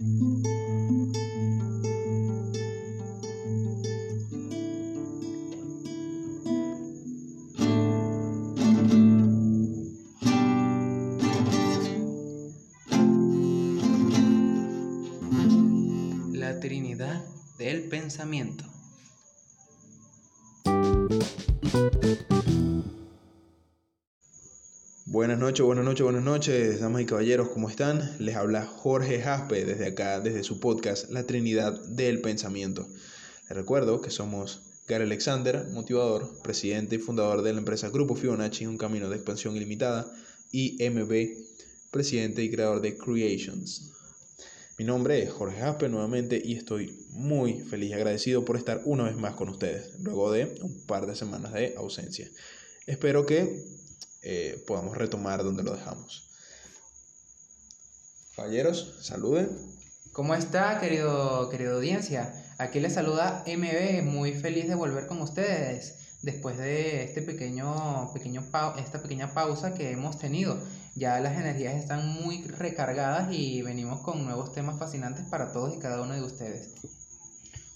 La 0.00 0.06
Trinidad 16.60 17.22
del 17.58 17.82
Pensamiento. 17.90 18.79
Noches, 25.40 25.64
buenas 25.64 25.86
noches, 25.86 26.04
buenas 26.04 26.22
noches, 26.22 26.80
damas 26.80 27.00
y 27.00 27.06
caballeros, 27.06 27.48
¿cómo 27.48 27.70
están? 27.70 28.14
Les 28.18 28.36
habla 28.36 28.66
Jorge 28.66 29.22
Jaspe 29.22 29.64
desde 29.64 29.86
acá, 29.86 30.20
desde 30.20 30.44
su 30.44 30.60
podcast 30.60 31.08
La 31.10 31.24
Trinidad 31.24 31.80
del 31.86 32.20
Pensamiento. 32.20 32.86
Les 33.48 33.56
recuerdo 33.56 34.02
que 34.02 34.10
somos 34.10 34.60
Gary 34.86 35.04
Alexander, 35.04 35.66
motivador, 35.72 36.42
presidente 36.42 36.96
y 36.96 36.98
fundador 36.98 37.40
de 37.40 37.54
la 37.54 37.60
empresa 37.60 37.88
Grupo 37.88 38.16
Fibonacci, 38.16 38.66
un 38.66 38.76
camino 38.76 39.08
de 39.08 39.16
expansión 39.16 39.56
ilimitada, 39.56 40.12
y 40.52 40.76
MB, 40.90 41.90
presidente 41.90 42.44
y 42.44 42.50
creador 42.50 42.82
de 42.82 42.98
Creations. 42.98 43.92
Mi 44.76 44.84
nombre 44.84 45.22
es 45.22 45.30
Jorge 45.30 45.58
Jaspe 45.58 45.88
nuevamente 45.88 46.40
y 46.44 46.54
estoy 46.54 47.06
muy 47.12 47.60
feliz 47.60 47.90
y 47.90 47.94
agradecido 47.94 48.44
por 48.44 48.58
estar 48.58 48.82
una 48.84 49.04
vez 49.04 49.16
más 49.16 49.36
con 49.36 49.48
ustedes, 49.48 49.98
luego 50.00 50.30
de 50.32 50.58
un 50.60 50.84
par 50.86 51.06
de 51.06 51.16
semanas 51.16 51.54
de 51.54 51.72
ausencia. 51.78 52.28
Espero 52.86 53.24
que 53.24 53.79
eh, 54.22 54.62
podamos 54.66 54.96
retomar 54.96 55.42
donde 55.42 55.62
lo 55.62 55.74
dejamos. 55.74 56.30
Caballeros, 58.36 58.96
saluden. 59.00 59.50
¿Cómo 60.12 60.34
está, 60.34 60.80
querido, 60.80 61.48
querido 61.50 61.76
audiencia? 61.76 62.34
Aquí 62.58 62.80
les 62.80 62.94
saluda 62.94 63.44
MB, 63.46 64.02
muy 64.02 64.32
feliz 64.32 64.68
de 64.68 64.74
volver 64.74 65.06
con 65.06 65.20
ustedes 65.22 66.00
después 66.22 66.58
de 66.58 67.04
este 67.04 67.22
pequeño, 67.22 68.12
pequeño 68.12 68.44
esta 68.78 69.02
pequeña 69.02 69.32
pausa 69.32 69.74
que 69.74 69.90
hemos 69.90 70.18
tenido. 70.18 70.58
Ya 70.94 71.20
las 71.20 71.38
energías 71.38 71.74
están 71.74 72.06
muy 72.06 72.42
recargadas 72.42 73.32
y 73.32 73.62
venimos 73.62 74.00
con 74.00 74.24
nuevos 74.24 74.52
temas 74.52 74.78
fascinantes 74.78 75.24
para 75.26 75.52
todos 75.52 75.74
y 75.74 75.78
cada 75.78 76.02
uno 76.02 76.14
de 76.14 76.22
ustedes. 76.22 76.74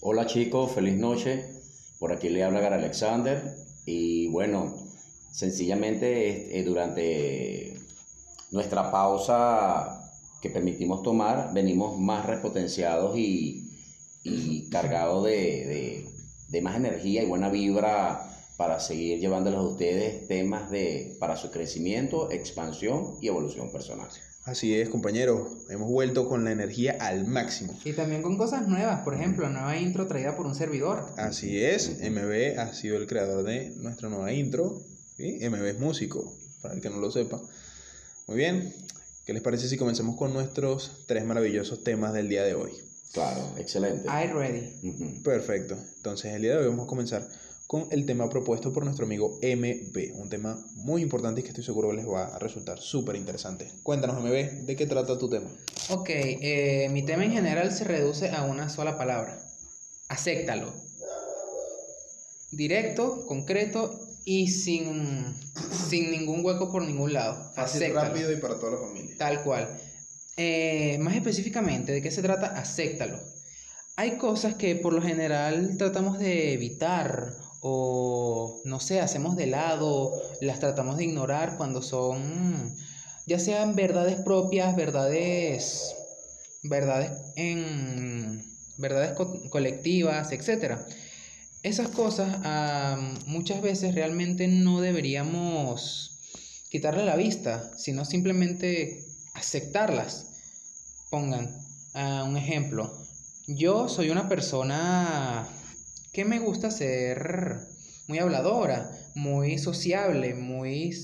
Hola 0.01 0.25
chicos, 0.27 0.73
feliz 0.73 0.95
noche. 0.95 1.49
Por 1.97 2.11
aquí 2.11 2.29
le 2.29 2.43
habla 2.43 2.59
Gar 2.59 2.73
Alexander. 2.73 3.55
Y 3.85 4.27
bueno, 4.27 4.84
sencillamente 5.35 6.57
eh, 6.57 6.63
durante 6.63 7.79
nuestra 8.51 8.89
pausa 8.91 10.01
que 10.41 10.49
permitimos 10.49 11.03
tomar, 11.03 11.51
venimos 11.53 11.99
más 11.99 12.25
repotenciados 12.25 13.17
y, 13.17 13.69
y 14.23 14.69
cargados 14.69 15.25
de, 15.25 15.31
de- 15.31 16.05
de 16.47 16.61
más 16.61 16.75
energía 16.77 17.23
y 17.23 17.25
buena 17.25 17.49
vibra 17.49 18.31
para 18.55 18.79
seguir 18.79 19.19
llevándoles 19.19 19.59
a 19.59 19.63
ustedes 19.63 20.27
temas 20.27 20.69
de, 20.69 21.17
para 21.19 21.35
su 21.35 21.49
crecimiento, 21.49 22.31
expansión 22.31 23.15
y 23.19 23.27
evolución 23.27 23.71
personal. 23.71 24.07
Así 24.45 24.75
es, 24.79 24.87
compañeros, 24.89 25.47
hemos 25.69 25.89
vuelto 25.89 26.29
con 26.29 26.45
la 26.45 26.51
energía 26.51 26.95
al 27.01 27.25
máximo. 27.25 27.73
Y 27.83 27.93
también 27.93 28.21
con 28.21 28.37
cosas 28.37 28.67
nuevas, 28.67 29.01
por 29.01 29.15
ejemplo, 29.15 29.49
nueva 29.49 29.75
intro 29.75 30.05
traída 30.05 30.37
por 30.37 30.45
un 30.45 30.53
servidor. 30.53 31.07
Así 31.17 31.61
es, 31.63 31.97
MB 31.99 32.59
ha 32.59 32.71
sido 32.73 32.97
el 32.97 33.07
creador 33.07 33.43
de 33.43 33.71
nuestra 33.77 34.07
nueva 34.07 34.31
intro. 34.31 34.83
¿Sí? 35.17 35.39
MB 35.49 35.65
es 35.65 35.79
músico, 35.79 36.33
para 36.61 36.73
el 36.73 36.81
que 36.81 36.89
no 36.89 36.97
lo 36.97 37.11
sepa. 37.11 37.41
Muy 38.27 38.37
bien, 38.37 38.73
¿qué 39.25 39.33
les 39.33 39.41
parece 39.41 39.67
si 39.67 39.77
comenzamos 39.77 40.17
con 40.17 40.33
nuestros 40.33 41.03
tres 41.07 41.25
maravillosos 41.25 41.83
temas 41.83 42.13
del 42.13 42.29
día 42.29 42.43
de 42.43 42.55
hoy? 42.55 42.71
Claro, 43.13 43.53
excelente. 43.57 44.07
I 44.07 44.27
ready. 44.27 45.21
Perfecto, 45.23 45.77
entonces 45.97 46.33
el 46.33 46.41
día 46.41 46.51
de 46.51 46.57
hoy 46.57 46.67
vamos 46.67 46.85
a 46.85 46.89
comenzar 46.89 47.27
con 47.67 47.87
el 47.89 48.05
tema 48.05 48.29
propuesto 48.29 48.71
por 48.71 48.83
nuestro 48.83 49.05
amigo 49.05 49.39
MB, 49.41 50.19
un 50.19 50.29
tema 50.29 50.63
muy 50.75 51.01
importante 51.01 51.41
y 51.41 51.43
que 51.43 51.49
estoy 51.49 51.63
seguro 51.63 51.89
que 51.89 51.95
les 51.95 52.07
va 52.07 52.27
a 52.27 52.39
resultar 52.39 52.79
súper 52.79 53.15
interesante. 53.15 53.71
Cuéntanos 53.81 54.21
MB, 54.21 54.65
¿de 54.65 54.75
qué 54.75 54.85
trata 54.85 55.17
tu 55.17 55.29
tema? 55.29 55.49
Ok, 55.89 56.09
eh, 56.09 56.89
mi 56.91 57.03
tema 57.03 57.25
en 57.25 57.31
general 57.31 57.71
se 57.71 57.83
reduce 57.85 58.29
a 58.29 58.43
una 58.43 58.69
sola 58.69 58.97
palabra. 58.97 59.41
Acéptalo. 60.09 60.71
Directo, 62.51 63.25
concreto 63.25 64.04
y 64.25 64.47
sin, 64.49 65.35
sin 65.71 66.11
ningún 66.11 66.43
hueco 66.43 66.71
por 66.71 66.83
ningún 66.83 67.13
lado. 67.13 67.51
Acéptalo. 67.55 68.31
y 68.33 68.37
para 68.37 68.59
toda 68.59 68.71
la 68.73 68.77
familia. 68.79 69.15
Tal 69.17 69.43
cual. 69.43 69.69
Eh, 70.35 70.97
más 70.99 71.15
específicamente, 71.15 71.91
¿de 71.93 72.01
qué 72.01 72.11
se 72.11 72.21
trata? 72.21 72.47
Acéptalo. 72.47 73.19
Hay 73.95 74.17
cosas 74.17 74.55
que 74.55 74.75
por 74.75 74.91
lo 74.93 75.01
general 75.01 75.77
tratamos 75.77 76.19
de 76.19 76.51
evitar 76.53 77.37
o, 77.61 78.61
no 78.65 78.79
sé, 78.81 78.99
hacemos 78.99 79.35
de 79.37 79.47
lado, 79.47 80.11
las 80.41 80.59
tratamos 80.59 80.97
de 80.97 81.05
ignorar 81.05 81.55
cuando 81.55 81.81
son, 81.81 82.75
ya 83.25 83.39
sean 83.39 83.75
verdades 83.75 84.17
propias, 84.17 84.75
verdades, 84.75 85.95
verdades 86.63 87.11
en, 87.37 88.43
verdades 88.77 89.13
co- 89.13 89.49
colectivas, 89.49 90.31
etcétera. 90.31 90.85
Esas 91.65 91.87
cosas 91.87 92.37
muchas 93.25 93.59
veces 93.59 93.95
realmente 93.95 94.47
no 94.47 94.81
deberíamos 94.81 96.19
quitarle 96.69 97.03
la 97.03 97.15
vista, 97.15 97.71
sino 97.75 98.05
simplemente 98.05 99.03
aceptarlas. 99.33 100.27
Pongan 101.09 101.49
ah, 101.95 102.23
un 102.29 102.37
ejemplo. 102.37 102.95
Yo 103.47 103.89
soy 103.89 104.11
una 104.11 104.29
persona 104.29 105.47
que 106.13 106.23
me 106.23 106.37
gusta 106.37 106.69
ser 106.69 107.61
muy 108.07 108.19
habladora, 108.19 108.91
muy 109.15 109.57
sociable, 109.57 110.35
muy, 110.35 110.95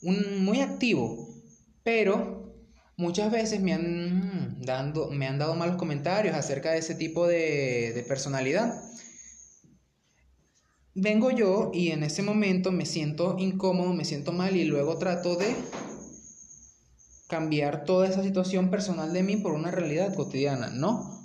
muy 0.00 0.62
activo, 0.62 1.28
pero 1.82 2.54
muchas 2.96 3.30
veces 3.30 3.60
me 3.60 3.74
han, 3.74 4.62
dando, 4.62 5.10
me 5.10 5.26
han 5.26 5.38
dado 5.38 5.54
malos 5.56 5.76
comentarios 5.76 6.34
acerca 6.34 6.70
de 6.72 6.78
ese 6.78 6.94
tipo 6.94 7.26
de 7.26 8.02
personalidad. 8.08 8.80
Vengo 10.96 11.32
yo 11.32 11.72
y 11.74 11.90
en 11.90 12.04
ese 12.04 12.22
momento 12.22 12.70
me 12.70 12.86
siento 12.86 13.34
incómodo, 13.38 13.92
me 13.92 14.04
siento 14.04 14.30
mal 14.30 14.54
y 14.54 14.64
luego 14.64 14.96
trato 14.96 15.34
de 15.34 15.52
cambiar 17.26 17.84
toda 17.84 18.06
esa 18.06 18.22
situación 18.22 18.70
personal 18.70 19.12
de 19.12 19.24
mí 19.24 19.36
por 19.36 19.54
una 19.54 19.72
realidad 19.72 20.14
cotidiana. 20.14 20.70
No, 20.70 21.20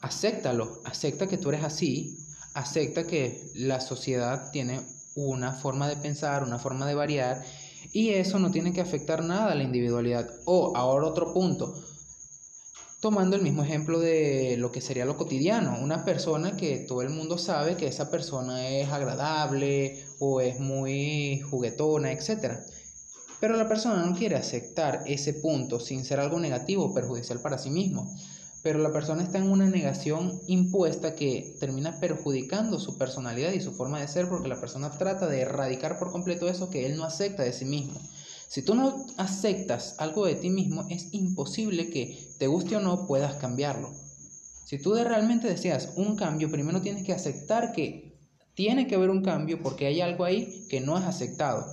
acéptalo, 0.00 0.80
acepta 0.86 1.26
que 1.26 1.36
tú 1.36 1.50
eres 1.50 1.62
así, 1.62 2.16
acepta 2.54 3.06
que 3.06 3.50
la 3.54 3.82
sociedad 3.82 4.50
tiene 4.50 4.80
una 5.14 5.52
forma 5.52 5.88
de 5.88 5.96
pensar, 5.96 6.42
una 6.42 6.58
forma 6.58 6.86
de 6.86 6.94
variar 6.94 7.44
y 7.92 8.14
eso 8.14 8.38
no 8.38 8.50
tiene 8.50 8.72
que 8.72 8.80
afectar 8.80 9.22
nada 9.22 9.52
a 9.52 9.54
la 9.54 9.64
individualidad. 9.64 10.30
O 10.46 10.74
ahora 10.74 11.06
otro 11.06 11.34
punto, 11.34 11.74
tomando 13.00 13.36
el 13.36 13.42
mismo 13.42 13.62
ejemplo 13.62 14.00
de 14.00 14.56
lo 14.58 14.72
que 14.72 14.80
sería 14.80 15.04
lo 15.04 15.16
cotidiano, 15.16 15.78
una 15.80 16.04
persona 16.04 16.56
que 16.56 16.78
todo 16.78 17.02
el 17.02 17.10
mundo 17.10 17.38
sabe 17.38 17.76
que 17.76 17.86
esa 17.86 18.10
persona 18.10 18.68
es 18.68 18.88
agradable 18.88 20.04
o 20.18 20.40
es 20.40 20.58
muy 20.58 21.40
juguetona, 21.40 22.12
etc. 22.12 22.60
Pero 23.38 23.56
la 23.56 23.68
persona 23.68 24.04
no 24.04 24.16
quiere 24.16 24.36
aceptar 24.36 25.02
ese 25.06 25.34
punto 25.34 25.78
sin 25.78 26.04
ser 26.04 26.20
algo 26.20 26.40
negativo 26.40 26.86
o 26.86 26.94
perjudicial 26.94 27.40
para 27.40 27.58
sí 27.58 27.70
mismo. 27.70 28.10
Pero 28.62 28.80
la 28.80 28.92
persona 28.92 29.22
está 29.22 29.38
en 29.38 29.50
una 29.50 29.66
negación 29.66 30.40
impuesta 30.48 31.14
que 31.14 31.54
termina 31.60 32.00
perjudicando 32.00 32.80
su 32.80 32.98
personalidad 32.98 33.52
y 33.52 33.60
su 33.60 33.72
forma 33.72 34.00
de 34.00 34.08
ser 34.08 34.28
porque 34.28 34.48
la 34.48 34.58
persona 34.58 34.90
trata 34.90 35.28
de 35.28 35.42
erradicar 35.42 35.98
por 35.98 36.10
completo 36.10 36.48
eso 36.48 36.70
que 36.70 36.86
él 36.86 36.96
no 36.96 37.04
acepta 37.04 37.44
de 37.44 37.52
sí 37.52 37.66
mismo. 37.66 38.00
Si 38.48 38.62
tú 38.62 38.74
no 38.74 39.06
aceptas 39.16 39.96
algo 39.98 40.26
de 40.26 40.36
ti 40.36 40.50
mismo, 40.50 40.86
es 40.88 41.12
imposible 41.12 41.90
que 41.90 42.34
te 42.38 42.46
guste 42.46 42.76
o 42.76 42.80
no 42.80 43.06
puedas 43.06 43.36
cambiarlo. 43.36 43.92
Si 44.64 44.78
tú 44.78 44.94
realmente 44.94 45.48
deseas 45.48 45.90
un 45.96 46.16
cambio, 46.16 46.50
primero 46.50 46.82
tienes 46.82 47.04
que 47.04 47.12
aceptar 47.12 47.72
que 47.72 48.16
tiene 48.54 48.86
que 48.86 48.94
haber 48.94 49.10
un 49.10 49.22
cambio 49.22 49.62
porque 49.62 49.86
hay 49.86 50.00
algo 50.00 50.24
ahí 50.24 50.66
que 50.68 50.80
no 50.80 50.96
has 50.96 51.04
aceptado. 51.04 51.66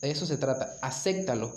De 0.00 0.10
eso 0.10 0.26
se 0.26 0.36
trata, 0.36 0.76
acéptalo. 0.82 1.52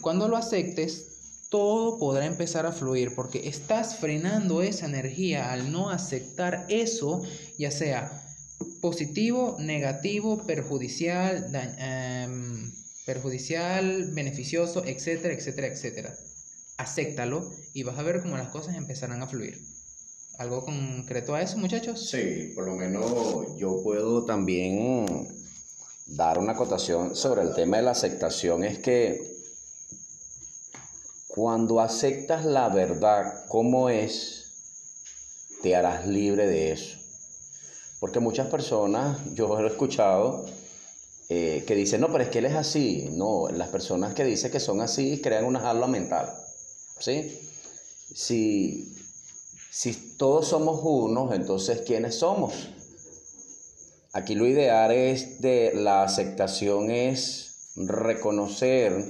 Cuando 0.00 0.28
lo 0.28 0.36
aceptes, 0.36 1.46
todo 1.48 1.98
podrá 1.98 2.26
empezar 2.26 2.66
a 2.66 2.72
fluir 2.72 3.14
porque 3.14 3.48
estás 3.48 3.96
frenando 3.96 4.62
esa 4.62 4.86
energía 4.86 5.52
al 5.52 5.70
no 5.70 5.90
aceptar 5.90 6.66
eso, 6.68 7.22
ya 7.58 7.70
sea 7.70 8.20
positivo, 8.80 9.56
negativo, 9.60 10.44
perjudicial, 10.46 11.50
em, 11.78 12.72
perjudicial, 13.04 14.10
beneficioso, 14.12 14.84
etcétera, 14.84 15.34
etcétera, 15.34 15.66
etcétera. 15.68 16.14
Acéptalo 16.76 17.50
y 17.72 17.82
vas 17.82 17.98
a 17.98 18.02
ver 18.02 18.22
cómo 18.22 18.36
las 18.36 18.48
cosas 18.48 18.76
empezarán 18.76 19.22
a 19.22 19.26
fluir. 19.26 19.60
¿Algo 20.38 20.64
concreto 20.64 21.34
a 21.34 21.42
eso, 21.42 21.58
muchachos? 21.58 22.10
Sí, 22.10 22.52
por 22.54 22.66
lo 22.66 22.74
menos 22.74 23.56
yo 23.56 23.82
puedo 23.84 24.24
también 24.24 25.28
dar 26.06 26.38
una 26.38 26.52
acotación 26.52 27.14
sobre 27.14 27.42
el 27.42 27.54
tema 27.54 27.76
de 27.76 27.84
la 27.84 27.92
aceptación. 27.92 28.64
Es 28.64 28.78
que 28.80 29.20
cuando 31.28 31.80
aceptas 31.80 32.44
la 32.44 32.68
verdad 32.68 33.46
como 33.48 33.88
es, 33.90 34.44
te 35.62 35.76
harás 35.76 36.06
libre 36.06 36.46
de 36.46 36.72
eso. 36.72 36.98
Porque 38.00 38.20
muchas 38.20 38.48
personas, 38.48 39.18
yo 39.34 39.58
he 39.60 39.66
escuchado, 39.66 40.46
eh, 41.28 41.64
que 41.66 41.74
dicen, 41.74 42.00
no, 42.00 42.12
pero 42.12 42.24
es 42.24 42.30
que 42.30 42.38
él 42.38 42.46
es 42.46 42.54
así. 42.54 43.08
No, 43.12 43.48
las 43.48 43.68
personas 43.68 44.14
que 44.14 44.24
dicen 44.24 44.50
que 44.50 44.60
son 44.60 44.80
así 44.80 45.20
crean 45.20 45.44
una 45.44 45.60
jaula 45.60 45.86
mental. 45.86 46.32
¿Sí? 46.98 47.38
Si, 48.14 48.94
si 49.70 50.16
todos 50.16 50.48
somos 50.48 50.80
unos, 50.82 51.34
entonces 51.34 51.82
¿quiénes 51.82 52.16
somos? 52.16 52.52
Aquí 54.12 54.34
lo 54.36 54.46
ideal 54.46 54.92
es 54.92 55.40
de 55.40 55.72
la 55.74 56.04
aceptación 56.04 56.90
es 56.90 57.72
reconocer 57.74 59.04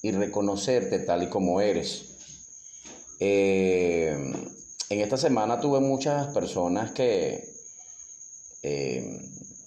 y 0.00 0.12
reconocerte 0.12 1.00
tal 1.00 1.24
y 1.24 1.28
como 1.28 1.60
eres. 1.60 2.04
Eh, 3.20 4.16
en 4.88 5.00
esta 5.00 5.16
semana 5.16 5.60
tuve 5.60 5.80
muchas 5.80 6.28
personas 6.28 6.92
que 6.92 7.52
eh, 8.62 9.20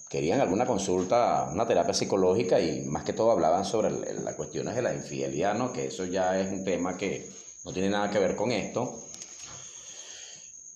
querían 0.08 0.40
alguna 0.40 0.64
consulta, 0.64 1.48
una 1.52 1.66
terapia 1.66 1.92
psicológica 1.92 2.58
y 2.60 2.82
más 2.82 3.04
que 3.04 3.12
todo 3.12 3.30
hablaban 3.30 3.64
sobre 3.64 3.90
las 3.90 4.34
cuestiones 4.34 4.74
de 4.74 4.82
la 4.82 4.94
infidelidad, 4.94 5.54
¿no? 5.54 5.72
que 5.72 5.86
eso 5.86 6.06
ya 6.06 6.40
es 6.40 6.50
un 6.50 6.64
tema 6.64 6.96
que 6.96 7.28
no 7.64 7.72
tiene 7.72 7.90
nada 7.90 8.10
que 8.10 8.18
ver 8.18 8.34
con 8.34 8.50
esto. 8.50 9.04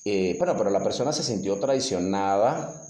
Eh, 0.05 0.35
bueno, 0.39 0.55
pero 0.57 0.69
la 0.71 0.83
persona 0.83 1.13
se 1.13 1.23
sintió 1.23 1.59
traicionada 1.59 2.83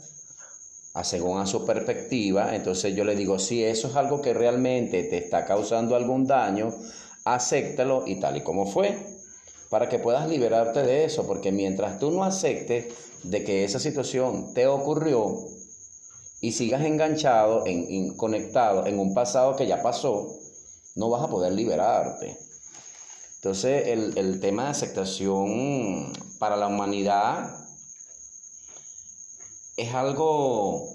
según 1.02 1.40
a 1.40 1.46
su 1.46 1.64
perspectiva, 1.64 2.54
entonces 2.54 2.94
yo 2.94 3.04
le 3.04 3.16
digo, 3.16 3.38
si 3.38 3.64
eso 3.64 3.88
es 3.88 3.96
algo 3.96 4.20
que 4.20 4.34
realmente 4.34 5.04
te 5.04 5.18
está 5.18 5.44
causando 5.44 5.96
algún 5.96 6.26
daño, 6.26 6.74
acéptalo 7.24 8.04
y 8.06 8.16
tal 8.20 8.36
y 8.36 8.42
como 8.42 8.66
fue, 8.66 8.98
para 9.70 9.88
que 9.88 9.98
puedas 9.98 10.28
liberarte 10.28 10.82
de 10.82 11.04
eso, 11.04 11.26
porque 11.26 11.50
mientras 11.50 11.98
tú 11.98 12.10
no 12.10 12.24
aceptes 12.24 12.92
de 13.22 13.42
que 13.42 13.64
esa 13.64 13.78
situación 13.78 14.52
te 14.52 14.66
ocurrió 14.66 15.48
y 16.42 16.52
sigas 16.52 16.82
enganchado, 16.82 17.64
en, 17.66 18.14
conectado 18.18 18.86
en 18.86 18.98
un 18.98 19.14
pasado 19.14 19.56
que 19.56 19.66
ya 19.66 19.82
pasó, 19.82 20.38
no 20.96 21.08
vas 21.08 21.22
a 21.22 21.28
poder 21.28 21.54
liberarte. 21.54 22.36
Entonces 23.36 23.88
el, 23.88 24.18
el 24.18 24.40
tema 24.40 24.64
de 24.64 24.70
aceptación 24.70 26.12
para 26.38 26.56
la 26.56 26.66
humanidad 26.66 27.56
es 29.78 29.94
algo 29.94 30.92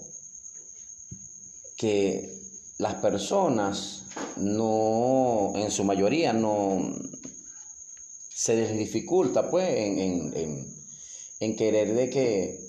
que 1.77 2.29
las 2.77 2.95
personas 2.95 4.03
no, 4.35 5.53
en 5.55 5.71
su 5.71 5.83
mayoría, 5.83 6.33
no 6.33 6.93
se 8.29 8.55
les 8.55 8.77
dificulta 8.77 9.49
pues 9.49 9.67
en, 9.69 11.55
querer 11.55 11.95
de 11.95 12.09
que 12.09 12.66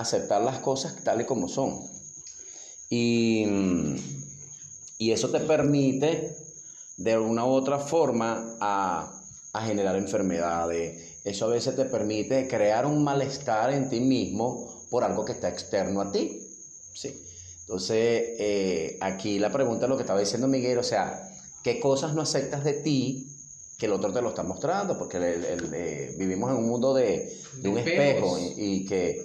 aceptar 0.00 0.42
las 0.42 0.58
cosas 0.58 0.96
tal 1.04 1.20
y 1.20 1.24
como 1.24 1.48
son. 1.48 1.80
Y, 2.88 3.46
y 4.98 5.12
eso 5.12 5.30
te 5.30 5.40
permite 5.40 6.36
de 6.96 7.12
alguna 7.12 7.44
u 7.44 7.50
otra 7.50 7.78
forma 7.78 8.56
a, 8.60 9.20
a 9.52 9.66
generar 9.66 9.96
enfermedades. 9.96 11.20
Eso 11.24 11.46
a 11.46 11.48
veces 11.48 11.76
te 11.76 11.84
permite 11.84 12.48
crear 12.48 12.86
un 12.86 13.04
malestar 13.04 13.72
en 13.72 13.88
ti 13.88 14.00
mismo 14.00 14.86
por 14.90 15.04
algo 15.04 15.24
que 15.24 15.32
está 15.32 15.48
externo 15.48 16.00
a 16.00 16.10
ti. 16.10 16.40
¿sí? 16.94 17.26
Entonces, 17.60 18.22
eh, 18.38 18.98
aquí 19.00 19.38
la 19.38 19.50
pregunta 19.50 19.86
es 19.86 19.90
lo 19.90 19.96
que 19.96 20.02
estaba 20.02 20.18
diciendo 20.18 20.48
Miguel, 20.48 20.78
o 20.78 20.82
sea, 20.82 21.30
¿qué 21.62 21.78
cosas 21.78 22.14
no 22.14 22.22
aceptas 22.22 22.64
de 22.64 22.72
ti 22.74 23.28
que 23.78 23.86
el 23.86 23.92
otro 23.92 24.12
te 24.12 24.20
lo 24.20 24.30
está 24.30 24.42
mostrando? 24.42 24.98
Porque 24.98 25.18
eh, 25.20 26.14
vivimos 26.18 26.50
en 26.50 26.56
un 26.56 26.68
mundo 26.68 26.92
de, 26.92 27.32
un 27.64 27.78
espejo 27.78 28.36
y, 28.56 28.84
que, 28.86 29.24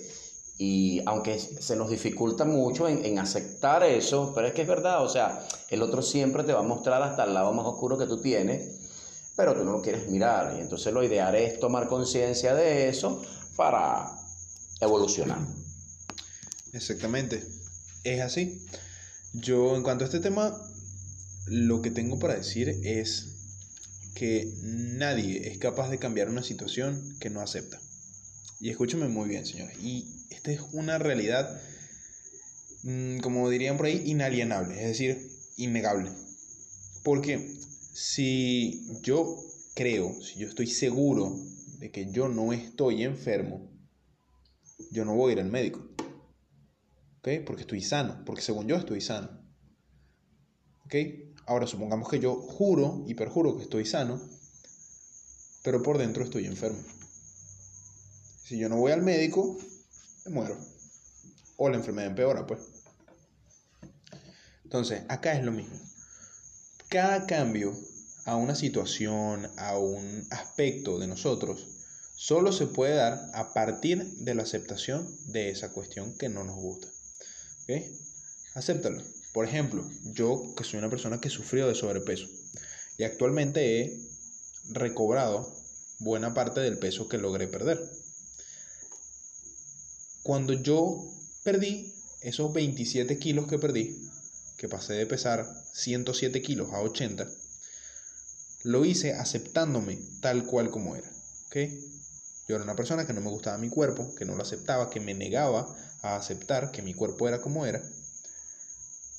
y 0.57 1.01
aunque 1.05 1.37
se 1.37 1.75
nos 1.75 1.89
dificulta 1.89 2.45
mucho 2.45 2.87
en, 2.87 3.03
en, 3.03 3.19
aceptar 3.19 3.83
eso, 3.83 4.31
pero 4.33 4.47
es 4.47 4.53
que 4.53 4.61
es 4.61 4.67
verdad, 4.67 5.03
o 5.03 5.09
sea, 5.09 5.45
el 5.69 5.81
otro 5.81 6.01
siempre 6.01 6.43
te 6.43 6.53
va 6.53 6.59
a 6.59 6.63
mostrar 6.63 7.01
hasta 7.03 7.25
el 7.25 7.33
lado 7.33 7.51
más 7.51 7.65
oscuro 7.65 7.97
que 7.97 8.05
tú 8.05 8.21
tienes, 8.21 9.33
pero 9.35 9.53
tú 9.53 9.65
no 9.65 9.73
lo 9.73 9.81
quieres 9.81 10.09
mirar. 10.09 10.55
Y 10.57 10.61
entonces 10.61 10.93
lo 10.93 11.03
ideal 11.03 11.35
es 11.35 11.59
tomar 11.59 11.87
conciencia 11.87 12.55
de 12.55 12.87
eso 12.87 13.21
para 13.57 14.17
evolucionar. 14.79 15.39
Exactamente, 16.71 17.43
es 18.03 18.21
así. 18.21 18.65
Yo 19.33 19.75
en 19.75 19.83
cuanto 19.83 20.05
a 20.05 20.07
este 20.07 20.19
tema, 20.21 20.57
lo 21.47 21.81
que 21.81 21.91
tengo 21.91 22.17
para 22.17 22.35
decir 22.35 22.69
es 22.83 23.31
que 24.15 24.53
nadie 24.61 25.49
es 25.49 25.57
capaz 25.57 25.89
de 25.89 25.99
cambiar 25.99 26.29
una 26.29 26.43
situación 26.43 27.17
que 27.19 27.29
no 27.29 27.41
acepta. 27.41 27.79
Y 28.61 28.69
escúchame 28.69 29.09
muy 29.09 29.27
bien, 29.27 29.45
señores. 29.45 29.77
Esta 30.29 30.51
es 30.51 30.61
una 30.73 30.97
realidad, 30.97 31.61
mm, 32.83 33.19
como 33.19 33.49
dirían 33.49 33.77
por 33.77 33.87
ahí, 33.87 34.01
inalienable, 34.05 34.75
es 34.79 34.87
decir, 34.87 35.29
innegable. 35.57 36.11
Porque 37.03 37.55
si 37.93 38.87
yo 39.01 39.37
creo, 39.75 40.13
si 40.21 40.39
yo 40.39 40.47
estoy 40.47 40.67
seguro 40.67 41.35
de 41.79 41.91
que 41.91 42.11
yo 42.11 42.27
no 42.27 42.53
estoy 42.53 43.03
enfermo, 43.03 43.69
yo 44.91 45.05
no 45.05 45.15
voy 45.15 45.31
a 45.31 45.33
ir 45.33 45.39
al 45.41 45.51
médico. 45.51 45.87
¿Ok? 47.19 47.29
Porque 47.45 47.61
estoy 47.61 47.81
sano, 47.81 48.23
porque 48.25 48.41
según 48.41 48.67
yo 48.67 48.75
estoy 48.75 49.01
sano. 49.01 49.29
¿Ok? 50.85 50.95
Ahora 51.47 51.67
supongamos 51.67 52.09
que 52.09 52.19
yo 52.19 52.35
juro 52.35 53.03
y 53.07 53.13
perjuro 53.13 53.55
que 53.57 53.63
estoy 53.63 53.85
sano, 53.85 54.21
pero 55.63 55.81
por 55.83 55.97
dentro 55.97 56.23
estoy 56.23 56.45
enfermo. 56.45 56.79
Si 58.43 58.57
yo 58.57 58.69
no 58.69 58.77
voy 58.77 58.91
al 58.91 59.01
médico, 59.01 59.57
muero. 60.29 60.57
O 61.57 61.69
la 61.69 61.77
enfermedad 61.77 62.09
empeora, 62.09 62.45
pues. 62.45 62.59
Entonces, 64.63 65.03
acá 65.07 65.33
es 65.33 65.45
lo 65.45 65.51
mismo. 65.51 65.79
Cada 66.89 67.25
cambio 67.25 67.73
a 68.25 68.35
una 68.35 68.55
situación, 68.55 69.47
a 69.57 69.77
un 69.77 70.27
aspecto 70.31 70.99
de 70.99 71.07
nosotros, 71.07 71.67
solo 72.15 72.51
se 72.51 72.67
puede 72.67 72.95
dar 72.95 73.29
a 73.33 73.53
partir 73.53 74.03
de 74.03 74.35
la 74.35 74.43
aceptación 74.43 75.07
de 75.27 75.49
esa 75.49 75.71
cuestión 75.71 76.17
que 76.17 76.29
no 76.29 76.43
nos 76.43 76.55
gusta. 76.55 76.87
¿Ok? 77.63 77.83
Acéptalo. 78.55 79.03
Por 79.33 79.45
ejemplo, 79.45 79.83
yo 80.13 80.53
que 80.55 80.63
soy 80.63 80.79
una 80.79 80.89
persona 80.89 81.19
que 81.19 81.29
sufrió 81.29 81.67
de 81.67 81.75
sobrepeso 81.75 82.27
y 82.97 83.03
actualmente 83.03 83.81
he 83.81 83.99
recobrado 84.69 85.53
buena 85.99 86.33
parte 86.33 86.61
del 86.61 86.79
peso 86.79 87.07
que 87.07 87.17
logré 87.17 87.47
perder. 87.47 87.79
Cuando 90.25 90.53
yo 90.53 91.05
perdí 91.43 91.93
esos 92.21 92.51
27 92.51 93.19
kilos 93.19 93.45
que 93.45 93.59
perdí, 93.59 94.09
que 94.57 94.67
pasé 94.67 94.93
de 94.93 95.05
pesar 95.05 95.47
107 95.71 96.41
kilos 96.41 96.73
a 96.73 96.81
80, 96.81 97.27
lo 98.63 98.85
hice 98.85 99.13
aceptándome 99.13 99.99
tal 100.21 100.47
cual 100.47 100.71
como 100.71 100.95
era. 100.95 101.07
¿ok? 101.45 101.57
Yo 102.47 102.55
era 102.55 102.63
una 102.63 102.75
persona 102.75 103.05
que 103.05 103.13
no 103.13 103.21
me 103.21 103.29
gustaba 103.29 103.59
mi 103.59 103.69
cuerpo, 103.69 104.15
que 104.15 104.25
no 104.25 104.33
lo 104.33 104.41
aceptaba, 104.41 104.89
que 104.89 104.99
me 104.99 105.13
negaba 105.13 105.75
a 106.01 106.15
aceptar 106.15 106.71
que 106.71 106.81
mi 106.81 106.95
cuerpo 106.95 107.27
era 107.27 107.39
como 107.39 107.67
era. 107.67 107.83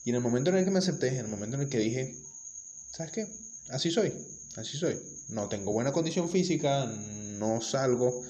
Y 0.05 0.11
en 0.11 0.17
el 0.17 0.23
momento 0.23 0.51
en 0.51 0.57
el 0.57 0.65
que 0.65 0.73
me 0.73 0.81
acepté, 0.81 1.11
en 1.11 1.27
el 1.27 1.29
momento 1.29 1.55
en 1.55 1.63
el 1.63 1.69
que 1.69 1.79
dije, 1.79 2.17
¿sabes 2.91 3.13
qué? 3.13 3.29
Así 3.69 3.93
soy, 3.93 4.13
así 4.57 4.77
soy. 4.77 5.01
No 5.29 5.49
tengo 5.49 5.71
buena 5.73 5.93
condición 5.93 6.29
física, 6.29 6.85
no 6.87 7.61
salgo 7.61 8.25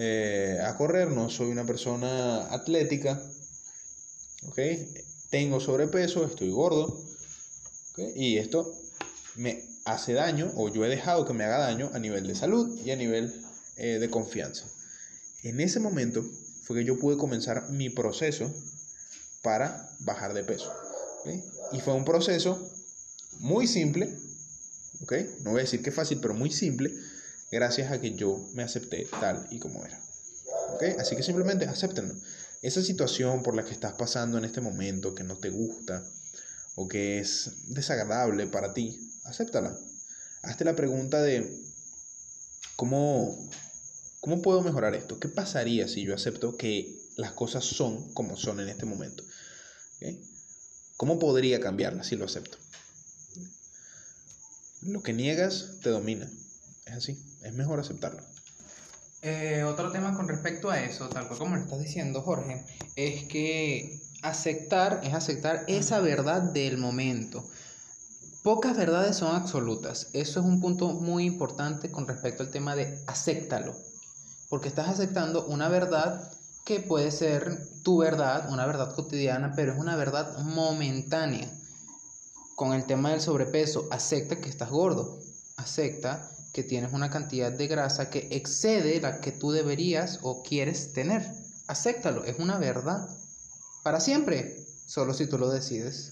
eh, 0.00 0.60
a 0.64 0.76
correr, 0.76 1.10
no 1.10 1.28
soy 1.28 1.50
una 1.50 1.66
persona 1.66 2.46
atlética, 2.54 3.20
¿ok? 4.46 4.60
Tengo 5.28 5.58
sobrepeso, 5.58 6.24
estoy 6.24 6.50
gordo, 6.50 7.04
Y 8.14 8.38
esto 8.38 8.72
me 9.34 9.64
hace 9.84 10.12
daño, 10.12 10.52
o 10.54 10.68
yo 10.68 10.84
he 10.84 10.88
dejado 10.88 11.26
que 11.26 11.32
me 11.32 11.42
haga 11.42 11.58
daño 11.58 11.90
a 11.94 11.98
nivel 11.98 12.28
de 12.28 12.36
salud 12.36 12.78
y 12.84 12.92
a 12.92 12.96
nivel 12.96 13.34
eh, 13.76 13.98
de 13.98 14.08
confianza. 14.08 14.66
En 15.42 15.58
ese 15.58 15.80
momento 15.80 16.24
fue 16.62 16.76
que 16.76 16.84
yo 16.84 16.96
pude 17.00 17.16
comenzar 17.16 17.68
mi 17.70 17.90
proceso 17.90 18.54
para 19.42 19.90
bajar 19.98 20.32
de 20.32 20.44
peso. 20.44 20.72
Y 21.72 21.80
fue 21.80 21.94
un 21.94 22.04
proceso 22.04 22.70
muy 23.40 23.66
simple, 23.66 24.16
¿okay? 25.02 25.28
no 25.42 25.50
voy 25.50 25.60
a 25.60 25.64
decir 25.64 25.82
que 25.82 25.90
fácil, 25.90 26.20
pero 26.20 26.34
muy 26.34 26.52
simple, 26.52 26.94
gracias 27.50 27.92
a 27.92 28.00
que 28.00 28.14
yo 28.14 28.48
me 28.54 28.62
acepté 28.62 29.06
tal 29.20 29.46
y 29.50 29.58
como 29.58 29.84
era. 29.84 30.00
¿okay? 30.74 30.94
Así 30.98 31.16
que 31.16 31.22
simplemente 31.22 31.66
acéptenlo. 31.66 32.14
Esa 32.62 32.82
situación 32.82 33.42
por 33.42 33.54
la 33.54 33.64
que 33.64 33.72
estás 33.72 33.94
pasando 33.94 34.38
en 34.38 34.44
este 34.44 34.60
momento, 34.60 35.14
que 35.14 35.24
no 35.24 35.36
te 35.36 35.50
gusta 35.50 36.04
o 36.74 36.88
que 36.88 37.20
es 37.20 37.52
desagradable 37.68 38.46
para 38.46 38.74
ti, 38.74 38.98
acéptala. 39.24 39.76
Hazte 40.42 40.64
la 40.64 40.76
pregunta 40.76 41.22
de 41.22 41.48
cómo 42.76 43.48
¿Cómo 44.20 44.42
puedo 44.42 44.62
mejorar 44.62 44.94
esto? 44.94 45.20
¿Qué 45.20 45.28
pasaría 45.28 45.86
si 45.86 46.02
yo 46.02 46.14
acepto 46.14 46.56
que 46.56 46.98
las 47.16 47.32
cosas 47.32 47.64
son 47.64 48.12
como 48.14 48.36
son 48.36 48.60
en 48.60 48.68
este 48.68 48.84
momento? 48.84 49.24
¿Cómo 50.96 51.18
podría 51.18 51.60
cambiarlas 51.60 52.08
si 52.08 52.16
lo 52.16 52.24
acepto? 52.24 52.58
Lo 54.82 55.02
que 55.02 55.12
niegas 55.12 55.78
te 55.82 55.90
domina. 55.90 56.28
Es 56.86 56.94
así. 56.94 57.27
Es 57.42 57.54
mejor 57.54 57.80
aceptarlo. 57.80 58.22
Eh, 59.22 59.64
otro 59.64 59.90
tema 59.90 60.14
con 60.16 60.28
respecto 60.28 60.70
a 60.70 60.80
eso, 60.80 61.08
tal 61.08 61.26
cual 61.26 61.38
como 61.38 61.56
lo 61.56 61.62
estás 61.62 61.80
diciendo, 61.80 62.22
Jorge, 62.22 62.64
es 62.94 63.24
que 63.24 64.00
aceptar 64.22 65.00
es 65.02 65.14
aceptar 65.14 65.64
esa 65.66 66.00
verdad 66.00 66.42
del 66.42 66.78
momento. 66.78 67.44
Pocas 68.42 68.76
verdades 68.76 69.16
son 69.16 69.34
absolutas. 69.34 70.08
Eso 70.12 70.40
es 70.40 70.46
un 70.46 70.60
punto 70.60 70.88
muy 70.88 71.24
importante 71.24 71.90
con 71.90 72.06
respecto 72.06 72.42
al 72.42 72.50
tema 72.50 72.76
de 72.76 73.02
acéptalo. 73.06 73.74
Porque 74.48 74.68
estás 74.68 74.88
aceptando 74.88 75.44
una 75.46 75.68
verdad 75.68 76.32
que 76.64 76.80
puede 76.80 77.10
ser 77.10 77.58
tu 77.82 77.98
verdad, 77.98 78.50
una 78.50 78.66
verdad 78.66 78.94
cotidiana, 78.94 79.52
pero 79.56 79.72
es 79.72 79.78
una 79.78 79.96
verdad 79.96 80.38
momentánea. 80.44 81.50
Con 82.54 82.72
el 82.72 82.84
tema 82.84 83.10
del 83.10 83.20
sobrepeso, 83.20 83.88
acepta 83.90 84.36
que 84.36 84.48
estás 84.48 84.70
gordo. 84.70 85.18
Acepta 85.56 86.30
que 86.58 86.64
tienes 86.64 86.92
una 86.92 87.08
cantidad 87.08 87.52
de 87.52 87.68
grasa 87.68 88.10
que 88.10 88.26
excede 88.32 89.00
la 89.00 89.20
que 89.20 89.30
tú 89.30 89.52
deberías 89.52 90.18
o 90.22 90.42
quieres 90.42 90.92
tener. 90.92 91.24
Acéptalo, 91.68 92.24
es 92.24 92.40
una 92.40 92.58
verdad. 92.58 93.08
Para 93.84 94.00
siempre, 94.00 94.66
solo 94.84 95.14
si 95.14 95.28
tú 95.28 95.38
lo 95.38 95.50
decides. 95.50 96.10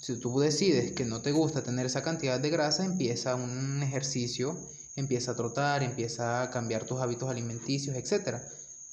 Si 0.00 0.16
tú 0.16 0.40
decides 0.40 0.92
que 0.92 1.04
no 1.04 1.20
te 1.20 1.30
gusta 1.30 1.62
tener 1.62 1.84
esa 1.84 2.02
cantidad 2.02 2.40
de 2.40 2.48
grasa, 2.48 2.86
empieza 2.86 3.34
un 3.34 3.82
ejercicio, 3.82 4.58
empieza 4.96 5.32
a 5.32 5.36
trotar, 5.36 5.82
empieza 5.82 6.40
a 6.40 6.48
cambiar 6.48 6.86
tus 6.86 7.02
hábitos 7.02 7.28
alimenticios, 7.28 7.94
etc. 7.94 8.38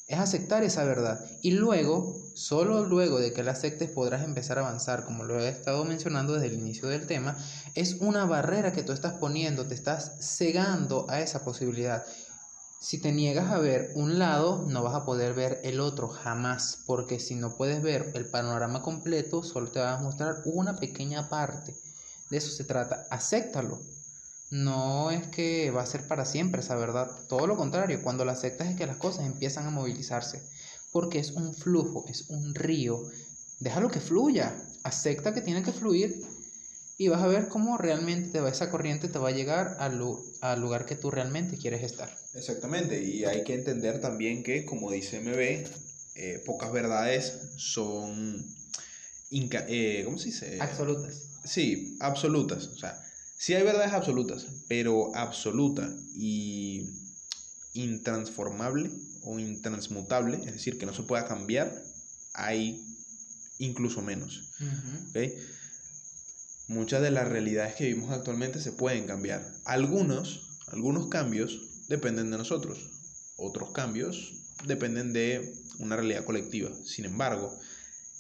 Es 0.10 0.18
aceptar 0.18 0.64
esa 0.64 0.84
verdad. 0.86 1.24
Y 1.44 1.52
luego, 1.52 2.20
solo 2.34 2.84
luego 2.84 3.20
de 3.20 3.32
que 3.32 3.44
la 3.44 3.52
aceptes 3.52 3.92
podrás 3.92 4.24
empezar 4.24 4.58
a 4.58 4.62
avanzar, 4.62 5.06
como 5.06 5.24
lo 5.24 5.40
he 5.40 5.48
estado 5.48 5.86
mencionando 5.86 6.34
desde 6.34 6.48
el 6.48 6.56
inicio 6.56 6.88
del 6.90 7.06
tema. 7.06 7.38
Es 7.76 7.98
una 8.00 8.26
barrera 8.26 8.74
que 8.74 8.82
tú 8.82 8.92
estás 8.92 9.14
poniendo, 9.14 9.68
te 9.68 9.76
estás 9.76 10.18
cegando 10.20 11.06
a 11.12 11.22
esa 11.22 11.46
posibilidad. 11.46 12.04
Si 12.82 12.98
te 12.98 13.12
niegas 13.12 13.52
a 13.52 13.60
ver 13.60 13.92
un 13.94 14.18
lado, 14.18 14.66
no 14.68 14.82
vas 14.82 14.96
a 14.96 15.06
poder 15.06 15.36
ver 15.36 15.62
el 15.64 15.80
otro 15.80 16.08
jamás, 16.08 16.80
porque 16.88 17.20
si 17.20 17.36
no 17.36 17.56
puedes 17.56 17.84
ver 17.84 18.12
el 18.16 18.26
panorama 18.26 18.82
completo, 18.82 19.44
solo 19.44 19.70
te 19.70 19.80
va 19.80 19.94
a 19.94 20.02
mostrar 20.02 20.42
una 20.46 20.78
pequeña 20.78 21.30
parte. 21.30 21.76
De 22.32 22.38
eso 22.38 22.50
se 22.50 22.64
trata, 22.64 23.06
acéptalo. 23.12 23.80
No 24.50 25.12
es 25.12 25.28
que 25.28 25.70
va 25.72 25.84
a 25.84 25.86
ser 25.86 26.08
para 26.08 26.26
siempre 26.26 26.62
esa 26.62 26.76
verdad, 26.76 27.08
todo 27.28 27.46
lo 27.46 27.56
contrario, 27.56 28.02
cuando 28.02 28.26
la 28.26 28.32
aceptas 28.32 28.70
es 28.70 28.76
que 28.76 28.88
las 28.88 28.98
cosas 28.98 29.26
empiezan 29.26 29.68
a 29.68 29.72
movilizarse, 29.72 30.42
porque 30.92 31.20
es 31.20 31.32
un 31.32 31.54
flujo, 31.54 32.06
es 32.08 32.30
un 32.30 32.56
río. 32.56 33.04
Déjalo 33.60 33.90
que 33.90 34.00
fluya, 34.00 34.56
acepta 34.84 35.34
que 35.34 35.42
tiene 35.42 35.62
que 35.62 35.72
fluir 35.72 36.20
y 36.98 37.08
vas 37.10 37.22
a 37.22 37.28
ver 37.28 37.48
cómo 37.48 37.78
realmente 37.78 38.30
te 38.30 38.40
va, 38.42 38.50
esa 38.50 38.72
corriente 38.72 39.08
te 39.08 39.20
va 39.20 39.30
a 39.30 39.34
llegar 39.34 39.78
al, 39.80 40.02
al 40.42 40.60
lugar 40.60 40.86
que 40.86 40.96
tú 40.96 41.12
realmente 41.12 41.58
quieres 41.58 41.84
estar. 41.84 42.10
Exactamente, 42.34 43.02
y 43.04 43.26
hay 43.26 43.44
que 43.44 43.54
entender 43.54 44.02
también 44.02 44.44
que, 44.44 44.66
como 44.66 44.92
dice 44.92 45.22
MB, 45.22 45.66
eh, 46.16 46.44
pocas 46.46 46.72
verdades 46.72 47.40
son, 47.56 48.46
eh, 49.32 50.02
¿cómo 50.04 50.18
se 50.18 50.26
dice? 50.26 50.58
Absolutas. 50.60 51.30
Sí, 51.46 51.96
absolutas. 52.02 52.68
O 52.68 52.78
sea, 52.78 53.02
Sí 53.40 53.54
hay 53.54 53.64
verdades 53.64 53.94
absolutas, 53.94 54.48
pero 54.68 55.16
absoluta 55.16 55.90
y 56.14 56.90
intransformable 57.74 58.92
o 59.24 59.40
intransmutable, 59.40 60.42
es 60.46 60.52
decir, 60.52 60.78
que 60.78 60.86
no 60.86 60.94
se 60.94 61.04
pueda 61.04 61.26
cambiar, 61.26 61.74
hay 62.34 62.84
incluso 63.58 64.02
menos. 64.02 64.52
Muchas 66.68 67.02
de 67.02 67.12
las 67.12 67.30
realidades 67.30 67.76
que 67.76 67.86
vivimos 67.86 68.12
actualmente 68.12 68.60
se 68.60 68.74
pueden 68.74 69.08
cambiar. 69.08 69.50
Algunos, 69.64 70.42
algunos 70.68 71.08
cambios 71.08 71.62
dependen 71.88 72.32
de 72.32 72.38
nosotros, 72.40 72.90
otros 73.38 73.72
cambios 73.72 74.34
dependen 74.66 75.14
de 75.14 75.56
una 75.78 75.96
realidad 75.96 76.26
colectiva. 76.26 76.72
Sin 76.84 77.06
embargo, 77.06 77.58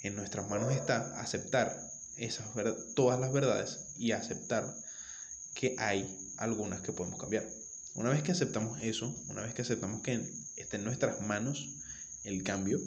en 0.02 0.16
nuestras 0.16 0.50
manos 0.50 0.74
está 0.74 1.20
aceptar 1.20 1.78
esas, 2.16 2.48
todas 2.96 3.20
las 3.20 3.34
verdades 3.34 3.80
y 3.98 4.14
aceptar 4.14 4.74
que 5.53 5.75
hay 5.77 6.08
algunas 6.38 6.82
que 6.82 6.91
podemos 6.91 7.20
cambiar. 7.20 7.48
Una 7.96 8.10
vez 8.10 8.24
que 8.24 8.32
aceptamos 8.32 8.82
eso, 8.82 9.13
una 9.27 9.41
vez 9.41 9.53
que 9.53 9.62
aceptamos 9.62 10.01
que 10.01 10.22
está 10.56 10.77
en 10.77 10.84
nuestras 10.84 11.22
manos 11.22 11.70
el 12.24 12.44
cambio, 12.44 12.79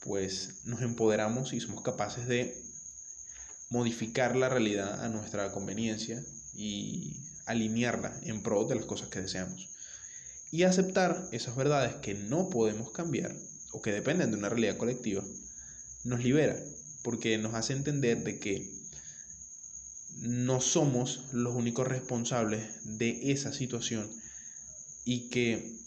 pues 0.00 0.60
nos 0.64 0.82
empoderamos 0.82 1.52
y 1.52 1.60
somos 1.60 1.82
capaces 1.82 2.26
de 2.26 2.60
modificar 3.68 4.36
la 4.36 4.48
realidad 4.48 5.04
a 5.04 5.08
nuestra 5.08 5.52
conveniencia 5.52 6.22
y 6.54 7.16
alinearla 7.46 8.18
en 8.22 8.42
pro 8.42 8.64
de 8.64 8.74
las 8.74 8.84
cosas 8.84 9.08
que 9.08 9.20
deseamos. 9.20 9.68
Y 10.50 10.64
aceptar 10.64 11.28
esas 11.30 11.54
verdades 11.54 11.94
que 11.96 12.14
no 12.14 12.48
podemos 12.48 12.90
cambiar 12.90 13.34
o 13.72 13.80
que 13.80 13.92
dependen 13.92 14.30
de 14.30 14.36
una 14.36 14.48
realidad 14.48 14.76
colectiva, 14.76 15.22
nos 16.04 16.24
libera, 16.24 16.56
porque 17.02 17.38
nos 17.38 17.54
hace 17.54 17.72
entender 17.72 18.24
de 18.24 18.38
que 18.38 18.79
no 20.20 20.60
somos 20.60 21.24
los 21.32 21.54
únicos 21.54 21.88
responsables 21.88 22.98
de 22.98 23.32
esa 23.32 23.52
situación 23.52 24.10
y 25.04 25.30
que 25.30 25.78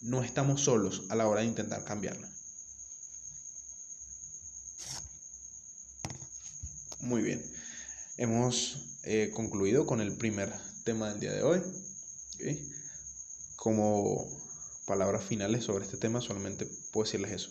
no 0.00 0.22
estamos 0.22 0.62
solos 0.62 1.02
a 1.08 1.16
la 1.16 1.26
hora 1.26 1.40
de 1.40 1.48
intentar 1.48 1.84
cambiarla. 1.84 2.30
Muy 7.00 7.22
bien, 7.22 7.44
hemos 8.16 9.00
eh, 9.02 9.30
concluido 9.34 9.86
con 9.86 10.00
el 10.00 10.16
primer 10.16 10.52
tema 10.84 11.08
del 11.10 11.20
día 11.20 11.32
de 11.32 11.42
hoy. 11.42 11.62
Como 13.56 14.28
palabras 14.86 15.24
finales 15.24 15.64
sobre 15.64 15.84
este 15.84 15.96
tema 15.96 16.20
solamente 16.20 16.66
puedo 16.92 17.04
decirles 17.04 17.32
eso. 17.32 17.50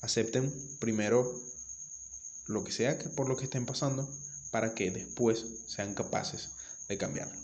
Acepten 0.00 0.52
primero 0.80 1.38
lo 2.46 2.64
que 2.64 2.72
sea 2.72 2.98
que 2.98 3.10
por 3.10 3.28
lo 3.28 3.36
que 3.36 3.44
estén 3.44 3.66
pasando 3.66 4.08
para 4.52 4.74
que 4.74 4.92
después 4.92 5.44
sean 5.66 5.94
capaces 5.94 6.50
de 6.88 6.96
cambiarlo. 6.98 7.42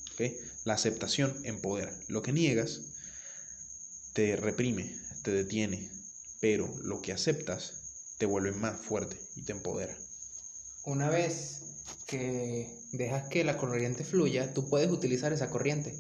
La 0.65 0.75
aceptación 0.75 1.35
empodera. 1.45 1.93
Lo 2.09 2.23
que 2.23 2.33
niegas 2.33 2.81
te 4.15 4.37
reprime, 4.37 4.97
te 5.23 5.31
detiene, 5.31 5.91
pero 6.41 6.69
lo 6.83 7.01
que 7.01 7.13
aceptas 7.13 8.15
te 8.19 8.27
vuelve 8.27 8.53
más 8.53 8.81
fuerte 8.81 9.17
y 9.37 9.43
te 9.43 9.53
empodera. 9.53 9.97
Una 10.85 11.09
vez 11.09 11.61
que 12.07 12.69
dejas 12.93 13.29
que 13.29 13.45
la 13.45 13.57
corriente 13.57 14.05
fluya, 14.05 14.53
tú 14.55 14.69
puedes 14.69 14.91
utilizar 14.91 15.33
esa 15.33 15.51
corriente. 15.51 15.95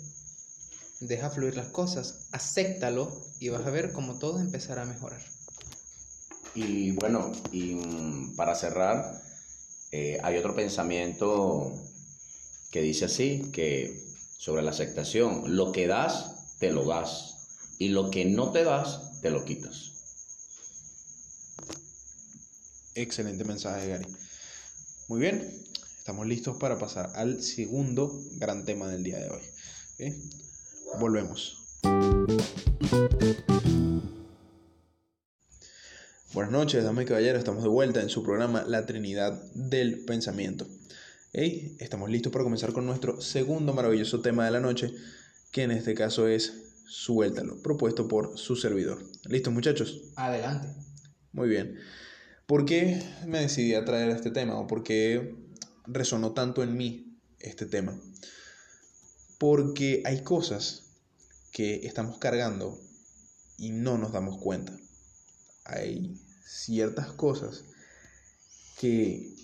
Deja 1.00 1.30
fluir 1.30 1.56
las 1.56 1.68
cosas, 1.68 2.26
acéptalo 2.32 3.24
y 3.38 3.50
vas 3.50 3.64
a 3.64 3.70
ver 3.70 3.92
cómo 3.92 4.18
todo 4.18 4.40
empezará 4.40 4.82
a 4.82 4.86
mejorar. 4.86 5.22
Y 6.54 6.90
bueno, 6.92 7.30
y 7.52 7.74
mm, 7.74 8.34
para 8.34 8.56
cerrar, 8.56 9.22
eh, 9.90 10.18
hay 10.22 10.36
otro 10.36 10.54
pensamiento 10.54 11.72
que 12.70 12.82
dice 12.82 13.06
así, 13.06 13.50
que 13.52 13.98
sobre 14.36 14.62
la 14.62 14.70
aceptación, 14.70 15.56
lo 15.56 15.72
que 15.72 15.86
das, 15.86 16.56
te 16.58 16.70
lo 16.70 16.84
das, 16.84 17.74
y 17.78 17.88
lo 17.88 18.10
que 18.10 18.24
no 18.24 18.52
te 18.52 18.64
das, 18.64 19.20
te 19.20 19.30
lo 19.30 19.44
quitas. 19.44 19.92
Excelente 22.94 23.44
mensaje, 23.44 23.88
Gary. 23.88 24.06
Muy 25.08 25.20
bien, 25.20 25.64
estamos 25.98 26.26
listos 26.26 26.56
para 26.58 26.78
pasar 26.78 27.12
al 27.14 27.42
segundo 27.42 28.12
gran 28.36 28.64
tema 28.64 28.88
del 28.88 29.04
día 29.04 29.18
de 29.18 29.30
hoy. 29.30 29.42
Volvemos. 30.98 31.56
Buenas 36.34 36.52
noches, 36.52 36.84
damas 36.84 37.04
y 37.04 37.06
caballeros, 37.06 37.38
estamos 37.38 37.62
de 37.62 37.70
vuelta 37.70 38.02
en 38.02 38.10
su 38.10 38.22
programa 38.22 38.62
La 38.68 38.84
Trinidad 38.84 39.42
del 39.54 40.04
Pensamiento. 40.04 40.66
estamos 41.32 42.10
listos 42.10 42.30
para 42.30 42.44
comenzar 42.44 42.74
con 42.74 42.84
nuestro 42.84 43.22
segundo 43.22 43.72
maravilloso 43.72 44.20
tema 44.20 44.44
de 44.44 44.50
la 44.50 44.60
noche, 44.60 44.92
que 45.52 45.62
en 45.62 45.70
este 45.70 45.94
caso 45.94 46.28
es 46.28 46.52
Suéltalo, 46.86 47.62
propuesto 47.62 48.08
por 48.08 48.36
su 48.36 48.56
servidor. 48.56 49.02
¿Listos 49.24 49.54
muchachos? 49.54 50.02
Adelante. 50.16 50.68
Muy 51.32 51.48
bien. 51.48 51.78
¿Por 52.44 52.66
qué 52.66 53.02
me 53.26 53.40
decidí 53.40 53.74
a 53.74 53.86
traer 53.86 54.10
este 54.10 54.30
tema 54.30 54.58
o 54.58 54.66
por 54.66 54.82
qué 54.82 55.34
resonó 55.86 56.32
tanto 56.32 56.62
en 56.62 56.76
mí 56.76 57.18
este 57.40 57.64
tema? 57.64 57.98
Porque 59.38 60.02
hay 60.04 60.22
cosas 60.22 60.92
que 61.52 61.86
estamos 61.86 62.18
cargando 62.18 62.78
y 63.56 63.70
no 63.70 63.96
nos 63.96 64.12
damos 64.12 64.36
cuenta 64.36 64.78
hay 65.68 66.16
ciertas 66.44 67.12
cosas 67.12 67.64
que 68.80 69.34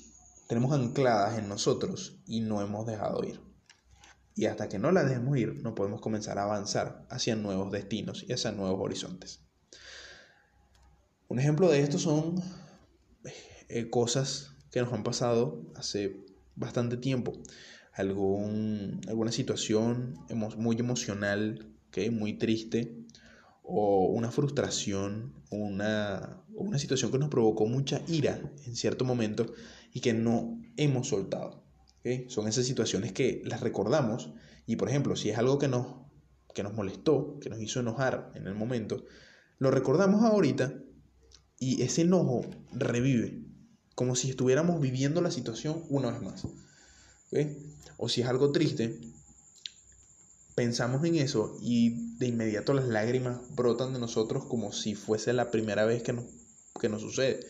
tenemos 0.49 0.73
ancladas 0.73 1.39
en 1.39 1.49
nosotros 1.49 2.19
y 2.27 2.41
no 2.41 2.61
hemos 2.61 2.87
dejado 2.87 3.23
ir. 3.25 3.41
Y 4.37 4.47
hasta 4.47 4.69
que 4.69 4.79
no 4.79 4.91
las 4.91 5.09
dejemos 5.09 5.37
ir, 5.39 5.63
no 5.63 5.75
podemos 5.75 6.01
comenzar 6.01 6.39
a 6.39 6.45
avanzar 6.45 7.07
hacia 7.09 7.37
nuevos 7.37 7.71
destinos 7.71 8.25
y 8.27 8.33
hacia 8.33 8.51
nuevos 8.51 8.81
horizontes. 8.81 9.41
Un 11.29 11.39
ejemplo 11.39 11.69
de 11.69 11.81
esto 11.81 11.99
son 11.99 12.43
eh, 13.69 13.91
cosas 13.91 14.51
que 14.73 14.81
nos 14.81 14.93
han 14.93 15.05
pasado 15.05 15.63
hace 15.77 16.25
bastante 16.57 16.97
tiempo. 16.97 17.33
algún, 17.93 19.01
alguna 19.07 19.31
situación 19.31 20.19
muy 20.57 20.77
emocional, 20.79 21.75
muy 22.11 22.39
triste, 22.39 23.04
o 23.65 24.07
una 24.07 24.31
frustración, 24.31 25.33
una, 25.51 26.45
una 26.55 26.79
situación 26.79 27.11
que 27.11 27.19
nos 27.19 27.31
provocó 27.31 27.67
mucha 27.67 28.03
ira 28.07 28.41
en 28.67 28.77
cierto 28.77 29.05
momento 29.05 29.53
y 29.93 30.01
que 30.01 30.13
no 30.13 30.61
hemos 30.77 31.09
soltado. 31.09 31.65
Son 32.29 32.47
esas 32.47 32.67
situaciones 32.67 33.13
que 33.13 33.41
las 33.47 33.63
recordamos 33.63 34.31
y, 34.67 34.77
por 34.77 34.91
ejemplo, 34.91 35.17
si 35.17 35.31
es 35.31 35.39
algo 35.39 35.59
que 35.59 35.69
nos, 35.69 35.87
que 36.55 36.63
nos 36.63 36.75
molestó, 36.75 37.39
que 37.41 37.49
nos 37.49 37.61
hizo 37.61 37.81
enojar 37.81 38.31
en 38.35 38.47
el 38.47 38.55
momento, 38.55 39.05
lo 39.59 39.71
recordamos 39.71 40.23
ahorita 40.23 40.75
y 41.59 41.81
ese 41.81 42.03
enojo 42.03 42.45
revive, 42.73 43.43
como 43.95 44.17
si 44.17 44.29
estuviéramos 44.29 44.83
viviendo 44.83 45.23
la 45.23 45.31
situación 45.31 45.85
una 45.89 46.11
vez 46.11 46.21
más. 46.21 46.47
O 47.97 48.11
si 48.11 48.21
es 48.21 48.27
algo 48.27 48.53
triste, 48.53 49.01
pensamos 50.55 51.05
en 51.05 51.17
eso 51.17 51.57
y 51.61 52.17
de 52.19 52.27
inmediato 52.27 52.75
las 52.75 52.87
lágrimas 52.87 53.39
brotan 53.51 53.93
de 53.93 53.99
nosotros 53.99 54.45
como 54.45 54.73
si 54.73 54.95
fuese 54.95 55.33
la 55.33 55.51
primera 55.51 55.85
vez 55.85 56.03
que 56.03 56.13
nos, 56.13 56.25
que 56.81 56.89
nos 56.89 57.03
sucede. 57.03 57.41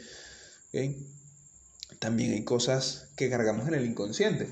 También 1.98 2.32
hay 2.32 2.44
cosas 2.44 3.08
que 3.16 3.30
cargamos 3.30 3.68
en 3.68 3.74
el 3.74 3.84
inconsciente, 3.84 4.48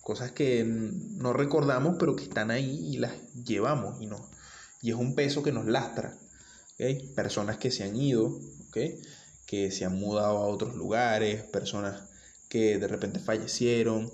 cosas 0.00 0.32
que 0.32 0.64
no 0.64 1.32
recordamos 1.32 1.96
pero 1.98 2.16
que 2.16 2.24
están 2.24 2.50
ahí 2.50 2.94
y 2.94 2.98
las 2.98 3.12
llevamos 3.44 4.00
y, 4.00 4.06
no, 4.06 4.24
y 4.80 4.90
es 4.90 4.96
un 4.96 5.14
peso 5.14 5.42
que 5.42 5.52
nos 5.52 5.66
lastra. 5.66 6.16
Personas 7.14 7.58
que 7.58 7.70
se 7.70 7.84
han 7.84 7.94
ido, 7.94 8.40
que 8.72 9.70
se 9.70 9.84
han 9.84 9.98
mudado 9.98 10.38
a 10.38 10.46
otros 10.46 10.74
lugares, 10.74 11.42
personas 11.42 12.08
que 12.48 12.78
de 12.78 12.88
repente 12.88 13.20
fallecieron, 13.20 14.10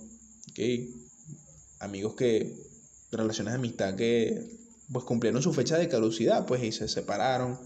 amigos 1.79 2.15
que, 2.17 2.66
relaciones 3.13 3.53
de 3.53 3.59
amistad 3.59 3.95
que 3.95 4.49
pues 4.93 5.05
cumplieron 5.05 5.43
su 5.43 5.53
fecha 5.53 5.79
de 5.79 5.89
caducidad, 5.89 6.47
pues 6.47 6.63
y 6.63 6.73
se 6.73 6.89
separaron, 6.89 7.59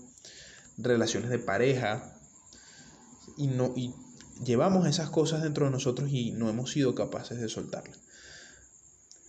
relaciones 0.79 1.31
de 1.31 1.39
pareja, 1.39 2.17
y, 3.37 3.47
no, 3.47 3.73
y 3.77 3.95
llevamos 4.45 4.87
esas 4.87 5.11
cosas 5.11 5.43
dentro 5.43 5.67
de 5.67 5.73
nosotros 5.73 6.11
y 6.11 6.33
no 6.33 6.49
hemos 6.49 6.71
sido 6.71 6.95
capaces 6.95 7.41
de 7.41 7.49
soltarlas. 7.49 7.99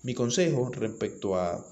Mi 0.04 0.14
consejo 0.14 0.70
respecto 0.70 1.36
a 1.36 1.66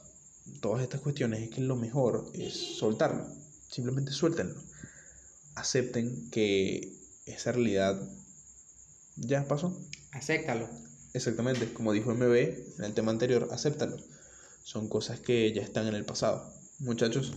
todas 0.61 0.83
estas 0.83 1.01
cuestiones 1.01 1.41
es 1.41 1.49
que 1.49 1.61
lo 1.61 1.75
mejor 1.75 2.29
es 2.33 2.77
soltarlo, 2.77 3.25
simplemente 3.69 4.11
suéltenlo, 4.11 4.61
acepten 5.55 6.29
que 6.29 6.93
esa 7.25 7.51
realidad 7.51 7.99
ya 9.15 9.47
pasó. 9.47 9.77
Acéptalo. 10.11 10.69
Exactamente, 11.13 11.73
como 11.73 11.91
dijo 11.91 12.13
MB 12.13 12.33
en 12.77 12.83
el 12.83 12.93
tema 12.93 13.11
anterior, 13.11 13.47
acéptalo. 13.51 13.97
Son 14.63 14.87
cosas 14.87 15.19
que 15.19 15.51
ya 15.53 15.61
están 15.61 15.87
en 15.87 15.95
el 15.95 16.05
pasado. 16.05 16.53
Muchachos. 16.79 17.33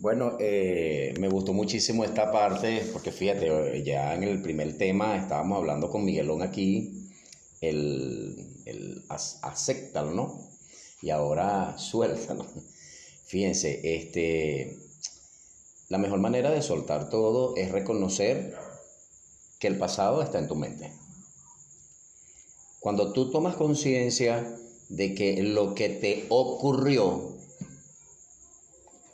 Bueno, 0.00 0.36
eh, 0.38 1.12
me 1.18 1.28
gustó 1.28 1.52
muchísimo 1.52 2.04
esta 2.04 2.30
parte, 2.30 2.88
porque 2.92 3.10
fíjate, 3.10 3.82
ya 3.82 4.14
en 4.14 4.22
el 4.22 4.40
primer 4.40 4.78
tema 4.78 5.16
estábamos 5.16 5.58
hablando 5.58 5.90
con 5.90 6.04
Miguelón 6.04 6.42
aquí, 6.42 7.10
el, 7.60 8.62
el 8.64 9.04
¿no? 10.14 10.48
Y 11.02 11.10
ahora 11.10 11.76
suéltalo. 11.78 12.46
Fíjense, 13.26 13.80
este, 13.96 14.78
la 15.88 15.98
mejor 15.98 16.20
manera 16.20 16.50
de 16.50 16.62
soltar 16.62 17.10
todo 17.10 17.56
es 17.56 17.72
reconocer 17.72 18.56
que 19.58 19.66
el 19.66 19.78
pasado 19.78 20.22
está 20.22 20.38
en 20.38 20.48
tu 20.48 20.54
mente. 20.54 20.92
Cuando 22.80 23.12
tú 23.12 23.30
tomas 23.30 23.56
conciencia 23.56 24.56
de 24.88 25.14
que 25.14 25.42
lo 25.42 25.74
que 25.74 25.88
te 25.88 26.26
ocurrió, 26.28 27.36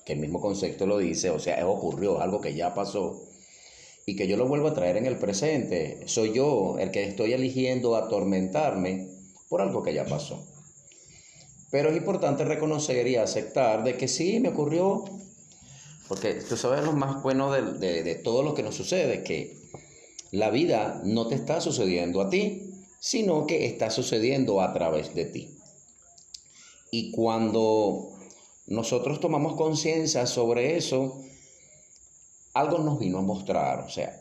que 0.04 0.12
el 0.12 0.20
mismo 0.20 0.40
concepto 0.40 0.86
lo 0.86 0.98
dice, 0.98 1.30
o 1.30 1.38
sea, 1.38 1.66
ocurrió, 1.66 2.20
algo 2.20 2.40
que 2.40 2.54
ya 2.54 2.74
pasó, 2.74 3.22
y 4.06 4.16
que 4.16 4.28
yo 4.28 4.36
lo 4.36 4.46
vuelvo 4.46 4.68
a 4.68 4.74
traer 4.74 4.96
en 4.96 5.06
el 5.06 5.18
presente, 5.18 6.02
soy 6.06 6.32
yo 6.32 6.78
el 6.78 6.90
que 6.90 7.04
estoy 7.04 7.32
eligiendo 7.32 7.96
atormentarme 7.96 9.08
por 9.48 9.62
algo 9.62 9.82
que 9.82 9.94
ya 9.94 10.04
pasó. 10.04 10.46
Pero 11.70 11.90
es 11.90 11.96
importante 11.96 12.44
reconocer 12.44 13.06
y 13.08 13.16
aceptar 13.16 13.82
de 13.82 13.96
que 13.96 14.06
sí, 14.06 14.38
me 14.40 14.50
ocurrió, 14.50 15.04
porque 16.06 16.34
tú 16.34 16.56
sabes 16.56 16.84
lo 16.84 16.92
más 16.92 17.22
bueno 17.22 17.50
de, 17.50 18.02
de 18.02 18.14
todo 18.14 18.42
lo 18.42 18.54
que 18.54 18.62
nos 18.62 18.74
sucede, 18.74 19.24
que 19.24 19.56
la 20.30 20.50
vida 20.50 21.00
no 21.04 21.26
te 21.26 21.34
está 21.34 21.60
sucediendo 21.60 22.20
a 22.20 22.28
ti, 22.28 22.70
sino 23.00 23.46
que 23.46 23.66
está 23.66 23.90
sucediendo 23.90 24.60
a 24.60 24.72
través 24.72 25.14
de 25.14 25.24
ti. 25.24 25.53
Y 26.96 27.10
cuando 27.10 28.12
nosotros 28.68 29.18
tomamos 29.18 29.56
conciencia 29.56 30.28
sobre 30.28 30.76
eso, 30.76 31.20
algo 32.52 32.78
nos 32.78 33.00
vino 33.00 33.18
a 33.18 33.22
mostrar, 33.22 33.80
o 33.80 33.88
sea, 33.88 34.16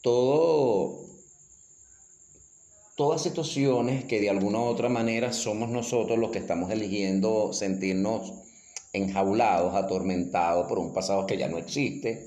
todo, 0.00 1.04
todas 2.96 3.20
situaciones 3.20 4.06
que 4.06 4.22
de 4.22 4.30
alguna 4.30 4.58
u 4.58 4.62
otra 4.62 4.88
manera 4.88 5.34
somos 5.34 5.68
nosotros 5.68 6.18
los 6.18 6.30
que 6.30 6.38
estamos 6.38 6.70
eligiendo 6.70 7.52
sentirnos 7.52 8.32
enjaulados, 8.94 9.74
atormentados 9.74 10.66
por 10.66 10.78
un 10.78 10.94
pasado 10.94 11.26
que 11.26 11.36
ya 11.36 11.48
no 11.48 11.58
existe 11.58 12.26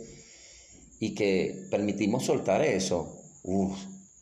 y 1.00 1.16
que 1.16 1.66
permitimos 1.72 2.24
soltar 2.24 2.62
eso, 2.62 3.18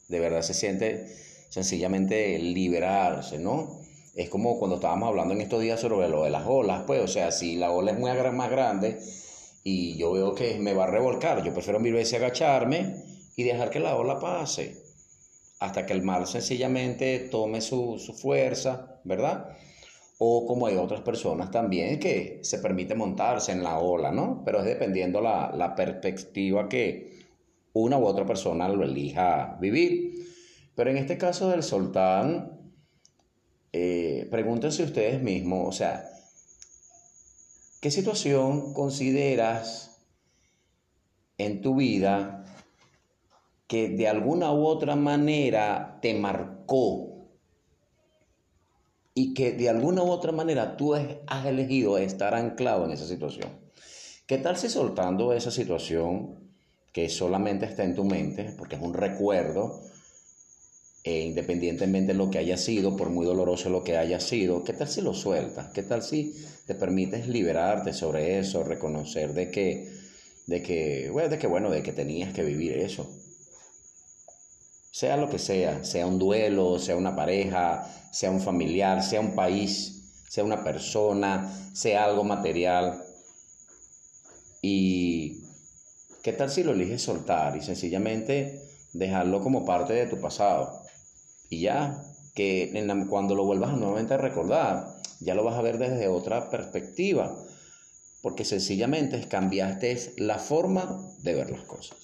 de 0.08 0.20
verdad 0.22 0.42
se 0.42 0.54
siente 0.54 1.14
sencillamente 1.50 2.40
liberarse, 2.40 3.40
¿no? 3.40 3.79
Es 4.20 4.30
como 4.30 4.60
cuando 4.60 4.76
estábamos 4.76 5.08
hablando 5.08 5.34
en 5.34 5.40
estos 5.40 5.62
días 5.62 5.80
sobre 5.80 6.10
lo 6.10 6.26
de 6.26 6.30
las 6.30 6.46
olas, 6.46 6.84
pues, 6.86 7.02
o 7.02 7.08
sea, 7.08 7.32
si 7.32 7.56
la 7.56 7.72
ola 7.72 7.92
es 7.92 7.98
muy 7.98 8.12
más 8.34 8.52
grande 8.52 9.00
y 9.64 9.96
yo 9.96 10.12
veo 10.12 10.36
que 10.36 10.60
me 10.60 10.74
va 10.74 10.84
a 10.84 10.88
revolcar, 10.88 11.42
yo 11.42 11.54
prefiero 11.54 11.80
mil 11.80 11.94
veces 11.94 12.16
agacharme 12.16 12.96
y 13.38 13.44
dejar 13.44 13.70
que 13.70 13.80
la 13.80 13.96
ola 13.96 14.20
pase 14.20 14.76
hasta 15.62 15.86
que 15.86 15.94
el 15.94 16.02
mar 16.02 16.28
sencillamente 16.28 17.30
tome 17.32 17.62
su, 17.62 17.98
fuerza, 18.22 19.00
¿verdad? 19.06 19.56
O 20.18 20.46
como 20.46 20.68
hay 20.68 20.76
otras 20.76 21.00
personas 21.00 21.50
también 21.50 21.98
que 21.98 22.42
se 22.44 22.60
permite 22.60 22.96
montarse 22.96 23.54
en 23.54 23.64
la 23.64 23.80
ola, 23.80 24.12
¿no? 24.12 24.42
Pero 24.44 24.60
es 24.60 24.66
dependiendo 24.66 25.22
la, 25.22 25.54
la 25.56 25.76
perspectiva 25.76 26.68
que 26.68 27.22
una 27.72 27.98
u 27.98 28.04
otra 28.04 28.26
persona 28.26 28.68
lo 28.68 28.84
elija 28.84 29.58
vivir. 29.62 30.28
Pero 30.76 30.90
en 30.90 30.98
este 30.98 31.18
caso 31.18 31.48
del 31.48 31.64
soltán, 31.64 32.59
eh, 33.72 34.28
pregúntense 34.32 34.84
ustedes 34.84 35.22
mismos, 35.22 35.68
o 35.68 35.72
sea, 35.72 36.10
¿qué 37.82 37.92
situación 37.92 38.74
consideras 38.74 40.04
en 41.38 41.62
tu 41.62 41.76
vida 41.76 42.46
que 43.68 43.90
de 43.90 44.08
alguna 44.08 44.52
u 44.52 44.66
otra 44.66 44.96
manera 44.96 46.00
te 46.02 46.14
marcó 46.14 47.28
y 49.14 49.34
que 49.34 49.52
de 49.52 49.70
alguna 49.70 50.02
u 50.04 50.10
otra 50.10 50.32
manera 50.32 50.76
tú 50.78 50.96
has 50.96 51.46
elegido 51.46 51.98
estar 51.98 52.34
anclado 52.34 52.86
en 52.86 52.92
esa 52.92 53.06
situación? 53.06 53.50
¿Qué 54.26 54.38
tal 54.38 54.58
si 54.58 54.70
soltando 54.70 55.34
esa 55.34 55.52
situación 55.52 56.40
que 56.92 57.10
solamente 57.10 57.66
está 57.66 57.84
en 57.84 57.96
tu 57.96 58.04
mente, 58.04 58.54
porque 58.58 58.76
es 58.76 58.82
un 58.82 58.94
recuerdo, 58.94 59.82
e 61.04 61.22
independientemente 61.22 62.12
de 62.12 62.18
lo 62.18 62.30
que 62.30 62.40
haya 62.40 62.58
sido, 62.58 62.98
por 62.98 63.10
muy 63.10 63.26
doloroso 63.26 63.70
lo 63.70 63.84
que 63.84 63.98
haya 63.98 64.20
sido, 64.20 64.64
¿qué 64.64 64.74
tal 64.74 64.88
si 64.90 65.02
lo 65.02 65.14
sueltas? 65.14 65.72
¿Qué 65.74 65.84
tal 65.84 66.04
si 66.04 66.36
te 66.68 66.76
permites 66.76 67.28
liberarte 67.28 67.94
sobre 67.94 68.40
eso, 68.40 68.64
reconocer 68.64 69.34
de 69.34 69.50
que, 69.50 69.92
de 70.48 70.62
que, 70.62 71.10
bueno, 71.10 71.30
de 71.30 71.40
que, 71.40 71.48
bueno, 71.48 71.70
de 71.70 71.84
que 71.84 71.94
tenías 71.94 72.34
que 72.34 72.44
vivir 72.44 72.74
eso? 72.74 73.10
Sea 74.92 75.16
lo 75.16 75.30
que 75.30 75.40
sea, 75.40 75.84
sea 75.86 76.06
un 76.06 76.20
duelo, 76.20 76.78
sea 76.80 76.98
una 76.98 77.16
pareja, 77.16 77.88
sea 78.12 78.32
un 78.32 78.42
familiar, 78.42 79.02
sea 79.02 79.22
un 79.22 79.36
país, 79.36 80.24
sea 80.28 80.44
una 80.44 80.64
persona, 80.64 81.72
sea 81.74 82.04
algo 82.04 82.26
material. 82.26 83.02
¿Y 84.62 85.46
qué 86.22 86.34
tal 86.34 86.50
si 86.50 86.64
lo 86.64 86.74
eliges 86.74 87.02
soltar 87.02 87.56
y 87.56 87.62
sencillamente 87.62 88.62
dejarlo 88.92 89.42
como 89.42 89.66
parte 89.66 89.94
de 89.94 90.08
tu 90.08 90.20
pasado? 90.20 90.89
Y 91.50 91.62
ya, 91.62 92.04
que 92.36 92.72
cuando 93.10 93.36
lo 93.36 93.46
vuelvas 93.46 93.74
nuevamente 93.74 94.14
a 94.14 94.18
recordar, 94.18 94.96
ya 95.20 95.36
lo 95.36 95.44
vas 95.44 95.56
a 95.56 95.62
ver 95.62 95.78
desde 95.78 96.08
otra 96.08 96.50
perspectiva, 96.50 97.36
porque 98.22 98.46
sencillamente 98.46 99.28
cambiaste 99.28 100.14
la 100.18 100.38
forma 100.38 101.02
de 101.20 101.34
ver 101.34 101.50
las 101.50 101.64
cosas. 101.64 101.98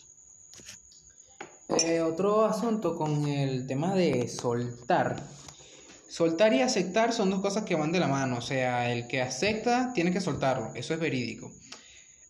Eh, 1.83 2.01
otro 2.01 2.45
asunto 2.45 2.95
con 2.95 3.27
el 3.27 3.65
tema 3.65 3.95
de 3.95 4.27
soltar. 4.27 5.15
Soltar 6.07 6.53
y 6.53 6.61
aceptar 6.61 7.11
son 7.11 7.29
dos 7.29 7.41
cosas 7.41 7.63
que 7.63 7.75
van 7.75 7.91
de 7.91 7.99
la 7.99 8.07
mano, 8.07 8.37
o 8.37 8.41
sea, 8.41 8.91
el 8.91 9.07
que 9.07 9.21
acepta 9.21 9.91
tiene 9.93 10.11
que 10.11 10.21
soltarlo, 10.21 10.71
eso 10.75 10.93
es 10.93 10.99
verídico. 10.99 11.51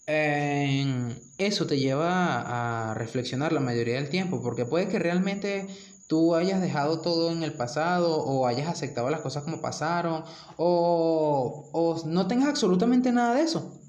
eso 0.08 1.68
te 1.68 1.78
lleva 1.78 2.92
a 2.92 2.94
reflexionar 2.94 3.52
la 3.52 3.60
mayoría 3.60 3.96
del 3.96 4.10
tiempo, 4.10 4.42
porque 4.42 4.66
puede 4.66 4.88
que 4.88 5.00
realmente 5.00 5.68
tú 6.08 6.36
hayas 6.36 6.62
dejado 6.62 7.02
todo 7.02 7.32
en 7.32 7.44
el 7.44 7.54
pasado 7.54 8.18
o 8.18 8.48
hayas 8.48 8.68
aceptado 8.68 9.10
las 9.10 9.22
cosas 9.22 9.44
como 9.44 9.62
pasaron 9.62 10.24
o, 10.58 11.70
o 11.72 12.08
no 12.08 12.28
tengas 12.28 12.50
absolutamente 12.50 13.12
nada 13.12 13.36
de 13.36 13.42
eso. 13.42 13.80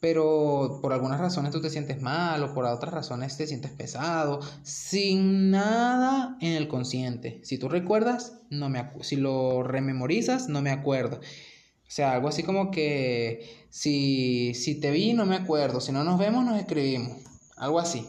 Pero 0.00 0.80
por 0.82 0.92
algunas 0.92 1.18
razones 1.18 1.50
tú 1.50 1.62
te 1.62 1.70
sientes 1.70 2.02
mal 2.02 2.42
o 2.42 2.52
por 2.52 2.66
otras 2.66 2.92
razones 2.92 3.38
te 3.38 3.46
sientes 3.46 3.70
pesado, 3.70 4.40
sin 4.62 5.50
nada 5.50 6.36
en 6.42 6.52
el 6.52 6.68
consciente. 6.68 7.40
Si 7.42 7.56
tú 7.56 7.70
recuerdas, 7.70 8.34
no 8.50 8.68
me 8.68 8.90
si 9.00 9.16
lo 9.16 9.62
rememorizas, 9.62 10.48
no 10.48 10.60
me 10.60 10.70
acuerdo. 10.70 11.16
O 11.16 11.90
sea, 11.90 12.12
algo 12.12 12.28
así 12.28 12.42
como 12.42 12.70
que 12.70 13.66
si, 13.70 14.52
si 14.54 14.78
te 14.78 14.90
vi, 14.90 15.14
no 15.14 15.26
me 15.26 15.36
acuerdo. 15.36 15.80
Si 15.80 15.90
no 15.90 16.04
nos 16.04 16.18
vemos, 16.18 16.44
nos 16.44 16.58
escribimos. 16.58 17.18
Algo 17.56 17.80
así. 17.80 18.06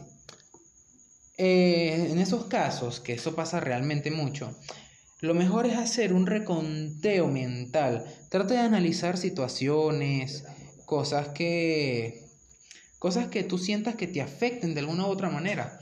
Eh, 1.38 2.08
en 2.10 2.18
esos 2.18 2.46
casos, 2.46 3.00
que 3.00 3.12
eso 3.14 3.34
pasa 3.34 3.60
realmente 3.60 4.10
mucho, 4.10 4.56
lo 5.20 5.34
mejor 5.34 5.66
es 5.66 5.76
hacer 5.76 6.12
un 6.12 6.26
reconteo 6.26 7.28
mental. 7.28 8.04
Trata 8.30 8.54
de 8.54 8.60
analizar 8.60 9.16
situaciones, 9.18 10.44
cosas 10.86 11.28
que 11.28 12.24
cosas 12.98 13.28
que 13.28 13.42
tú 13.44 13.58
sientas 13.58 13.96
que 13.96 14.06
te 14.06 14.22
afecten 14.22 14.74
de 14.74 14.80
alguna 14.80 15.06
u 15.06 15.10
otra 15.10 15.30
manera. 15.30 15.78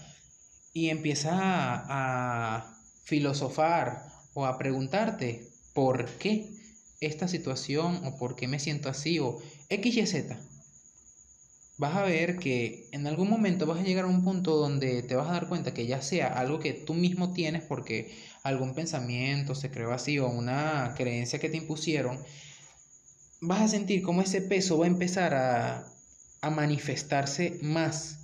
Y 0.72 0.88
empieza 0.88 1.30
a, 1.32 2.56
a 2.56 2.76
filosofar 3.04 4.06
o 4.34 4.46
a 4.46 4.58
preguntarte 4.58 5.48
por 5.72 6.06
qué 6.18 6.50
esta 7.00 7.28
situación 7.28 8.04
o 8.04 8.16
por 8.18 8.34
qué 8.34 8.48
me 8.48 8.58
siento 8.58 8.88
así 8.88 9.18
o 9.20 9.38
X 9.68 9.96
y 9.96 10.06
Z 10.06 10.38
vas 11.76 11.96
a 11.96 12.02
ver 12.02 12.36
que 12.36 12.88
en 12.92 13.06
algún 13.06 13.28
momento 13.28 13.66
vas 13.66 13.80
a 13.80 13.82
llegar 13.82 14.04
a 14.04 14.08
un 14.08 14.22
punto 14.22 14.56
donde 14.56 15.02
te 15.02 15.16
vas 15.16 15.28
a 15.28 15.32
dar 15.32 15.48
cuenta 15.48 15.74
que 15.74 15.86
ya 15.86 16.02
sea 16.02 16.28
algo 16.28 16.60
que 16.60 16.72
tú 16.72 16.94
mismo 16.94 17.32
tienes 17.32 17.64
porque 17.64 18.16
algún 18.42 18.74
pensamiento 18.74 19.54
se 19.54 19.70
creó 19.70 19.92
así 19.92 20.18
o 20.18 20.28
una 20.28 20.94
creencia 20.96 21.40
que 21.40 21.48
te 21.48 21.56
impusieron, 21.56 22.22
vas 23.40 23.62
a 23.62 23.68
sentir 23.68 24.02
como 24.02 24.22
ese 24.22 24.40
peso 24.40 24.78
va 24.78 24.84
a 24.84 24.88
empezar 24.88 25.34
a, 25.34 25.84
a 26.40 26.50
manifestarse 26.50 27.58
más 27.62 28.18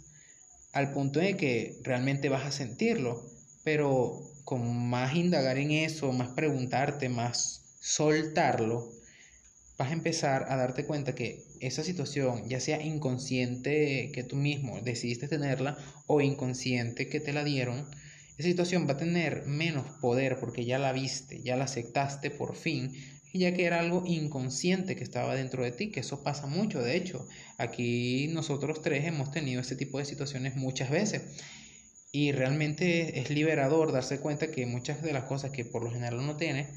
al 0.73 0.93
punto 0.93 1.19
de 1.19 1.37
que 1.37 1.81
realmente 1.83 2.29
vas 2.29 2.47
a 2.47 2.53
sentirlo, 2.53 3.27
pero 3.65 4.21
con 4.45 4.89
más 4.89 5.15
indagar 5.17 5.59
en 5.59 5.73
eso, 5.73 6.13
más 6.13 6.29
preguntarte, 6.29 7.09
más 7.09 7.63
soltarlo, 7.81 8.93
vas 9.79 9.91
a 9.91 9.95
empezar 9.95 10.47
a 10.49 10.57
darte 10.57 10.85
cuenta 10.85 11.15
que 11.15 11.50
esa 11.61 11.85
situación, 11.85 12.49
ya 12.49 12.61
sea 12.61 12.83
inconsciente 12.83 14.11
que 14.13 14.25
tú 14.25 14.37
mismo 14.37 14.81
decidiste 14.83 15.29
tenerla 15.29 15.79
o 16.07 16.21
inconsciente 16.21 17.09
que 17.09 17.21
te 17.21 17.33
la 17.33 17.45
dieron, 17.45 17.87
esa 18.39 18.49
situación 18.49 18.89
va 18.89 18.95
a 18.95 18.97
tener 18.97 19.45
menos 19.47 19.85
poder 20.01 20.39
porque 20.41 20.65
ya 20.65 20.79
la 20.79 20.93
viste, 20.93 21.43
ya 21.43 21.57
la 21.57 21.65
aceptaste 21.65 22.31
por 22.31 22.57
fin, 22.57 22.93
ya 23.33 23.55
que 23.55 23.65
era 23.65 23.81
algo 23.81 24.03
inconsciente 24.07 24.97
que 24.97 25.05
estaba 25.05 25.35
dentro 25.35 25.63
de 25.63 25.73
ti, 25.73 25.91
que 25.91 26.01
eso 26.01 26.23
pasa 26.23 26.47
mucho, 26.47 26.81
de 26.81 26.97
hecho, 26.97 27.29
aquí 27.59 28.29
nosotros 28.29 28.83
tres 28.83 29.05
hemos 29.05 29.31
tenido 29.31 29.61
ese 29.61 29.77
tipo 29.77 29.99
de 29.99 30.05
situaciones 30.05 30.57
muchas 30.57 30.91
veces. 30.91 31.23
Y 32.13 32.33
realmente 32.33 33.21
es 33.21 33.31
liberador 33.31 33.93
darse 33.93 34.19
cuenta 34.19 34.51
que 34.51 34.67
muchas 34.67 35.03
de 35.03 35.13
las 35.13 35.25
cosas 35.25 35.53
que 35.53 35.65
por 35.65 35.85
lo 35.85 35.93
general 35.93 36.19
uno 36.19 36.37
tiene, 36.37 36.69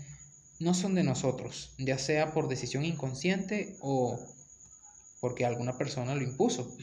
no 0.60 0.74
son 0.74 0.94
de 0.94 1.04
nosotros, 1.04 1.74
ya 1.80 1.98
sea 1.98 2.34
por 2.34 2.48
decisión 2.48 2.86
inconsciente 2.86 3.76
o 3.80 4.33
porque 5.24 5.46
alguna 5.46 5.78
persona 5.78 6.16
lo 6.16 6.22
impuso. 6.22 6.76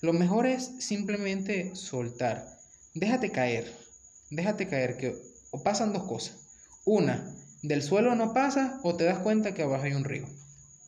Lo 0.00 0.12
mejor 0.12 0.44
es 0.44 0.72
simplemente 0.80 1.72
soltar. 1.76 2.58
Déjate 2.94 3.30
caer. 3.30 3.72
Déjate 4.28 4.66
caer 4.66 4.96
que 4.96 5.16
o 5.52 5.62
pasan 5.62 5.92
dos 5.92 6.02
cosas. 6.02 6.34
Una, 6.84 7.32
del 7.62 7.84
suelo 7.84 8.16
no 8.16 8.34
pasa 8.34 8.80
o 8.82 8.96
te 8.96 9.04
das 9.04 9.20
cuenta 9.20 9.54
que 9.54 9.62
abajo 9.62 9.84
hay 9.84 9.92
un 9.92 10.02
río. 10.02 10.26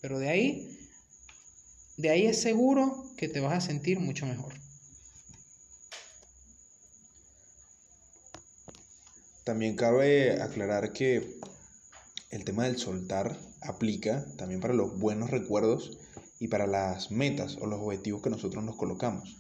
Pero 0.01 0.19
de 0.19 0.29
ahí 0.29 0.77
de 1.99 2.11
ahí 2.11 2.27
es 2.27 2.43
seguro 2.43 3.05
que 3.17 3.29
te 3.29 3.39
vas 3.39 3.53
a 3.53 3.61
sentir 3.61 4.01
mucho 4.01 4.27
mejor. 4.27 4.53
También 9.45 9.77
cabe 9.77 10.43
aclarar 10.43 10.93
que 10.93 11.39
el 12.31 12.45
tema 12.45 12.65
del 12.65 12.77
soltar 12.77 13.39
aplica 13.61 14.25
también 14.37 14.61
para 14.61 14.75
los 14.75 14.99
buenos 14.99 15.31
recuerdos 15.31 15.97
y 16.41 16.49
para 16.49 16.67
las 16.67 17.13
metas 17.13 17.57
o 17.61 17.67
los 17.67 17.79
objetivos 17.81 18.23
que 18.23 18.31
nosotros 18.31 18.65
nos 18.65 18.75
colocamos. 18.75 19.37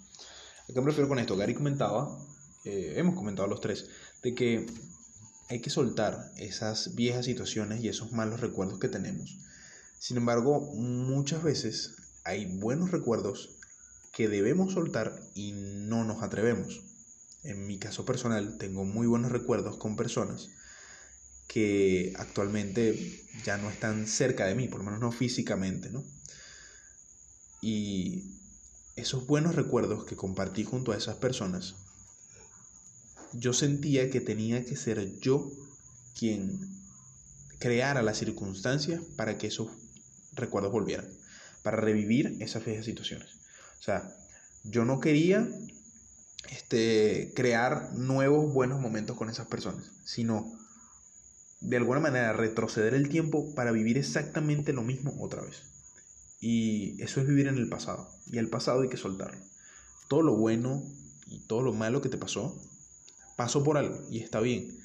¿A 0.68 0.72
qué 0.72 0.80
me 0.80 0.86
refiero 0.86 1.08
con 1.08 1.18
esto? 1.18 1.36
Gary 1.36 1.54
comentaba, 1.54 2.16
eh, 2.64 2.94
hemos 2.96 3.16
comentado 3.16 3.48
los 3.48 3.60
tres, 3.60 3.88
de 4.22 4.34
que 4.34 4.66
hay 5.48 5.60
que 5.60 5.70
soltar 5.70 6.30
esas 6.36 6.94
viejas 6.94 7.24
situaciones 7.24 7.82
y 7.82 7.88
esos 7.88 8.12
malos 8.12 8.40
recuerdos 8.40 8.78
que 8.78 8.88
tenemos. 8.88 9.38
Sin 9.98 10.18
embargo, 10.18 10.60
muchas 10.74 11.42
veces 11.42 11.96
hay 12.22 12.44
buenos 12.58 12.90
recuerdos 12.90 13.56
que 14.12 14.28
debemos 14.28 14.74
soltar 14.74 15.20
y 15.34 15.52
no 15.52 16.04
nos 16.04 16.22
atrevemos. 16.22 16.82
En 17.42 17.66
mi 17.66 17.78
caso 17.78 18.04
personal, 18.04 18.58
tengo 18.58 18.84
muy 18.84 19.06
buenos 19.06 19.32
recuerdos 19.32 19.78
con 19.78 19.96
personas 19.96 20.50
que 21.48 22.12
actualmente 22.16 23.24
ya 23.44 23.56
no 23.56 23.70
están 23.70 24.06
cerca 24.06 24.44
de 24.46 24.54
mí, 24.54 24.68
por 24.68 24.80
lo 24.80 24.84
menos 24.84 25.00
no 25.00 25.10
físicamente, 25.10 25.90
¿no? 25.90 26.04
Y 27.60 28.24
esos 28.96 29.26
buenos 29.26 29.54
recuerdos 29.54 30.04
que 30.04 30.16
compartí 30.16 30.64
junto 30.64 30.92
a 30.92 30.96
esas 30.96 31.16
personas, 31.16 31.76
yo 33.32 33.52
sentía 33.52 34.10
que 34.10 34.20
tenía 34.20 34.64
que 34.64 34.76
ser 34.76 35.18
yo 35.20 35.50
quien 36.18 36.60
creara 37.58 38.02
las 38.02 38.18
circunstancias 38.18 39.02
para 39.16 39.38
que 39.38 39.48
esos 39.48 39.68
recuerdos 40.32 40.72
volvieran, 40.72 41.08
para 41.62 41.76
revivir 41.76 42.36
esas 42.40 42.64
viejas 42.64 42.86
situaciones. 42.86 43.28
O 43.78 43.82
sea, 43.82 44.16
yo 44.64 44.84
no 44.84 45.00
quería 45.00 45.48
este, 46.50 47.32
crear 47.34 47.92
nuevos 47.94 48.52
buenos 48.52 48.80
momentos 48.80 49.16
con 49.16 49.30
esas 49.30 49.46
personas, 49.46 49.90
sino 50.04 50.58
de 51.60 51.76
alguna 51.76 52.00
manera 52.00 52.32
retroceder 52.32 52.94
el 52.94 53.08
tiempo 53.08 53.54
para 53.54 53.72
vivir 53.72 53.98
exactamente 53.98 54.72
lo 54.72 54.82
mismo 54.82 55.14
otra 55.20 55.42
vez. 55.42 55.62
Y 56.40 57.00
eso 57.02 57.20
es 57.20 57.26
vivir 57.26 57.48
en 57.48 57.58
el 57.58 57.68
pasado. 57.68 58.10
Y 58.26 58.38
el 58.38 58.48
pasado 58.48 58.80
hay 58.80 58.88
que 58.88 58.96
soltarlo. 58.96 59.44
Todo 60.08 60.22
lo 60.22 60.34
bueno 60.36 60.82
y 61.26 61.40
todo 61.40 61.62
lo 61.62 61.72
malo 61.72 62.00
que 62.00 62.08
te 62.08 62.18
pasó, 62.18 62.58
pasó 63.36 63.62
por 63.62 63.76
algo 63.76 64.00
y 64.10 64.18
está 64.20 64.40
bien. 64.40 64.78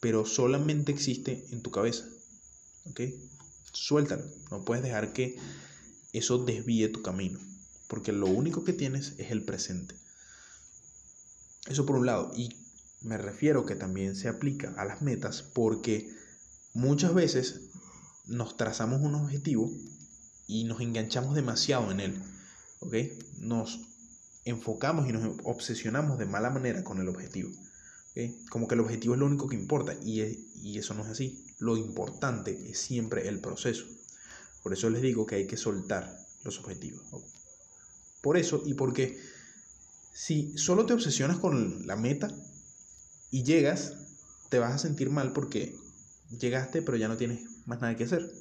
Pero 0.00 0.24
solamente 0.24 0.92
existe 0.92 1.46
en 1.50 1.62
tu 1.62 1.70
cabeza. 1.70 2.06
¿Ok? 2.86 3.00
Suéltalo. 3.72 4.24
No 4.50 4.64
puedes 4.64 4.82
dejar 4.82 5.12
que 5.12 5.38
eso 6.12 6.38
desvíe 6.38 6.88
tu 6.88 7.02
camino. 7.02 7.38
Porque 7.88 8.12
lo 8.12 8.26
único 8.26 8.64
que 8.64 8.72
tienes 8.72 9.14
es 9.18 9.30
el 9.30 9.44
presente. 9.44 9.94
Eso 11.66 11.84
por 11.84 11.96
un 11.96 12.06
lado. 12.06 12.32
Y 12.34 12.56
me 13.02 13.18
refiero 13.18 13.66
que 13.66 13.76
también 13.76 14.16
se 14.16 14.28
aplica 14.28 14.74
a 14.78 14.84
las 14.84 15.02
metas 15.02 15.42
porque 15.42 16.10
muchas 16.74 17.14
veces 17.14 17.60
nos 18.26 18.56
trazamos 18.56 19.02
un 19.02 19.14
objetivo 19.14 19.70
y 20.46 20.64
nos 20.64 20.80
enganchamos 20.80 21.34
demasiado 21.34 21.90
en 21.90 22.00
él. 22.00 22.22
¿Ok? 22.80 22.94
Nos 23.40 23.80
enfocamos 24.44 25.08
y 25.08 25.12
nos 25.12 25.38
obsesionamos 25.44 26.18
de 26.18 26.26
mala 26.26 26.50
manera 26.50 26.84
con 26.84 27.00
el 27.00 27.08
objetivo. 27.08 27.50
Como 28.48 28.66
que 28.66 28.74
el 28.74 28.80
objetivo 28.80 29.12
es 29.14 29.20
lo 29.20 29.26
único 29.26 29.46
que 29.46 29.56
importa 29.56 29.94
y, 30.02 30.22
y 30.62 30.78
eso 30.78 30.94
no 30.94 31.04
es 31.04 31.10
así. 31.10 31.44
Lo 31.58 31.76
importante 31.76 32.70
es 32.70 32.78
siempre 32.78 33.28
el 33.28 33.40
proceso. 33.40 33.84
Por 34.62 34.72
eso 34.72 34.88
les 34.88 35.02
digo 35.02 35.26
que 35.26 35.34
hay 35.34 35.46
que 35.46 35.58
soltar 35.58 36.18
los 36.42 36.58
objetivos. 36.58 37.02
Por 38.22 38.38
eso 38.38 38.62
y 38.64 38.74
porque 38.74 39.20
si 40.12 40.56
solo 40.56 40.86
te 40.86 40.94
obsesionas 40.94 41.38
con 41.38 41.86
la 41.86 41.96
meta 41.96 42.32
y 43.30 43.42
llegas, 43.42 43.94
te 44.48 44.58
vas 44.58 44.74
a 44.74 44.78
sentir 44.78 45.10
mal 45.10 45.32
porque 45.32 45.76
llegaste 46.38 46.80
pero 46.80 46.96
ya 46.96 47.08
no 47.08 47.18
tienes 47.18 47.42
más 47.66 47.80
nada 47.80 47.96
que 47.96 48.04
hacer. 48.04 48.32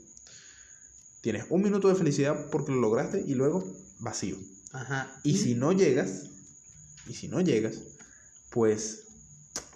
Tienes 1.25 1.47
un 1.49 1.63
minuto 1.63 1.87
de 1.87 1.95
felicidad 1.95 2.51
porque 2.51 2.71
lo 2.71 2.79
lograste 2.79 3.19
y 3.19 3.33
luego 3.33 3.63
vacío. 3.97 4.37
Ajá. 4.73 5.11
Y 5.23 5.37
si 5.37 5.55
no 5.55 5.71
llegas, 5.71 6.29
y 7.07 7.15
si 7.15 7.27
no 7.27 7.41
llegas, 7.41 7.81
pues 8.51 9.07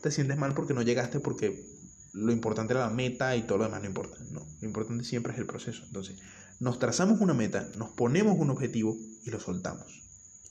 te 0.01 0.11
sientes 0.11 0.37
mal 0.37 0.53
porque 0.53 0.75
no 0.75 0.83
llegaste 0.83 1.19
porque 1.19 1.65
lo 2.13 2.31
importante 2.31 2.73
era 2.73 2.81
la 2.81 2.93
meta 2.93 3.35
y 3.35 3.47
todo 3.47 3.57
lo 3.57 3.63
demás 3.63 3.81
no 3.81 3.87
importa. 3.87 4.15
No, 4.29 4.45
lo 4.61 4.67
importante 4.67 5.03
siempre 5.03 5.33
es 5.33 5.39
el 5.39 5.47
proceso. 5.47 5.81
Entonces, 5.87 6.19
nos 6.59 6.77
trazamos 6.77 7.19
una 7.19 7.33
meta, 7.33 7.67
nos 7.77 7.89
ponemos 7.89 8.37
un 8.37 8.51
objetivo 8.51 8.95
y 9.25 9.31
lo 9.31 9.39
soltamos. 9.39 10.03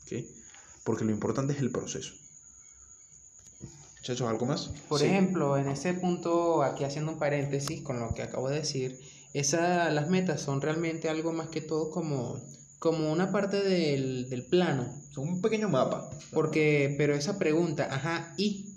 ¿Ok? 0.03 0.25
Porque 0.83 1.05
lo 1.05 1.13
importante 1.13 1.53
es 1.53 1.61
el 1.61 1.71
proceso. 1.71 2.13
Muchachos, 3.99 4.29
¿algo 4.29 4.47
más? 4.47 4.73
Por 4.89 5.01
ejemplo, 5.05 5.57
en 5.59 5.69
ese 5.69 5.95
punto, 5.95 6.65
aquí 6.65 6.83
haciendo 6.83 7.13
un 7.13 7.21
paréntesis 7.21 7.83
con 7.83 8.01
lo 8.01 8.15
que 8.15 8.25
acabo 8.25 8.49
de 8.49 8.57
decir, 8.57 8.99
esa, 9.33 9.91
las 9.91 10.09
metas 10.09 10.41
son 10.41 10.61
realmente 10.61 11.09
algo 11.09 11.33
más 11.33 11.49
que 11.49 11.61
todo 11.61 11.91
como, 11.91 12.41
como 12.79 13.13
una 13.13 13.31
parte 13.33 13.63
del, 13.63 14.29
del 14.29 14.45
plano. 14.45 15.03
Son 15.11 15.29
un 15.29 15.41
pequeño 15.41 15.69
mapa. 15.69 16.11
Porque, 16.33 16.95
pero 16.99 17.15
esa 17.15 17.39
pregunta, 17.39 17.89
ajá, 17.91 18.35
¿y? 18.37 18.75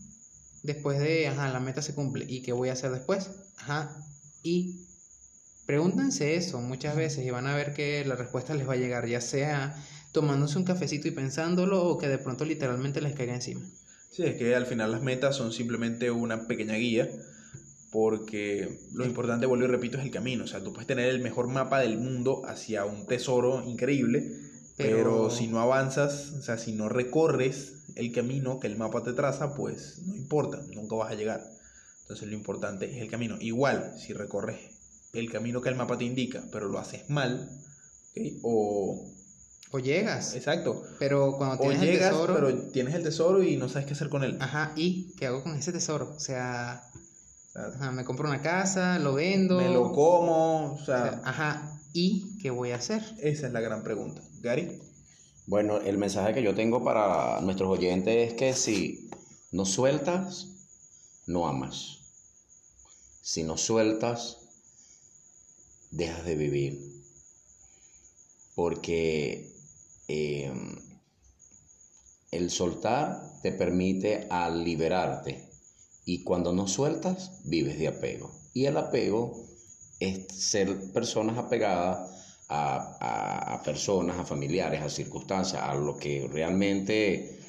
después 0.64 1.00
de, 1.00 1.28
ajá, 1.28 1.50
la 1.50 1.60
meta 1.60 1.82
se 1.82 1.96
cumple, 1.96 2.26
¿y 2.28 2.42
qué 2.42 2.54
voy 2.54 2.70
a 2.70 2.74
hacer 2.74 2.92
después? 2.92 3.32
Ajá, 3.58 4.06
y 4.44 4.86
pregúntense 5.66 6.36
eso 6.36 6.60
muchas 6.60 6.96
veces 6.96 7.26
y 7.26 7.30
van 7.30 7.48
a 7.48 7.56
ver 7.56 7.74
que 7.74 8.04
la 8.06 8.16
respuesta 8.16 8.54
les 8.54 8.68
va 8.68 8.74
a 8.74 8.78
llegar, 8.78 9.08
ya 9.08 9.22
sea 9.22 9.76
tomándose 10.12 10.58
un 10.58 10.66
cafecito 10.66 11.08
y 11.08 11.12
pensándolo 11.12 11.84
o 11.86 11.98
que 11.98 12.10
de 12.10 12.18
pronto 12.18 12.46
literalmente 12.46 13.02
les 13.02 13.14
caiga 13.14 13.34
encima. 13.34 13.62
Sí, 14.10 14.24
es 14.24 14.36
que 14.36 14.54
al 14.56 14.66
final 14.66 14.92
las 14.92 15.02
metas 15.02 15.38
son 15.38 15.54
simplemente 15.54 16.12
una 16.12 16.48
pequeña 16.48 16.76
guía 16.76 17.10
porque 17.92 18.80
lo 18.94 19.06
importante, 19.06 19.46
vuelvo 19.46 19.66
y 19.66 19.68
repito, 19.68 19.98
es 19.98 20.04
el 20.06 20.12
camino. 20.12 20.46
O 20.46 20.48
sea, 20.48 20.64
tú 20.64 20.72
puedes 20.72 20.88
tener 20.88 21.10
el 21.10 21.20
mejor 21.20 21.48
mapa 21.48 21.80
del 21.80 21.98
mundo 21.98 22.42
hacia 22.46 22.86
un 22.86 23.06
tesoro 23.06 23.64
increíble, 23.64 24.32
pero, 24.78 24.98
Pero- 24.98 25.30
si 25.30 25.48
no 25.48 25.60
avanzas, 25.60 26.32
o 26.40 26.42
sea, 26.42 26.58
si 26.58 26.72
no 26.72 26.88
recorres 26.90 27.74
el 27.96 28.12
camino 28.14 28.60
que 28.60 28.68
el 28.68 28.78
mapa 28.78 29.04
te 29.04 29.12
traza, 29.14 29.54
pues 29.54 30.00
no 30.08 30.16
importa, 30.16 30.62
nunca 30.74 30.96
vas 30.96 31.12
a 31.12 31.16
llegar. 31.16 31.44
Entonces 32.04 32.28
lo 32.30 32.34
importante 32.34 32.90
es 32.90 33.02
el 33.02 33.10
camino. 33.10 33.38
Igual, 33.42 33.94
si 33.98 34.14
recorres 34.14 34.58
el 35.14 35.30
camino 35.30 35.62
que 35.62 35.70
el 35.70 35.76
mapa 35.76 35.98
te 35.98 36.06
indica, 36.06 36.42
pero 36.52 36.70
lo 36.70 36.80
haces 36.80 37.10
mal, 37.10 37.50
o... 38.42 39.06
O 39.74 39.80
llegas, 39.80 40.36
Exacto. 40.36 40.84
pero 41.00 41.36
cuando 41.38 41.56
O 41.56 41.60
tienes 41.70 41.82
llegas, 41.82 42.08
el 42.10 42.12
tesoro... 42.12 42.34
pero 42.34 42.58
tienes 42.72 42.94
el 42.96 43.04
tesoro 43.04 43.42
y 43.44 43.56
no 43.56 43.70
sabes 43.70 43.86
qué 43.86 43.94
hacer 43.94 44.10
con 44.10 44.24
él. 44.24 44.38
Ajá, 44.42 44.74
¿y 44.76 45.14
qué 45.18 45.28
hago 45.28 45.44
con 45.44 45.56
ese 45.56 45.72
tesoro? 45.72 46.14
O 46.16 46.20
sea, 46.20 46.84
ajá, 47.54 47.92
me 47.92 48.06
compro 48.06 48.28
una 48.28 48.42
casa, 48.42 49.00
lo 49.00 49.14
vendo... 49.14 49.58
me 49.58 49.70
lo 49.70 49.92
como, 49.92 50.74
o 50.74 50.78
sea, 50.78 51.04
sea, 51.04 51.22
ajá, 51.24 51.80
¿y 51.94 52.38
qué 52.40 52.50
voy 52.50 52.72
a 52.72 52.78
hacer? 52.78 53.04
esa 53.22 53.48
es 53.48 53.54
la 53.54 53.62
gran 53.62 53.84
pregunta. 53.84 54.22
Gary. 54.42 54.80
Bueno, 55.48 55.78
el 55.78 55.98
mensaje 55.98 56.34
que 56.34 56.44
yo 56.44 56.56
tengo 56.56 56.84
para 56.84 57.42
nuestros 57.42 57.70
oyentes 57.70 58.30
es 58.30 58.34
que 58.36 58.54
si 58.54 59.10
no 59.52 59.66
sueltas, 59.66 60.48
no 61.28 61.48
amas. 61.48 62.00
Si 63.22 63.44
no 63.44 63.58
sueltas, 63.58 64.38
dejas 65.92 66.26
de 66.26 66.36
vivir. 66.36 66.80
Porque 68.56 69.52
eh, 70.08 70.54
el 72.32 72.50
soltar 72.50 73.42
te 73.42 73.52
permite 73.52 74.28
a 74.30 74.50
liberarte. 74.50 75.51
Y 76.06 76.24
cuando 76.24 76.54
no 76.54 76.68
sueltas, 76.68 77.32
vives 77.46 77.80
de 77.80 77.88
apego. 77.88 78.32
Y 78.54 78.66
el 78.66 78.78
apego 78.78 79.46
es 80.00 80.28
ser 80.36 80.92
personas 80.94 81.38
apegadas 81.38 82.10
a, 82.50 83.56
a- 83.56 83.64
personas, 83.64 84.18
a 84.20 84.26
familiares, 84.26 84.82
a 84.82 84.90
circunstancias, 84.90 85.62
a 85.62 85.76
lo 85.76 85.98
que 85.98 86.28
realmente 86.32 87.40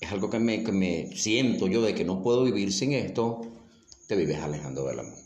es 0.00 0.10
algo 0.12 0.28
que 0.30 0.38
me, 0.40 0.64
que 0.64 0.72
me 0.72 1.10
siento 1.16 1.66
yo 1.68 1.82
de 1.82 1.94
que 1.94 2.04
no 2.04 2.22
puedo 2.22 2.44
vivir 2.44 2.72
sin 2.72 2.92
esto, 2.92 3.42
te 4.06 4.16
vives 4.16 4.38
alejando 4.40 4.84
del 4.86 5.00
amor. 5.00 5.18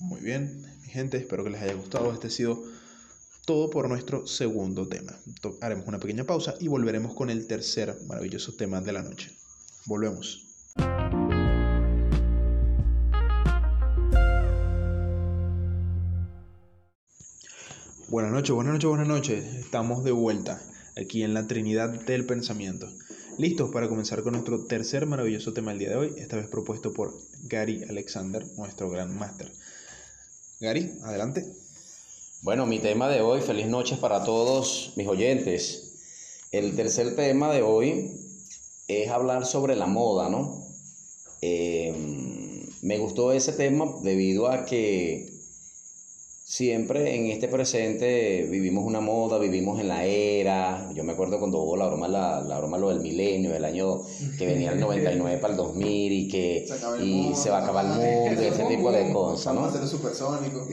Muy 0.00 0.20
bien, 0.20 0.62
mi 0.82 0.88
gente, 0.88 1.16
espero 1.18 1.44
que 1.44 1.50
les 1.50 1.62
haya 1.62 1.74
gustado. 1.74 2.12
Este 2.12 2.26
ha 2.28 2.30
sido 2.30 2.60
todo 3.50 3.68
por 3.68 3.88
nuestro 3.88 4.28
segundo 4.28 4.86
tema. 4.86 5.12
Haremos 5.60 5.88
una 5.88 5.98
pequeña 5.98 6.22
pausa 6.22 6.54
y 6.60 6.68
volveremos 6.68 7.14
con 7.14 7.30
el 7.30 7.48
tercer 7.48 7.98
maravilloso 8.06 8.54
tema 8.54 8.80
de 8.80 8.92
la 8.92 9.02
noche. 9.02 9.32
Volvemos. 9.86 10.46
Buenas 18.06 18.30
noches, 18.30 18.54
buenas 18.54 18.72
noches, 18.74 18.88
buenas 18.88 19.08
noches. 19.08 19.44
Estamos 19.56 20.04
de 20.04 20.12
vuelta 20.12 20.62
aquí 20.96 21.24
en 21.24 21.34
la 21.34 21.48
Trinidad 21.48 21.88
del 21.88 22.26
Pensamiento. 22.26 22.86
Listos 23.36 23.72
para 23.72 23.88
comenzar 23.88 24.22
con 24.22 24.34
nuestro 24.34 24.64
tercer 24.66 25.06
maravilloso 25.06 25.52
tema 25.52 25.72
del 25.72 25.80
día 25.80 25.88
de 25.88 25.96
hoy, 25.96 26.14
esta 26.18 26.36
vez 26.36 26.46
propuesto 26.46 26.92
por 26.92 27.18
Gary 27.48 27.82
Alexander, 27.82 28.46
nuestro 28.56 28.88
gran 28.90 29.18
máster. 29.18 29.50
Gary, 30.60 30.92
adelante. 31.02 31.59
Bueno, 32.42 32.64
mi 32.64 32.78
tema 32.78 33.10
de 33.10 33.20
hoy, 33.20 33.42
feliz 33.42 33.66
noches 33.66 33.98
para 33.98 34.24
todos 34.24 34.94
mis 34.96 35.06
oyentes. 35.06 36.46
El 36.50 36.74
tercer 36.74 37.14
tema 37.14 37.52
de 37.52 37.60
hoy 37.60 38.12
es 38.88 39.10
hablar 39.10 39.44
sobre 39.44 39.76
la 39.76 39.84
moda, 39.84 40.30
¿no? 40.30 40.66
Eh, 41.42 41.92
me 42.80 42.96
gustó 42.96 43.32
ese 43.32 43.52
tema 43.52 43.94
debido 44.02 44.48
a 44.48 44.64
que 44.64 45.29
siempre 46.50 47.14
en 47.14 47.26
este 47.26 47.46
presente 47.46 48.44
vivimos 48.50 48.84
una 48.84 49.00
moda, 49.00 49.38
vivimos 49.38 49.78
en 49.80 49.86
la 49.86 50.04
era. 50.04 50.90
Yo 50.96 51.04
me 51.04 51.12
acuerdo 51.12 51.38
cuando 51.38 51.60
hubo 51.60 51.76
la 51.76 51.86
broma, 51.86 52.08
la, 52.08 52.40
la 52.40 52.58
broma 52.58 52.76
lo 52.76 52.88
del 52.88 52.98
milenio, 52.98 53.52
del 53.52 53.64
año 53.64 54.00
que 54.36 54.46
venía 54.46 54.72
el 54.72 54.80
99 54.80 55.38
para 55.38 55.52
el 55.52 55.56
2000 55.56 56.12
y 56.12 56.28
que 56.28 56.66
y 57.04 57.34
se 57.36 57.50
va 57.50 57.58
a 57.58 57.62
acabar 57.62 57.84
el 57.84 57.92
mundo 57.92 58.42
y 58.42 58.46
ese 58.46 58.64
tipo 58.64 58.90
de 58.90 59.12
cosas, 59.12 59.54
¿no? 59.54 59.86
supersónico. 59.86 60.66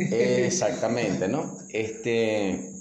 Exactamente, 0.47 1.27
¿no? 1.27 1.55
Este, 1.69 2.71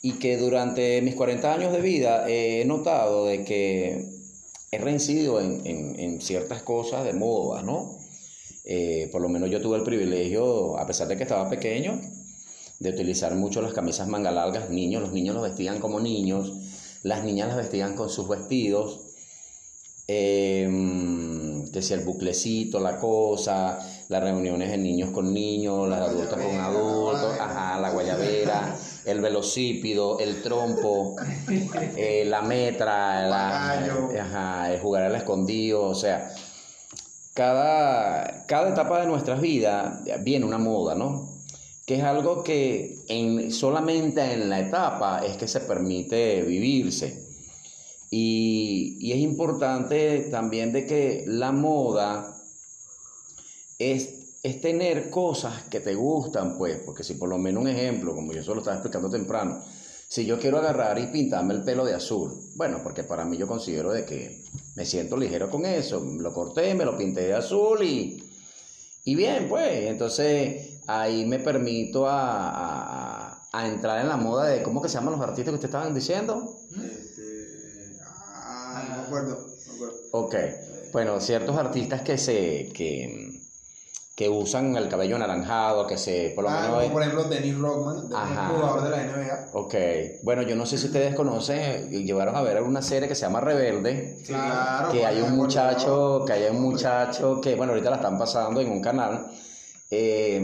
y 0.00 0.12
que 0.12 0.36
durante 0.36 1.02
mis 1.02 1.16
40 1.16 1.52
años 1.52 1.72
de 1.72 1.80
vida 1.80 2.26
he 2.28 2.64
notado 2.64 3.26
de 3.26 3.42
que 3.42 4.04
he 4.70 4.78
reincidido 4.78 5.40
en, 5.40 5.66
en- 5.66 5.98
en 5.98 6.20
ciertas 6.20 6.62
cosas 6.62 7.04
de 7.04 7.12
moda, 7.12 7.62
¿no? 7.62 7.98
Eh, 8.64 9.08
por 9.12 9.20
lo 9.20 9.28
menos 9.28 9.50
yo 9.50 9.60
tuve 9.60 9.76
el 9.76 9.84
privilegio, 9.84 10.78
a 10.78 10.86
pesar 10.86 11.06
de 11.08 11.16
que 11.16 11.22
estaba 11.22 11.48
pequeño, 11.50 12.00
de 12.80 12.90
utilizar 12.90 13.34
mucho 13.34 13.60
las 13.62 13.72
camisas 13.72 14.08
manga 14.08 14.30
largas. 14.30 14.70
Niños, 14.70 15.02
los 15.02 15.12
niños 15.12 15.34
los 15.34 15.44
vestían 15.44 15.80
como 15.80 16.00
niños, 16.00 16.52
las 17.02 17.24
niñas 17.24 17.48
las 17.48 17.56
vestían 17.56 17.94
con 17.94 18.08
sus 18.08 18.28
vestidos. 18.28 19.00
Eh, 20.06 20.68
que 21.72 21.82
si 21.82 21.92
el 21.92 22.00
buclecito, 22.00 22.78
la 22.78 22.98
cosa, 22.98 23.78
las 24.08 24.22
reuniones 24.22 24.70
de 24.70 24.78
niños 24.78 25.10
con 25.10 25.34
niños, 25.34 25.88
las 25.88 26.02
adultos 26.02 26.38
con 26.38 26.56
adultos, 26.60 27.40
ajá, 27.40 27.80
la 27.80 27.90
guayabera, 27.90 28.76
el 29.04 29.20
velocípido, 29.20 30.18
el 30.20 30.40
trompo, 30.40 31.16
eh, 31.96 32.24
la 32.26 32.42
metra, 32.42 33.26
la, 33.26 33.72
ajá, 33.72 34.72
el 34.72 34.80
jugar 34.80 35.04
al 35.04 35.16
escondido, 35.16 35.82
o 35.82 35.94
sea, 35.94 36.30
cada, 37.34 38.46
cada 38.46 38.70
etapa 38.70 39.00
de 39.00 39.06
nuestras 39.06 39.40
vidas 39.40 40.02
viene 40.22 40.46
una 40.46 40.58
moda, 40.58 40.94
¿no? 40.94 41.42
Que 41.84 41.96
es 41.96 42.04
algo 42.04 42.42
que 42.42 42.96
en, 43.08 43.50
solamente 43.52 44.32
en 44.32 44.48
la 44.48 44.60
etapa 44.60 45.18
es 45.26 45.36
que 45.36 45.48
se 45.48 45.60
permite 45.60 46.42
vivirse. 46.42 47.22
Y, 48.10 48.96
y 49.00 49.12
es 49.12 49.18
importante 49.18 50.28
también 50.30 50.72
de 50.72 50.86
que 50.86 51.24
la 51.26 51.50
moda 51.50 52.34
es, 53.78 54.38
es 54.42 54.60
tener 54.60 55.10
cosas 55.10 55.64
que 55.64 55.80
te 55.80 55.94
gustan, 55.94 56.56
pues, 56.56 56.78
porque 56.86 57.02
si 57.02 57.14
por 57.14 57.28
lo 57.28 57.38
menos 57.38 57.62
un 57.62 57.68
ejemplo, 57.68 58.14
como 58.14 58.32
yo 58.32 58.42
solo 58.44 58.60
estaba 58.60 58.76
explicando 58.76 59.10
temprano, 59.10 59.60
si 60.06 60.24
yo 60.24 60.38
quiero 60.38 60.58
agarrar 60.58 60.98
y 61.00 61.08
pintarme 61.08 61.54
el 61.54 61.64
pelo 61.64 61.84
de 61.84 61.94
azul, 61.94 62.32
bueno, 62.54 62.80
porque 62.84 63.02
para 63.02 63.24
mí 63.24 63.36
yo 63.36 63.48
considero 63.48 63.90
de 63.90 64.04
que 64.04 64.44
me 64.74 64.84
siento 64.84 65.16
ligero 65.16 65.50
con 65.50 65.64
eso, 65.66 66.00
lo 66.18 66.32
corté, 66.32 66.74
me 66.74 66.84
lo 66.84 66.96
pinté 66.96 67.22
de 67.28 67.34
azul 67.34 67.82
y, 67.82 68.22
y 69.04 69.14
bien, 69.16 69.48
pues, 69.48 69.84
entonces 69.86 70.82
ahí 70.86 71.26
me 71.26 71.38
permito 71.40 72.06
a, 72.08 73.30
a- 73.30 73.48
a 73.52 73.68
entrar 73.68 74.00
en 74.00 74.08
la 74.08 74.16
moda 74.16 74.46
de, 74.46 74.62
¿cómo 74.62 74.82
que 74.82 74.88
se 74.88 74.94
llaman 74.96 75.12
los 75.14 75.22
artistas 75.22 75.52
que 75.52 75.54
ustedes 75.56 75.70
estaban 75.74 75.94
diciendo? 75.94 76.60
Este, 76.76 77.98
ah, 78.06 78.84
no 78.88 78.96
me 78.96 79.02
acuerdo, 79.02 79.58
no 79.66 79.72
acuerdo. 79.74 79.96
Ok, 80.10 80.34
bueno, 80.92 81.20
ciertos 81.20 81.56
artistas 81.56 82.02
que 82.02 82.18
se 82.18 82.70
que, 82.74 83.43
que 84.14 84.28
usan 84.28 84.76
el 84.76 84.88
cabello 84.88 85.16
anaranjado, 85.16 85.86
que 85.88 85.98
se 85.98 86.32
por 86.36 86.44
lo 86.44 86.50
Ah, 86.50 86.60
menos 86.62 86.78
como 86.82 86.92
por 86.92 87.02
ejemplo 87.02 87.24
Dennis 87.24 87.58
Rodman, 87.58 87.96
un 88.04 88.10
jugador 88.12 88.84
de 88.84 88.90
la 88.90 89.02
NBA. 89.02 89.50
Ok, 89.54 89.74
bueno, 90.22 90.42
yo 90.42 90.54
no 90.54 90.66
sé 90.66 90.78
si 90.78 90.86
ustedes 90.86 91.16
conocen, 91.16 91.92
y 91.92 92.04
llegaron 92.04 92.36
a 92.36 92.42
ver 92.42 92.62
una 92.62 92.80
serie 92.80 93.08
que 93.08 93.16
se 93.16 93.22
llama 93.22 93.40
Rebelde, 93.40 94.18
Sí, 94.24 94.32
claro. 94.32 94.90
que 94.92 95.04
hay 95.04 95.20
un 95.20 95.34
muchacho, 95.36 96.22
que 96.24 96.32
hay 96.32 96.44
un 96.48 96.62
muchacho 96.62 97.40
que, 97.40 97.56
bueno, 97.56 97.72
ahorita 97.72 97.90
la 97.90 97.96
están 97.96 98.16
pasando 98.16 98.60
en 98.60 98.70
un 98.70 98.80
canal, 98.80 99.26
eh, 99.90 100.40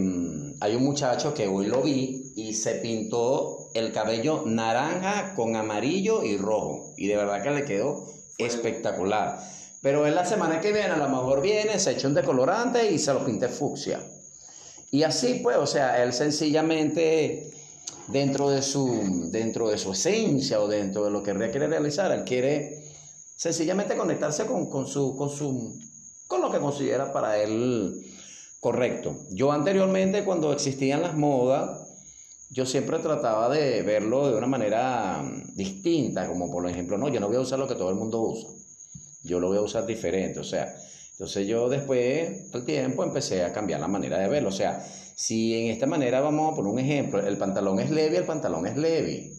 hay 0.61 0.75
un 0.75 0.83
muchacho 0.85 1.33
que 1.33 1.47
hoy 1.47 1.67
lo 1.67 1.81
vi 1.83 2.33
y 2.37 2.55
se 2.55 2.75
pintó 2.77 3.69
el 3.75 3.93
cabello 3.93 4.43
naranja 4.47 5.35
con 5.37 5.55
amarillo 5.55 6.25
y 6.25 6.37
rojo, 6.37 6.93
y 6.97 7.07
de 7.07 7.17
verdad 7.17 7.41
que 7.43 7.51
le 7.53 7.65
quedó 7.65 8.05
espectacular. 8.39 9.39
Pero 9.83 10.07
en 10.07 10.15
la 10.15 10.25
semana 10.25 10.61
que 10.61 10.73
viene 10.73 10.89
a 10.91 10.97
lo 10.97 11.09
mejor 11.09 11.41
viene, 11.41 11.79
se 11.79 11.93
echa 11.93 12.09
un 12.09 12.15
decolorante 12.15 12.91
y 12.91 12.99
se 12.99 13.15
lo 13.15 13.25
pinte 13.25 13.49
fucsia. 13.49 14.01
Y 14.91 15.03
así 15.05 15.41
pues, 15.43 15.57
o 15.57 15.67
sea, 15.67 16.03
él 16.03 16.13
sencillamente 16.13 17.51
dentro 18.09 18.51
de 18.51 18.61
su 18.61 19.31
dentro 19.31 19.69
de 19.69 19.79
su 19.79 19.93
esencia 19.93 20.61
o 20.61 20.69
dentro 20.69 21.05
de 21.05 21.11
lo 21.11 21.23
que 21.23 21.33
quiere 21.33 21.69
realizar, 21.69 22.11
él 22.13 22.25
quiere 22.25 22.85
sencillamente 23.37 23.97
conectarse 23.97 24.47
con, 24.47 24.69
con 24.69 24.87
su 24.87 25.17
con 25.17 25.31
su 25.31 25.79
con 26.27 26.43
lo 26.43 26.51
que 26.51 26.59
considera 26.59 27.13
para 27.13 27.39
él 27.39 28.05
correcto. 28.61 29.17
Yo 29.31 29.53
anteriormente 29.53 30.25
cuando 30.25 30.53
existían 30.53 31.03
las 31.03 31.17
modas 31.17 31.89
yo 32.51 32.67
siempre 32.67 32.99
trataba 32.99 33.49
de 33.49 33.83
verlo 33.83 34.29
de 34.29 34.37
una 34.37 34.49
manera 34.49 35.23
distinta, 35.55 36.27
como 36.27 36.51
por 36.51 36.69
ejemplo, 36.69 36.99
no, 36.99 37.09
yo 37.09 37.21
no 37.21 37.29
voy 37.29 37.37
a 37.37 37.41
usar 37.41 37.61
lo 37.61 37.69
que 37.69 37.77
todo 37.77 37.91
el 37.91 37.95
mundo 37.95 38.21
usa, 38.21 38.51
yo 39.23 39.41
lo 39.41 39.49
voy 39.49 39.59
a 39.59 39.63
usar 39.63 39.87
diferente, 39.87 40.41
o 40.41 40.45
sea, 40.45 40.75
entonces 41.13 41.47
yo 41.47 41.69
después 41.69 42.51
del 42.51 42.65
tiempo 42.65 43.05
empecé 43.05 43.45
a 43.45 43.53
cambiar 43.53 43.81
la 43.81 43.89
manera 43.89 44.19
de 44.19 44.29
verlo, 44.29 44.49
o 44.49 44.53
sea, 44.53 44.85
si 45.15 45.55
en 45.55 45.71
esta 45.71 45.87
manera 45.87 46.21
vamos 46.21 46.53
a 46.53 46.57
poner 46.57 46.73
un 46.73 46.79
ejemplo, 46.79 47.27
el 47.27 47.37
pantalón 47.37 47.81
es 47.81 47.91
leve, 47.91 48.17
el 48.17 48.25
pantalón 48.25 48.67
es 48.67 48.77
leve, 48.77 49.33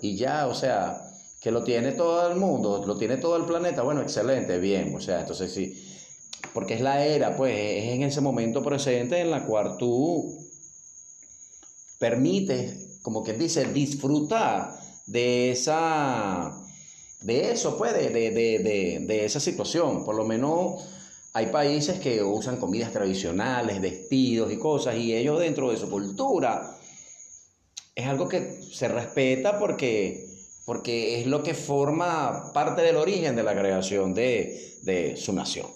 y 0.00 0.16
ya, 0.16 0.46
o 0.46 0.54
sea, 0.54 1.02
que 1.40 1.50
lo 1.50 1.64
tiene 1.64 1.92
todo 1.92 2.30
el 2.30 2.38
mundo, 2.38 2.84
lo 2.86 2.96
tiene 2.96 3.16
todo 3.16 3.36
el 3.36 3.44
planeta, 3.44 3.82
bueno, 3.82 4.02
excelente, 4.02 4.58
bien, 4.58 4.94
o 4.94 5.00
sea, 5.00 5.20
entonces 5.20 5.52
sí, 5.52 5.74
porque 6.52 6.74
es 6.74 6.80
la 6.80 7.04
era, 7.04 7.36
pues 7.36 7.54
es 7.56 7.84
en 7.92 8.02
ese 8.02 8.20
momento 8.20 8.62
presente 8.62 9.20
en 9.20 9.30
la 9.30 9.44
cual 9.46 9.76
tú 9.78 10.38
permites, 11.98 12.98
como 13.02 13.22
quien 13.22 13.38
dice, 13.38 13.66
disfrutar 13.66 14.78
de 15.06 15.50
esa, 15.50 16.52
de 17.22 17.52
eso, 17.52 17.76
pues, 17.76 17.92
de, 17.92 18.10
de, 18.10 18.30
de, 18.30 19.04
de, 19.06 19.24
esa 19.24 19.40
situación. 19.40 20.04
Por 20.04 20.14
lo 20.14 20.24
menos 20.24 20.84
hay 21.32 21.46
países 21.46 21.98
que 21.98 22.22
usan 22.22 22.56
comidas 22.56 22.92
tradicionales, 22.92 23.80
vestidos 23.80 24.52
y 24.52 24.56
cosas, 24.56 24.96
y 24.96 25.14
ellos 25.14 25.38
dentro 25.38 25.70
de 25.70 25.76
su 25.76 25.88
cultura 25.90 26.76
es 27.94 28.06
algo 28.06 28.28
que 28.28 28.62
se 28.72 28.88
respeta 28.88 29.58
porque, 29.58 30.26
porque 30.64 31.20
es 31.20 31.26
lo 31.26 31.42
que 31.42 31.54
forma 31.54 32.52
parte 32.52 32.82
del 32.82 32.96
origen 32.96 33.36
de 33.36 33.42
la 33.42 33.52
creación 33.52 34.14
de, 34.14 35.14
su 35.16 35.32
nación. 35.32 35.66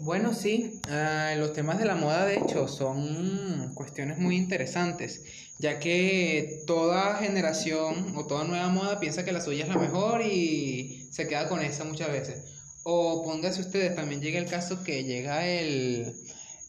Bueno, 0.00 0.34
sí, 0.34 0.80
uh, 0.88 1.38
los 1.38 1.52
temas 1.52 1.78
de 1.78 1.84
la 1.84 1.94
moda 1.94 2.26
de 2.26 2.38
hecho 2.38 2.66
son 2.66 3.72
cuestiones 3.74 4.18
muy 4.18 4.36
interesantes, 4.36 5.22
ya 5.62 5.78
que 5.78 6.64
toda 6.66 7.14
generación 7.18 8.16
o 8.16 8.26
toda 8.26 8.42
nueva 8.42 8.68
moda 8.68 8.98
piensa 8.98 9.24
que 9.24 9.30
la 9.30 9.40
suya 9.40 9.62
es 9.62 9.68
la 9.68 9.78
mejor 9.78 10.20
y 10.20 11.08
se 11.12 11.28
queda 11.28 11.48
con 11.48 11.62
esa 11.62 11.84
muchas 11.84 12.10
veces. 12.10 12.42
O 12.82 13.22
póngase 13.22 13.60
ustedes, 13.60 13.94
también 13.94 14.20
llega 14.20 14.40
el 14.40 14.46
caso 14.46 14.82
que 14.82 15.04
llega 15.04 15.46
el, 15.46 16.16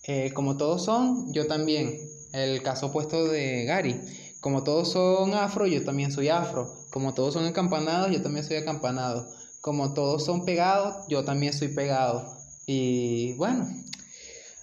eh, 0.03 0.31
como 0.33 0.57
todos 0.57 0.85
son, 0.85 1.33
yo 1.33 1.47
también, 1.47 1.97
el 2.33 2.61
caso 2.61 2.87
opuesto 2.87 3.25
de 3.27 3.65
Gary, 3.65 3.99
como 4.41 4.63
todos 4.63 4.91
son 4.91 5.33
afro, 5.33 5.65
yo 5.65 5.83
también 5.83 6.11
soy 6.11 6.29
afro, 6.29 6.71
como 6.91 7.15
todos 7.15 7.33
son 7.33 7.45
acampanados, 7.45 8.11
yo 8.11 8.21
también 8.21 8.45
soy 8.45 8.57
acampanado, 8.57 9.27
como 9.61 9.95
todos 9.95 10.23
son 10.23 10.45
pegados, 10.45 11.07
yo 11.09 11.23
también 11.23 11.53
soy 11.53 11.69
pegado. 11.69 12.37
Y 12.67 13.33
bueno, 13.37 13.67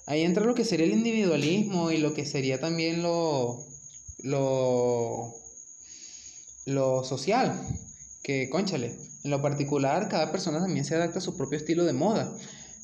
ahí 0.06 0.22
entra 0.22 0.44
lo 0.44 0.54
que 0.54 0.64
sería 0.64 0.86
el 0.86 0.92
individualismo 0.92 1.90
y 1.90 1.98
lo 1.98 2.14
que 2.14 2.26
sería 2.26 2.60
también 2.60 3.02
lo, 3.02 3.69
lo, 4.22 5.35
lo 6.66 7.04
social. 7.04 7.61
Que, 8.22 8.48
conchale, 8.50 8.94
en 9.24 9.30
lo 9.30 9.42
particular, 9.42 10.09
cada 10.09 10.30
persona 10.30 10.61
también 10.61 10.85
se 10.85 10.94
adapta 10.94 11.18
a 11.18 11.22
su 11.22 11.37
propio 11.37 11.59
estilo 11.59 11.85
de 11.85 11.92
moda. 11.92 12.33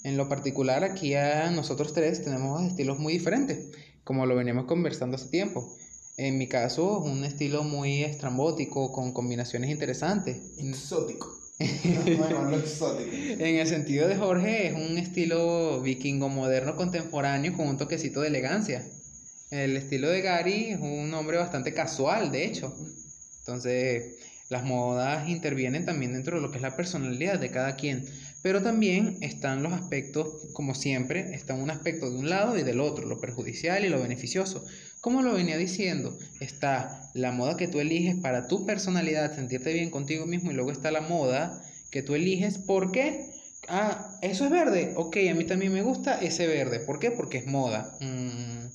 En 0.05 0.17
lo 0.17 0.29
particular, 0.29 0.85
aquí 0.85 1.15
a 1.15 1.51
nosotros 1.51 1.93
tres 1.93 2.23
tenemos 2.23 2.63
estilos 2.63 2.99
muy 2.99 3.15
diferentes, 3.15 3.59
como 4.05 4.27
lo 4.27 4.37
veníamos 4.37 4.67
conversando 4.67 5.17
hace 5.17 5.29
tiempo. 5.29 5.77
En 6.17 6.39
mi 6.39 6.47
caso, 6.47 7.01
un 7.01 7.25
estilo 7.25 7.65
muy 7.65 8.05
estrambótico, 8.05 8.93
con 8.93 9.13
combinaciones 9.13 9.71
interesantes. 9.71 10.39
Exótico. 10.59 11.35
en 11.59 13.57
el 13.57 13.67
sentido 13.67 14.09
de 14.09 14.17
Jorge, 14.17 14.69
es 14.69 14.75
un 14.75 14.99
estilo 14.99 15.81
vikingo 15.81 16.29
moderno 16.29 16.77
contemporáneo 16.77 17.55
con 17.55 17.67
un 17.67 17.79
toquecito 17.79 18.21
de 18.21 18.29
elegancia. 18.29 18.87
El 19.51 19.77
estilo 19.77 20.09
de 20.09 20.23
Gary 20.23 20.71
es 20.71 20.81
un 20.81 21.13
hombre 21.15 21.37
bastante 21.37 21.73
casual, 21.73 22.33
de 22.33 22.45
hecho. 22.45 22.77
Entonces, 23.41 24.17
las 24.49 24.65
modas 24.65 25.29
intervienen 25.29 25.85
también 25.85 26.13
dentro 26.13 26.37
de 26.37 26.43
lo 26.43 26.51
que 26.51 26.59
es 26.59 26.63
la 26.63 26.77
personalidad 26.77 27.39
de 27.39 27.51
cada 27.51 27.77
quien. 27.77 28.05
Pero 28.43 28.63
también 28.63 29.19
están 29.23 29.63
los 29.63 29.73
aspectos, 29.73 30.51
como 30.53 30.75
siempre, 30.75 31.35
está 31.35 31.55
un 31.55 31.71
aspecto 31.71 32.11
de 32.11 32.17
un 32.17 32.29
lado 32.29 32.57
y 32.57 32.63
del 32.63 32.81
otro, 32.81 33.07
lo 33.07 33.21
perjudicial 33.21 33.85
y 33.85 33.89
lo 33.89 34.01
beneficioso. 34.01 34.65
Como 35.01 35.23
lo 35.23 35.35
venía 35.35 35.57
diciendo, 35.57 36.17
está 36.41 37.11
la 37.15 37.33
moda 37.33 37.57
que 37.57 37.69
tú 37.69 37.81
eliges 37.81 38.17
para 38.17 38.47
tu 38.47 38.67
personalidad, 38.67 39.35
sentirte 39.35 39.73
bien 39.73 39.91
contigo 39.91 40.27
mismo, 40.27 40.51
y 40.51 40.55
luego 40.55 40.71
está 40.71 40.91
la 40.91 41.01
moda 41.01 41.61
que 41.91 42.03
tú 42.03 42.15
eliges 42.15 42.59
porque, 42.59 43.27
ah, 43.69 44.17
eso 44.23 44.45
es 44.45 44.51
verde, 44.51 44.93
ok, 44.97 45.17
a 45.31 45.35
mí 45.35 45.45
también 45.45 45.73
me 45.73 45.83
gusta 45.83 46.21
ese 46.21 46.47
verde. 46.47 46.81
¿Por 46.81 46.99
qué? 46.99 47.11
Porque 47.11 47.39
es 47.39 47.47
moda. 47.47 47.97
Mm, 48.01 48.67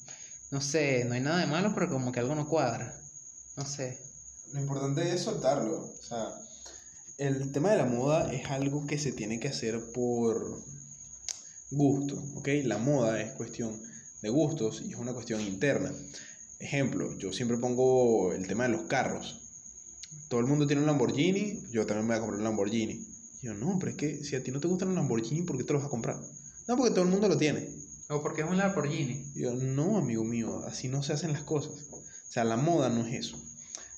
no 0.51 0.59
sé, 0.59 1.05
no 1.05 1.13
hay 1.13 1.21
nada 1.21 1.39
de 1.39 1.47
malo, 1.47 1.71
pero 1.73 1.89
como 1.89 2.11
que 2.11 2.19
algo 2.19 2.35
no 2.35 2.47
cuadra. 2.47 2.93
No 3.55 3.65
sé. 3.65 3.97
Lo 4.53 4.59
importante 4.59 5.13
es 5.13 5.21
soltarlo. 5.21 5.93
O 5.97 6.03
sea, 6.03 6.27
el 7.17 7.53
tema 7.53 7.71
de 7.71 7.77
la 7.77 7.85
moda 7.85 8.31
es 8.33 8.49
algo 8.49 8.85
que 8.85 8.99
se 8.99 9.13
tiene 9.13 9.39
que 9.39 9.47
hacer 9.47 9.91
por 9.93 10.61
gusto, 11.71 12.21
¿ok? 12.35 12.49
La 12.65 12.77
moda 12.77 13.21
es 13.21 13.31
cuestión 13.31 13.81
de 14.21 14.29
gustos 14.29 14.81
y 14.85 14.91
es 14.91 14.97
una 14.97 15.13
cuestión 15.13 15.39
interna. 15.39 15.93
Ejemplo, 16.59 17.17
yo 17.17 17.31
siempre 17.31 17.57
pongo 17.57 18.33
el 18.33 18.45
tema 18.45 18.63
de 18.63 18.69
los 18.69 18.81
carros. 18.83 19.39
Todo 20.27 20.41
el 20.41 20.47
mundo 20.47 20.67
tiene 20.67 20.81
un 20.81 20.87
Lamborghini, 20.87 21.63
yo 21.71 21.85
también 21.85 22.07
me 22.07 22.13
voy 22.13 22.17
a 22.17 22.19
comprar 22.19 22.39
un 22.39 22.43
Lamborghini. 22.43 23.07
Yo, 23.41 23.53
no, 23.53 23.77
pero 23.79 23.91
es 23.91 23.97
que 23.97 24.23
si 24.23 24.35
a 24.35 24.43
ti 24.43 24.51
no 24.51 24.59
te 24.59 24.67
gusta 24.67 24.85
un 24.85 24.95
Lamborghini, 24.95 25.43
¿por 25.43 25.57
qué 25.57 25.63
te 25.63 25.71
lo 25.71 25.79
vas 25.79 25.87
a 25.87 25.91
comprar? 25.91 26.17
No, 26.67 26.75
porque 26.75 26.91
todo 26.91 27.05
el 27.05 27.09
mundo 27.09 27.29
lo 27.29 27.37
tiene. 27.37 27.80
O 28.11 28.21
porque 28.21 28.41
es 28.41 28.49
un 28.49 28.57
Lamborghini. 28.57 29.31
Yo, 29.35 29.53
no, 29.53 29.97
amigo 29.97 30.25
mío, 30.25 30.63
así 30.67 30.89
no 30.89 31.01
se 31.01 31.13
hacen 31.13 31.31
las 31.31 31.43
cosas. 31.43 31.87
O 31.91 32.03
sea, 32.27 32.43
la 32.43 32.57
moda 32.57 32.89
no 32.89 33.05
es 33.05 33.13
eso. 33.13 33.41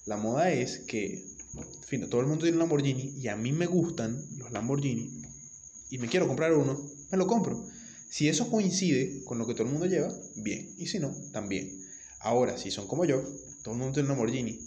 La 0.05 0.17
moda 0.17 0.51
es 0.51 0.79
que, 0.79 1.25
en 1.55 1.83
fin, 1.83 2.07
todo 2.07 2.21
el 2.21 2.27
mundo 2.27 2.43
tiene 2.43 2.57
un 2.57 2.59
Lamborghini 2.59 3.15
y 3.17 3.27
a 3.27 3.35
mí 3.35 3.51
me 3.51 3.65
gustan 3.65 4.23
los 4.37 4.51
Lamborghini 4.51 5.23
y 5.89 5.97
me 5.97 6.07
quiero 6.07 6.27
comprar 6.27 6.53
uno, 6.53 6.79
me 7.11 7.17
lo 7.17 7.25
compro. 7.25 7.65
Si 8.07 8.29
eso 8.29 8.51
coincide 8.51 9.23
con 9.23 9.39
lo 9.39 9.47
que 9.47 9.55
todo 9.55 9.63
el 9.63 9.71
mundo 9.71 9.87
lleva, 9.87 10.13
bien. 10.35 10.75
Y 10.77 10.85
si 10.85 10.99
no, 10.99 11.15
también. 11.31 11.83
Ahora, 12.19 12.59
si 12.59 12.69
son 12.69 12.87
como 12.87 13.05
yo, 13.05 13.23
todo 13.63 13.73
el 13.73 13.79
mundo 13.79 13.93
tiene 13.93 14.09
un 14.09 14.15
Lamborghini, 14.15 14.59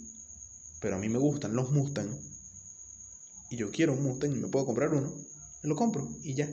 pero 0.81 0.97
a 0.97 0.99
mí 0.99 1.07
me 1.07 1.19
gustan 1.19 1.55
los 1.55 1.71
Mustang, 1.71 2.09
y 3.49 3.55
yo 3.55 3.71
quiero 3.71 3.93
un 3.93 4.03
Mustang 4.03 4.33
y 4.33 4.39
me 4.39 4.49
puedo 4.49 4.65
comprar 4.65 4.93
uno, 4.93 5.13
me 5.63 5.69
lo 5.69 5.75
compro 5.77 6.09
y 6.21 6.33
ya. 6.33 6.49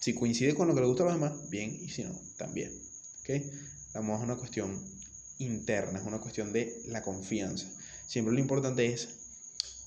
Si 0.00 0.14
coincide 0.14 0.54
con 0.54 0.66
lo 0.66 0.74
que 0.74 0.80
le 0.80 0.86
gusta 0.86 1.02
a 1.02 1.06
los 1.06 1.14
demás, 1.14 1.50
bien, 1.50 1.78
y 1.80 1.90
si 1.90 2.02
no, 2.04 2.18
también. 2.36 2.72
¿Okay? 3.20 3.50
La 3.94 4.00
moda 4.00 4.18
es 4.18 4.24
una 4.24 4.36
cuestión 4.36 4.82
interna, 5.38 5.98
es 5.98 6.04
una 6.04 6.18
cuestión 6.18 6.52
de 6.52 6.82
la 6.86 7.02
confianza. 7.02 7.66
Siempre 8.06 8.32
lo 8.32 8.40
importante 8.40 8.86
es 8.86 9.08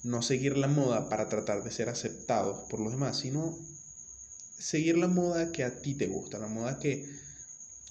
no 0.03 0.21
seguir 0.21 0.57
la 0.57 0.67
moda 0.67 1.09
para 1.09 1.29
tratar 1.29 1.63
de 1.63 1.71
ser 1.71 1.89
aceptados 1.89 2.69
por 2.69 2.79
los 2.79 2.91
demás, 2.91 3.17
sino 3.17 3.57
seguir 4.57 4.97
la 4.97 5.07
moda 5.07 5.51
que 5.51 5.63
a 5.63 5.81
ti 5.81 5.95
te 5.95 6.07
gusta, 6.07 6.37
la 6.37 6.47
moda 6.47 6.79
que 6.79 7.09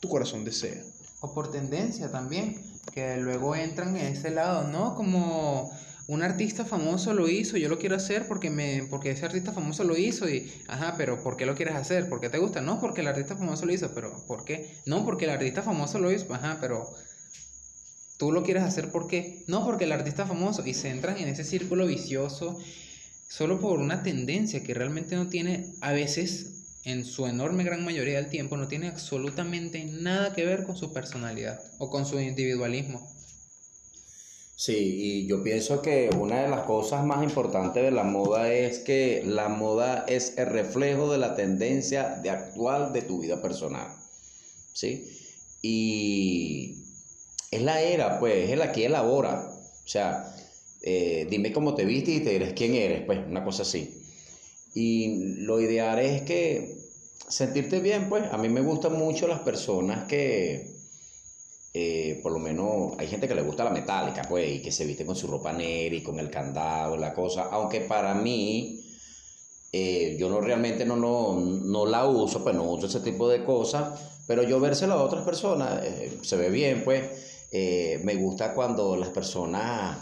tu 0.00 0.08
corazón 0.08 0.44
desea. 0.44 0.82
O 1.20 1.34
por 1.34 1.50
tendencia 1.50 2.10
también, 2.10 2.62
que 2.92 3.16
luego 3.16 3.54
entran 3.56 3.96
en 3.96 4.06
ese 4.06 4.30
lado, 4.30 4.68
¿no? 4.68 4.94
Como 4.94 5.70
un 6.12 6.22
artista 6.22 6.66
famoso 6.66 7.14
lo 7.14 7.26
hizo, 7.26 7.56
yo 7.56 7.70
lo 7.70 7.78
quiero 7.78 7.96
hacer 7.96 8.28
porque 8.28 8.50
me 8.50 8.86
porque 8.90 9.12
ese 9.12 9.24
artista 9.24 9.50
famoso 9.52 9.82
lo 9.82 9.96
hizo 9.96 10.28
y 10.28 10.52
ajá, 10.68 10.94
pero 10.98 11.22
¿por 11.22 11.38
qué 11.38 11.46
lo 11.46 11.54
quieres 11.54 11.74
hacer? 11.74 12.10
¿Por 12.10 12.20
qué 12.20 12.28
te 12.28 12.36
gusta? 12.36 12.60
No, 12.60 12.80
porque 12.80 13.00
el 13.00 13.06
artista 13.06 13.34
famoso 13.34 13.64
lo 13.64 13.72
hizo, 13.72 13.94
pero 13.94 14.26
¿por 14.26 14.44
qué? 14.44 14.76
No, 14.84 15.06
porque 15.06 15.24
el 15.24 15.30
artista 15.30 15.62
famoso 15.62 15.98
lo 15.98 16.12
hizo, 16.12 16.32
ajá, 16.34 16.58
pero 16.60 16.94
tú 18.18 18.30
lo 18.30 18.42
quieres 18.42 18.62
hacer 18.62 18.90
¿por 18.90 19.06
qué? 19.08 19.42
No, 19.46 19.64
porque 19.64 19.84
el 19.84 19.92
artista 19.92 20.26
famoso 20.26 20.66
y 20.66 20.74
se 20.74 20.90
entran 20.90 21.16
en 21.16 21.28
ese 21.28 21.44
círculo 21.44 21.86
vicioso 21.86 22.58
solo 23.26 23.58
por 23.58 23.78
una 23.80 24.02
tendencia 24.02 24.62
que 24.62 24.74
realmente 24.74 25.16
no 25.16 25.28
tiene 25.28 25.72
a 25.80 25.92
veces 25.92 26.50
en 26.84 27.06
su 27.06 27.26
enorme 27.26 27.64
gran 27.64 27.86
mayoría 27.86 28.16
del 28.16 28.28
tiempo 28.28 28.58
no 28.58 28.68
tiene 28.68 28.88
absolutamente 28.88 29.86
nada 29.86 30.34
que 30.34 30.44
ver 30.44 30.64
con 30.64 30.76
su 30.76 30.92
personalidad 30.92 31.58
o 31.78 31.88
con 31.88 32.04
su 32.04 32.20
individualismo. 32.20 33.10
Sí, 34.64 34.76
y 34.76 35.26
yo 35.26 35.42
pienso 35.42 35.82
que 35.82 36.08
una 36.16 36.42
de 36.42 36.48
las 36.48 36.62
cosas 36.62 37.04
más 37.04 37.24
importantes 37.24 37.82
de 37.82 37.90
la 37.90 38.04
moda 38.04 38.52
es 38.52 38.78
que 38.78 39.24
la 39.26 39.48
moda 39.48 40.04
es 40.06 40.38
el 40.38 40.46
reflejo 40.46 41.10
de 41.10 41.18
la 41.18 41.34
tendencia 41.34 42.20
de 42.22 42.30
actual 42.30 42.92
de 42.92 43.02
tu 43.02 43.22
vida 43.22 43.42
personal. 43.42 43.88
¿Sí? 44.72 45.04
Y 45.62 46.76
es 47.50 47.60
la 47.62 47.82
era, 47.82 48.20
pues, 48.20 48.44
es 48.44 48.50
el 48.52 48.62
aquí 48.62 48.84
el 48.84 48.94
ahora. 48.94 49.50
O 49.84 49.88
sea, 49.88 50.32
eh, 50.82 51.26
dime 51.28 51.52
cómo 51.52 51.74
te 51.74 51.84
viste 51.84 52.12
y 52.12 52.20
te 52.20 52.30
diré 52.30 52.54
quién 52.54 52.76
eres, 52.76 53.02
pues, 53.04 53.18
una 53.26 53.42
cosa 53.42 53.62
así. 53.62 54.00
Y 54.74 55.38
lo 55.38 55.60
ideal 55.60 55.98
es 55.98 56.22
que 56.22 56.72
sentirte 57.26 57.80
bien, 57.80 58.08
pues 58.08 58.32
a 58.32 58.38
mí 58.38 58.48
me 58.48 58.60
gustan 58.60 58.92
mucho 58.92 59.26
las 59.26 59.40
personas 59.40 60.06
que, 60.06 60.71
eh, 61.74 62.20
por 62.22 62.32
lo 62.32 62.38
menos, 62.38 62.92
hay 62.98 63.06
gente 63.06 63.26
que 63.26 63.34
le 63.34 63.42
gusta 63.42 63.64
la 63.64 63.70
metálica, 63.70 64.22
pues, 64.28 64.50
y 64.50 64.60
que 64.60 64.70
se 64.70 64.84
viste 64.84 65.06
con 65.06 65.16
su 65.16 65.26
ropa 65.26 65.52
negra 65.52 65.96
y 65.96 66.02
con 66.02 66.18
el 66.18 66.30
candado, 66.30 66.96
la 66.96 67.14
cosa, 67.14 67.44
aunque 67.50 67.80
para 67.80 68.14
mí, 68.14 68.84
eh, 69.72 70.16
yo 70.18 70.28
no 70.28 70.40
realmente 70.40 70.84
no, 70.84 70.96
no, 70.96 71.40
no, 71.40 71.86
la 71.86 72.06
uso, 72.06 72.42
pues 72.42 72.54
no 72.54 72.64
uso 72.64 72.86
ese 72.86 73.00
tipo 73.00 73.28
de 73.28 73.44
cosas, 73.44 74.00
pero 74.26 74.42
yo 74.42 74.60
vérselo 74.60 74.94
a 74.94 75.02
otras 75.02 75.24
personas, 75.24 75.82
eh, 75.84 76.18
se 76.22 76.36
ve 76.36 76.50
bien, 76.50 76.82
pues, 76.84 77.04
me 78.02 78.14
gusta 78.16 78.54
cuando 78.54 78.96
las 78.96 79.10
personas 79.10 79.98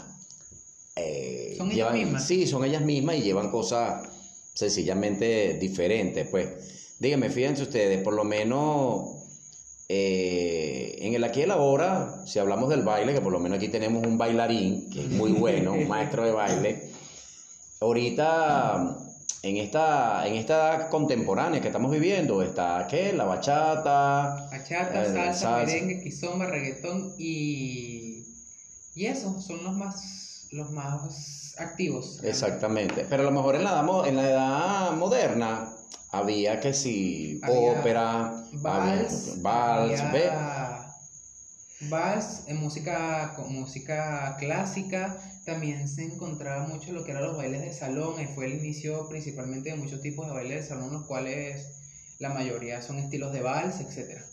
¿Son 1.57 1.71
ellas 1.71 1.93
mismas? 1.93 2.25
sí, 2.25 2.47
son 2.47 2.63
ellas 2.63 2.81
mismas 2.81 3.17
y 3.17 3.21
llevan 3.23 3.51
cosas 3.51 4.07
sencillamente 4.53 5.57
diferentes, 5.59 6.27
pues. 6.29 6.47
Díganme, 6.99 7.29
fíjense 7.29 7.63
ustedes, 7.63 8.01
por 8.03 8.13
lo 8.13 8.23
menos 8.23 9.20
eh, 9.93 10.95
en 10.99 11.13
el 11.15 11.23
aquí 11.25 11.41
y 11.41 11.43
el 11.43 11.51
ahora, 11.51 12.21
si 12.25 12.39
hablamos 12.39 12.69
del 12.69 12.81
baile, 12.81 13.13
que 13.13 13.19
por 13.19 13.33
lo 13.33 13.39
menos 13.39 13.57
aquí 13.57 13.67
tenemos 13.67 14.07
un 14.07 14.17
bailarín, 14.17 14.89
que 14.89 15.01
es 15.01 15.09
muy 15.09 15.33
bueno, 15.33 15.73
un 15.73 15.85
maestro 15.85 16.23
de 16.23 16.31
baile, 16.31 16.89
ahorita 17.81 18.95
en 19.43 19.57
esta, 19.57 20.25
en 20.25 20.35
esta 20.35 20.53
edad 20.77 20.89
contemporánea 20.89 21.59
que 21.59 21.67
estamos 21.67 21.91
viviendo, 21.91 22.41
está, 22.41 22.87
¿qué? 22.89 23.11
La 23.11 23.25
bachata, 23.25 24.47
Bachata, 24.49 25.03
Eh, 25.03 25.05
salsa, 25.07 25.33
salsa. 25.33 25.65
merengue, 25.65 26.01
kizomba, 26.01 26.45
reggaetón 26.45 27.13
y... 27.17 28.23
Y 28.95 29.05
eso, 29.07 29.41
son 29.41 29.61
los 29.63 29.73
más, 29.73 30.47
los 30.51 30.71
más 30.71 31.55
activos. 31.57 32.19
Exactamente. 32.23 33.05
Pero 33.09 33.23
a 33.23 33.25
lo 33.25 33.31
mejor 33.31 33.55
en 33.55 33.63
la 33.65 33.71
edad, 33.71 34.07
en 34.07 34.15
la 34.15 34.29
edad 34.29 34.91
moderna 34.93 35.70
había 36.11 36.59
que 36.59 36.73
si 36.73 37.39
Había 37.41 37.79
ópera, 37.79 38.43
Vals, 38.53 39.27
había- 39.27 39.41
vals, 39.41 40.01
había 40.01 40.93
vals, 41.89 42.43
en 42.47 42.57
música, 42.57 43.33
con 43.35 43.53
música 43.53 44.35
clásica, 44.39 45.19
también 45.45 45.87
se 45.87 46.03
encontraba 46.03 46.67
mucho 46.67 46.91
lo 46.93 47.03
que 47.03 47.11
eran 47.11 47.23
los 47.23 47.37
bailes 47.37 47.61
de 47.61 47.73
salón, 47.73 48.21
y 48.21 48.27
fue 48.27 48.45
el 48.45 48.53
inicio 48.53 49.07
principalmente 49.09 49.71
de 49.71 49.77
muchos 49.77 50.01
tipos 50.01 50.27
de 50.27 50.33
bailes 50.33 50.61
de 50.63 50.69
salón, 50.69 50.93
los 50.93 51.05
cuales 51.07 51.67
la 52.19 52.29
mayoría 52.29 52.81
son 52.81 52.97
estilos 52.99 53.33
de 53.33 53.41
vals, 53.41 53.79
etcétera. 53.79 54.25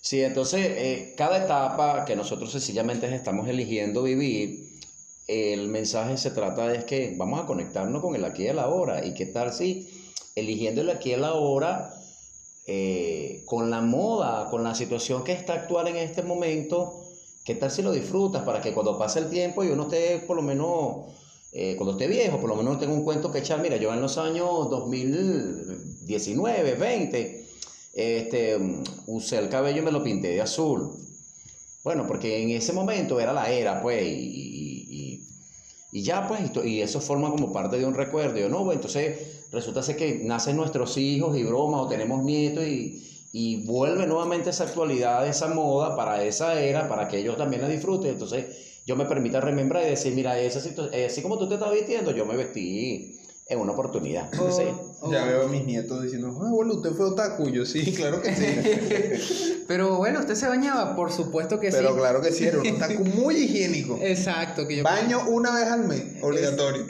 Sí, 0.00 0.22
entonces 0.22 0.60
eh, 0.66 1.14
cada 1.16 1.44
etapa 1.44 2.04
que 2.04 2.16
nosotros 2.16 2.50
sencillamente 2.50 3.12
estamos 3.14 3.48
eligiendo 3.48 4.02
vivir, 4.02 4.80
el 5.28 5.68
mensaje 5.68 6.16
se 6.16 6.30
trata 6.32 6.66
de 6.68 6.84
que 6.84 7.14
vamos 7.16 7.40
a 7.40 7.46
conectarnos 7.46 8.02
con 8.02 8.16
el 8.16 8.24
aquí 8.24 8.42
y 8.44 8.48
el 8.48 8.58
ahora. 8.58 9.04
¿Y 9.04 9.14
qué 9.14 9.26
tal 9.26 9.52
si 9.52 10.01
eligiendo 10.34 10.80
el 10.80 10.90
aquí 10.90 11.10
y 11.10 11.12
el 11.14 11.24
ahora, 11.24 11.92
eh, 12.66 13.42
con 13.46 13.70
la 13.70 13.80
moda, 13.80 14.48
con 14.50 14.62
la 14.64 14.74
situación 14.74 15.24
que 15.24 15.32
está 15.32 15.54
actual 15.54 15.88
en 15.88 15.96
este 15.96 16.22
momento, 16.22 17.02
qué 17.44 17.54
tal 17.54 17.70
si 17.70 17.82
lo 17.82 17.92
disfrutas 17.92 18.42
para 18.44 18.60
que 18.60 18.72
cuando 18.72 18.98
pase 18.98 19.18
el 19.18 19.30
tiempo 19.30 19.64
y 19.64 19.68
uno 19.68 19.84
esté 19.84 20.20
por 20.20 20.36
lo 20.36 20.42
menos, 20.42 21.06
eh, 21.52 21.74
cuando 21.76 21.92
esté 21.92 22.06
viejo, 22.06 22.38
por 22.40 22.48
lo 22.48 22.56
menos 22.56 22.78
tenga 22.78 22.94
un 22.94 23.04
cuento 23.04 23.30
que 23.32 23.40
echar. 23.40 23.60
Mira, 23.60 23.76
yo 23.76 23.92
en 23.92 24.00
los 24.00 24.16
años 24.18 24.70
2019, 24.70 26.74
20, 26.74 27.46
este, 27.94 28.58
usé 29.06 29.38
el 29.38 29.48
cabello 29.48 29.82
y 29.82 29.84
me 29.84 29.92
lo 29.92 30.02
pinté 30.02 30.28
de 30.28 30.40
azul. 30.40 30.92
Bueno, 31.84 32.06
porque 32.06 32.42
en 32.42 32.50
ese 32.50 32.72
momento 32.72 33.18
era 33.20 33.32
la 33.32 33.50
era, 33.50 33.82
pues, 33.82 34.02
y- 34.04 34.71
y 35.92 36.02
ya, 36.02 36.26
pues, 36.26 36.40
y, 36.64 36.80
eso 36.80 37.00
forma 37.00 37.30
como 37.30 37.52
parte 37.52 37.78
de 37.78 37.86
un 37.86 37.94
recuerdo. 37.94 38.38
Yo, 38.38 38.48
no, 38.48 38.64
pues, 38.64 38.76
entonces 38.76 39.46
resulta 39.52 39.82
ser 39.82 39.96
que 39.96 40.20
nacen 40.24 40.56
nuestros 40.56 40.96
hijos 40.98 41.36
y 41.36 41.44
bromas, 41.44 41.82
o 41.82 41.88
tenemos 41.88 42.24
nietos, 42.24 42.64
y, 42.66 43.26
y 43.32 43.64
vuelve 43.66 44.06
nuevamente 44.06 44.50
esa 44.50 44.64
actualidad, 44.64 45.26
esa 45.28 45.48
moda 45.48 45.96
para 45.96 46.24
esa 46.24 46.60
era, 46.60 46.88
para 46.88 47.08
que 47.08 47.18
ellos 47.18 47.36
también 47.36 47.62
la 47.62 47.68
disfruten. 47.68 48.12
Entonces, 48.12 48.80
yo 48.86 48.96
me 48.96 49.04
permita 49.06 49.40
remembrar 49.40 49.84
y 49.84 49.90
decir, 49.90 50.14
mira, 50.14 50.38
esa 50.40 50.60
situ- 50.60 50.88
eh, 50.92 51.06
así 51.06 51.22
como 51.22 51.38
tú 51.38 51.48
te 51.48 51.54
estás 51.54 51.72
vistiendo, 51.72 52.10
yo 52.12 52.24
me 52.26 52.36
vestí 52.36 53.21
en 53.52 53.60
una 53.60 53.72
oportunidad. 53.72 54.30
Sí. 54.32 54.64
Ya 55.10 55.24
veo 55.24 55.44
a 55.44 55.48
mis 55.48 55.64
nietos 55.64 56.02
diciendo, 56.02 56.36
ah, 56.40 56.50
bueno, 56.50 56.74
usted 56.74 56.90
fue 56.92 57.06
otaku. 57.06 57.48
Yo, 57.50 57.66
sí, 57.66 57.92
claro 57.96 58.22
que 58.22 58.34
sí. 58.34 59.64
Pero 59.68 59.96
bueno, 59.96 60.20
¿usted 60.20 60.34
se 60.34 60.46
bañaba? 60.46 60.94
Por 60.94 61.12
supuesto 61.12 61.58
que 61.58 61.70
Pero 61.70 61.90
sí. 61.90 61.94
claro 61.96 62.20
que 62.20 62.32
sí, 62.32 62.46
era 62.46 62.60
un 62.60 62.66
otaku 62.66 63.04
muy 63.16 63.36
higiénico. 63.36 63.98
Exacto, 64.00 64.66
que 64.66 64.76
yo 64.76 64.84
Baño 64.84 65.28
una 65.28 65.54
vez 65.54 65.68
al 65.68 65.84
mes, 65.86 66.04
obligatorio. 66.22 66.86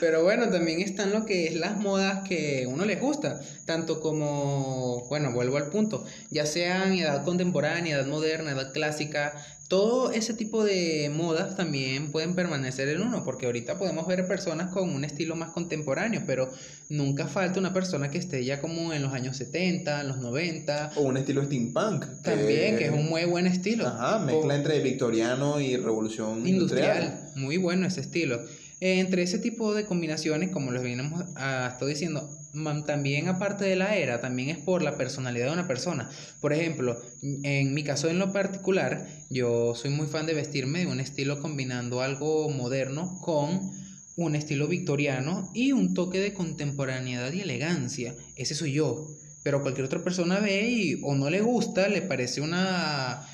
Pero 0.00 0.22
bueno, 0.22 0.48
también 0.48 0.80
están 0.80 1.12
lo 1.12 1.24
que 1.24 1.48
es 1.48 1.56
las 1.56 1.76
modas 1.76 2.26
que 2.28 2.66
uno 2.70 2.84
les 2.84 3.00
gusta, 3.00 3.40
tanto 3.64 4.00
como, 4.00 5.06
bueno, 5.08 5.32
vuelvo 5.32 5.56
al 5.56 5.70
punto, 5.70 6.04
ya 6.30 6.46
sean 6.46 6.92
edad 6.92 7.24
contemporánea, 7.24 7.96
edad 7.96 8.06
moderna, 8.06 8.52
edad 8.52 8.72
clásica, 8.72 9.34
todo 9.66 10.12
ese 10.12 10.32
tipo 10.34 10.64
de 10.64 11.10
modas 11.14 11.56
también 11.56 12.10
pueden 12.12 12.34
permanecer 12.34 12.88
en 12.88 13.02
uno, 13.02 13.24
porque 13.24 13.46
ahorita 13.46 13.76
podemos 13.76 14.06
ver 14.06 14.26
personas 14.28 14.72
con 14.72 14.88
un 14.88 15.04
estilo 15.04 15.34
más 15.36 15.50
contemporáneo, 15.50 16.22
pero 16.26 16.50
nunca 16.88 17.26
falta 17.26 17.58
una 17.58 17.74
persona 17.74 18.08
que 18.08 18.18
esté 18.18 18.44
ya 18.44 18.60
como 18.60 18.92
en 18.94 19.02
los 19.02 19.12
años 19.12 19.36
70, 19.36 20.04
los 20.04 20.18
90, 20.18 20.92
O 20.96 21.02
un 21.02 21.16
estilo 21.18 21.44
steampunk. 21.44 22.06
también, 22.22 22.76
que 22.78 22.84
es 22.86 22.92
un 22.92 23.08
muy 23.10 23.24
buen 23.24 23.46
estilo. 23.48 23.86
Ajá, 23.86 24.20
mezcla 24.20 24.54
O- 24.54 24.56
entre 24.56 24.78
victoriano 24.80 25.60
y 25.60 25.76
revolución 25.76 26.46
industrial. 26.46 27.02
industrial. 27.02 27.32
Muy 27.36 27.56
bueno 27.58 27.86
ese 27.86 28.00
estilo. 28.00 28.40
Entre 28.80 29.22
ese 29.24 29.38
tipo 29.40 29.74
de 29.74 29.84
combinaciones, 29.86 30.50
como 30.52 30.70
les 30.70 30.82
venimos 30.82 31.24
a, 31.36 31.68
estoy 31.72 31.90
diciendo, 31.94 32.30
man- 32.52 32.84
también 32.86 33.26
aparte 33.28 33.64
de 33.64 33.74
la 33.76 33.96
era, 33.96 34.20
también 34.20 34.50
es 34.50 34.58
por 34.58 34.82
la 34.82 34.96
personalidad 34.96 35.46
de 35.46 35.52
una 35.52 35.66
persona. 35.66 36.08
Por 36.40 36.52
ejemplo, 36.52 37.00
en 37.42 37.74
mi 37.74 37.82
caso 37.82 38.08
en 38.08 38.20
lo 38.20 38.32
particular, 38.32 39.08
yo 39.30 39.74
soy 39.74 39.90
muy 39.90 40.06
fan 40.06 40.26
de 40.26 40.34
vestirme 40.34 40.80
de 40.80 40.86
un 40.86 41.00
estilo 41.00 41.40
combinando 41.40 42.02
algo 42.02 42.48
moderno 42.50 43.18
con 43.20 43.72
un 44.16 44.34
estilo 44.36 44.68
victoriano 44.68 45.50
y 45.54 45.72
un 45.72 45.94
toque 45.94 46.20
de 46.20 46.32
contemporaneidad 46.32 47.32
y 47.32 47.40
elegancia. 47.40 48.14
Ese 48.36 48.54
soy 48.54 48.72
yo. 48.72 49.06
Pero 49.42 49.62
cualquier 49.62 49.86
otra 49.86 50.02
persona 50.04 50.40
ve 50.40 50.68
y 50.70 51.00
o 51.02 51.14
no 51.14 51.30
le 51.30 51.40
gusta, 51.40 51.88
le 51.88 52.02
parece 52.02 52.40
una 52.40 53.26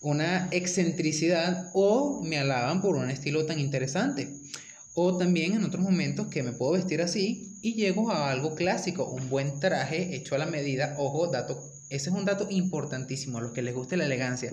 una 0.00 0.48
excentricidad 0.50 1.70
o 1.74 2.22
me 2.24 2.36
alaban 2.36 2.80
por 2.82 2.96
un 2.96 3.08
estilo 3.08 3.46
tan 3.46 3.60
interesante. 3.60 4.28
O 4.94 5.16
también 5.16 5.54
en 5.54 5.64
otros 5.64 5.82
momentos 5.82 6.26
que 6.28 6.42
me 6.42 6.52
puedo 6.52 6.72
vestir 6.72 7.00
así 7.00 7.56
y 7.62 7.74
llego 7.74 8.10
a 8.10 8.30
algo 8.30 8.54
clásico, 8.54 9.06
un 9.06 9.28
buen 9.30 9.58
traje 9.58 10.14
hecho 10.14 10.34
a 10.34 10.38
la 10.38 10.46
medida. 10.46 10.94
Ojo, 10.98 11.28
dato, 11.28 11.62
ese 11.88 12.10
es 12.10 12.14
un 12.16 12.24
dato 12.26 12.46
importantísimo 12.50 13.38
a 13.38 13.40
los 13.40 13.52
que 13.52 13.62
les 13.62 13.74
guste 13.74 13.96
la 13.96 14.04
elegancia. 14.04 14.52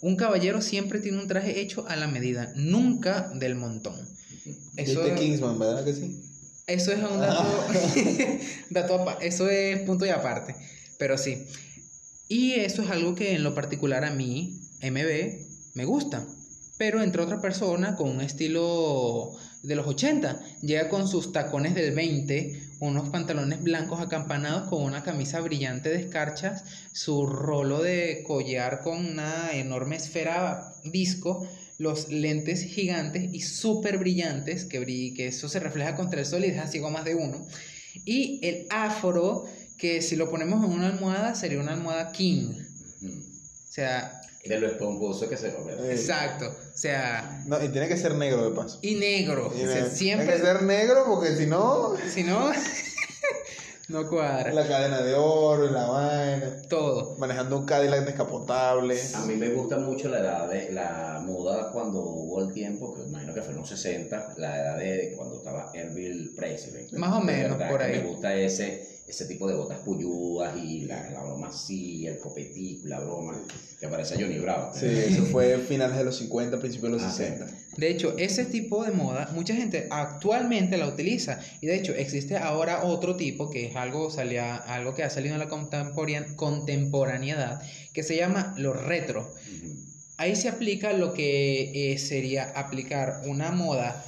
Un 0.00 0.16
caballero 0.16 0.60
siempre 0.62 1.00
tiene 1.00 1.18
un 1.18 1.26
traje 1.28 1.60
hecho 1.60 1.86
a 1.88 1.96
la 1.96 2.06
medida, 2.06 2.52
nunca 2.56 3.30
del 3.34 3.54
montón. 3.54 3.94
Eso, 4.76 5.02
Viste 5.02 5.14
Kingsman, 5.16 5.58
¿verdad 5.58 5.84
que 5.84 5.94
sí? 5.94 6.22
eso 6.66 6.92
es 6.92 6.98
un 6.98 7.18
dato, 7.20 7.44
dato 8.70 8.94
apa- 8.94 9.18
eso 9.20 9.48
es 9.48 9.80
punto 9.82 10.04
y 10.06 10.10
aparte, 10.10 10.54
pero 10.98 11.16
sí. 11.18 11.44
Y 12.28 12.52
eso 12.54 12.82
es 12.82 12.90
algo 12.90 13.14
que 13.14 13.34
en 13.34 13.42
lo 13.44 13.54
particular 13.54 14.04
a 14.04 14.10
mí, 14.10 14.60
MB, 14.80 15.46
me 15.74 15.84
gusta. 15.84 16.26
Pero 16.78 17.02
entre 17.02 17.22
otra 17.22 17.40
persona 17.40 17.96
con 17.96 18.10
un 18.10 18.20
estilo 18.20 19.34
de 19.62 19.76
los 19.76 19.86
80, 19.86 20.40
llega 20.60 20.88
con 20.88 21.08
sus 21.08 21.32
tacones 21.32 21.74
del 21.74 21.94
20, 21.94 22.60
unos 22.80 23.08
pantalones 23.08 23.62
blancos 23.62 24.00
acampanados 24.00 24.68
con 24.68 24.82
una 24.82 25.02
camisa 25.02 25.40
brillante 25.40 25.88
de 25.88 25.96
escarchas, 26.00 26.64
su 26.92 27.26
rolo 27.26 27.82
de 27.82 28.22
collar 28.26 28.82
con 28.82 29.04
una 29.06 29.52
enorme 29.54 29.96
esfera 29.96 30.74
disco, 30.84 31.48
los 31.78 32.08
lentes 32.10 32.62
gigantes 32.62 33.32
y 33.32 33.40
súper 33.40 33.98
brillantes, 33.98 34.64
que, 34.66 34.80
brill- 34.80 35.14
que 35.16 35.28
eso 35.28 35.48
se 35.48 35.60
refleja 35.60 35.94
contra 35.94 36.20
el 36.20 36.26
sol 36.26 36.44
y 36.44 36.50
deja 36.50 36.66
ciego 36.68 36.88
a 36.88 36.90
más 36.90 37.04
de 37.04 37.14
uno. 37.14 37.46
Y 38.04 38.38
el 38.46 38.66
afro, 38.70 39.46
que 39.78 40.02
si 40.02 40.16
lo 40.16 40.30
ponemos 40.30 40.64
en 40.64 40.72
una 40.72 40.88
almohada 40.88 41.34
sería 41.34 41.58
una 41.60 41.72
almohada 41.72 42.12
king. 42.12 42.50
O 43.02 43.72
sea, 43.76 44.15
De 44.48 44.58
lo 44.60 44.66
esponjoso 44.68 45.28
que 45.28 45.36
se 45.36 45.48
ve. 45.48 45.54
Eh, 45.80 45.92
exacto. 45.92 46.46
O 46.46 46.76
sea, 46.76 47.42
No, 47.46 47.62
y 47.62 47.68
tiene 47.68 47.88
que 47.88 47.96
ser 47.96 48.14
negro 48.14 48.48
de 48.50 48.54
paso. 48.56 48.78
y 48.82 48.94
negro. 48.96 49.52
Y 49.56 49.62
O 49.64 49.66
sea, 49.70 49.84
ne- 49.84 49.90
siempre. 49.90 50.26
Tiene 50.26 50.40
que 50.40 50.46
ser 50.46 50.62
negro 50.62 51.04
porque 51.06 51.34
si 51.36 51.46
no, 51.46 51.94
Si 52.12 52.22
no, 52.24 52.50
no 53.88 54.08
cuadra. 54.08 54.52
la 54.52 54.66
cadena 54.66 55.00
de 55.02 55.14
oro 55.14 55.66
y 55.66 55.70
la 55.72 55.86
vaina. 55.86 56.62
Todo. 56.68 57.16
Manejando 57.18 57.56
un 57.58 57.66
Cadillac 57.66 58.04
descapotable. 58.04 58.98
A 59.14 59.20
mí 59.26 59.36
me 59.36 59.50
gusta 59.50 59.78
mucho 59.78 60.08
la 60.08 60.18
edad 60.18 60.48
de 60.48 60.72
la 60.72 61.20
moda 61.24 61.70
cuando 61.70 62.00
hubo 62.00 62.42
el 62.42 62.52
tiempo, 62.52 62.94
que 62.94 63.02
imagino 63.02 63.32
que 63.32 63.42
fue 63.42 63.52
en 63.52 63.58
los 63.60 63.68
60, 63.68 64.34
la 64.38 64.56
edad 64.60 64.78
de 64.78 65.14
cuando 65.16 65.36
estaba 65.38 65.70
Elvis 65.72 66.30
Presley. 66.36 66.88
Más 66.92 67.12
o 67.14 67.20
menos, 67.20 67.56
por 67.70 67.80
ahí. 67.80 68.00
Me 68.00 68.08
gusta 68.08 68.34
ese, 68.34 68.95
ese 69.06 69.26
tipo 69.26 69.46
de 69.48 69.54
botas 69.54 69.78
puyudas 69.80 70.56
y 70.56 70.80
la, 70.82 71.10
la 71.10 71.22
broma 71.22 71.48
así, 71.48 72.06
el 72.06 72.18
copetico, 72.18 72.88
la 72.88 72.98
broma, 73.00 73.40
que 73.78 73.86
parece 73.88 74.16
Johnny 74.20 74.38
Bravo. 74.38 74.72
Sí, 74.74 74.86
eso 74.86 75.24
fue 75.26 75.58
finales 75.58 75.96
de 75.96 76.04
los 76.04 76.16
50, 76.18 76.58
principios 76.58 76.90
de 76.92 76.98
los 76.98 77.06
Ah, 77.06 77.12
60. 77.12 77.46
De 77.76 77.90
hecho, 77.90 78.16
ese 78.18 78.44
tipo 78.46 78.82
de 78.84 78.90
moda, 78.90 79.30
mucha 79.34 79.54
gente 79.54 79.86
actualmente 79.90 80.76
la 80.76 80.88
utiliza. 80.88 81.38
Y 81.60 81.66
de 81.66 81.76
hecho, 81.76 81.94
existe 81.94 82.36
ahora 82.36 82.82
otro 82.84 83.16
tipo 83.16 83.48
que 83.50 83.66
es 83.66 83.76
algo, 83.76 84.10
salía, 84.10 84.56
algo 84.56 84.94
que 84.94 85.04
ha 85.04 85.10
salido 85.10 85.34
en 85.34 85.40
la 85.40 85.48
contemporaneidad, 86.36 87.60
que 87.92 88.02
se 88.02 88.16
llama 88.16 88.54
lo 88.58 88.72
retro. 88.72 89.32
Ahí 90.18 90.34
se 90.34 90.48
aplica 90.48 90.92
lo 90.94 91.12
que 91.12 91.92
eh, 91.92 91.98
sería 91.98 92.44
aplicar 92.56 93.20
una 93.26 93.52
moda 93.52 94.02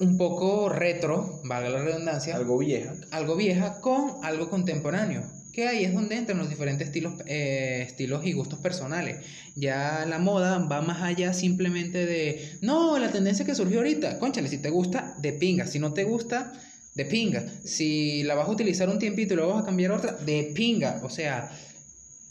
un 0.00 0.16
poco 0.16 0.68
retro, 0.68 1.40
valga 1.44 1.68
la 1.70 1.82
redundancia, 1.82 2.34
Algo 2.36 2.58
vieja. 2.58 2.94
algo 3.10 3.36
vieja 3.36 3.80
con 3.80 4.24
algo 4.24 4.48
contemporáneo. 4.50 5.22
que 5.52 5.66
ahí 5.66 5.84
es 5.84 5.92
donde 5.92 6.16
entran 6.16 6.38
los 6.38 6.48
diferentes 6.48 6.86
estilos, 6.86 7.14
eh, 7.26 7.84
estilos 7.86 8.24
y 8.24 8.32
gustos 8.32 8.60
personales. 8.60 9.16
Ya 9.56 10.06
la 10.08 10.18
moda 10.20 10.58
va 10.58 10.80
más 10.80 11.02
allá 11.02 11.32
simplemente 11.34 12.06
de, 12.06 12.58
no, 12.62 12.98
la 12.98 13.10
tendencia 13.10 13.44
que 13.44 13.54
surgió 13.56 13.78
ahorita, 13.78 14.20
conchale, 14.20 14.48
si 14.48 14.58
te 14.58 14.70
gusta, 14.70 15.16
de 15.18 15.32
pinga, 15.32 15.66
si 15.66 15.80
no 15.80 15.92
te 15.92 16.04
gusta, 16.04 16.52
de 16.94 17.04
pinga, 17.04 17.44
si 17.64 18.22
la 18.22 18.36
vas 18.36 18.46
a 18.48 18.52
utilizar 18.52 18.88
un 18.88 19.00
tiempito 19.00 19.34
y 19.34 19.36
luego 19.38 19.54
vas 19.54 19.62
a 19.64 19.66
cambiar 19.66 19.90
a 19.90 19.96
otra, 19.96 20.12
de 20.12 20.52
pinga, 20.54 21.00
o 21.02 21.10
sea, 21.10 21.50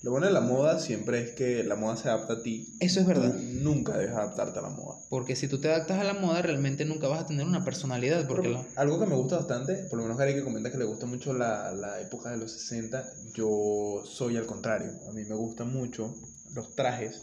Lo 0.01 0.11
bueno 0.11 0.27
de 0.27 0.31
la 0.33 0.39
moda 0.39 0.79
siempre 0.79 1.21
es 1.21 1.31
que 1.31 1.61
la 1.65 1.75
moda 1.75 1.97
se 1.97 2.07
adapta 2.07 2.33
a 2.35 2.41
ti. 2.41 2.73
eso 2.79 3.01
es 3.01 3.05
verdad. 3.05 3.33
Tú 3.33 3.39
nunca 3.61 3.97
dejas 3.97 4.15
adaptarte 4.17 4.59
a 4.59 4.61
la 4.61 4.69
moda. 4.69 4.97
Porque 5.09 5.35
si 5.35 5.49
tú 5.49 5.59
te 5.59 5.67
adaptas 5.69 5.99
a 5.99 6.05
la 6.05 6.13
moda, 6.13 6.41
realmente 6.41 6.85
nunca 6.85 7.09
vas 7.09 7.21
a 7.23 7.27
tener 7.27 7.45
una 7.45 7.65
personalidad. 7.65 8.25
Porque 8.25 8.49
Pero 8.49 8.63
la- 8.75 8.81
Algo 8.81 8.97
que 8.99 9.05
me 9.07 9.15
gusta 9.15 9.35
bastante, 9.37 9.75
por 9.89 9.97
lo 9.97 10.03
menos 10.03 10.17
Gary 10.17 10.35
que 10.35 10.43
comenta 10.43 10.71
que 10.71 10.77
le 10.77 10.85
gusta 10.85 11.05
mucho 11.05 11.33
la, 11.33 11.73
la 11.73 11.99
época 11.99 12.29
de 12.31 12.37
los 12.37 12.51
60, 12.53 13.03
yo 13.33 14.03
soy 14.05 14.37
al 14.37 14.45
contrario. 14.45 14.91
A 15.09 15.11
mí 15.11 15.23
me 15.25 15.35
gustan 15.35 15.73
mucho 15.73 16.15
los 16.53 16.75
trajes 16.75 17.21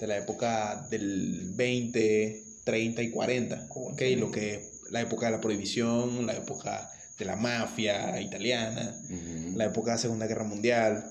de 0.00 0.06
la 0.08 0.16
época 0.16 0.88
del 0.90 1.52
20, 1.54 2.44
30 2.64 3.02
y 3.02 3.10
40. 3.12 3.66
¿ok? 3.70 4.02
Lo 4.18 4.32
que 4.32 4.68
la 4.90 5.00
época 5.00 5.26
de 5.26 5.32
la 5.32 5.40
prohibición, 5.40 6.26
la 6.26 6.34
época 6.34 6.90
de 7.20 7.24
la 7.24 7.36
mafia 7.36 8.20
italiana, 8.20 8.96
Ujú. 9.04 9.56
la 9.56 9.66
época 9.66 9.92
de 9.92 9.96
la 9.96 10.02
Segunda 10.02 10.26
Guerra 10.26 10.42
Mundial. 10.44 11.04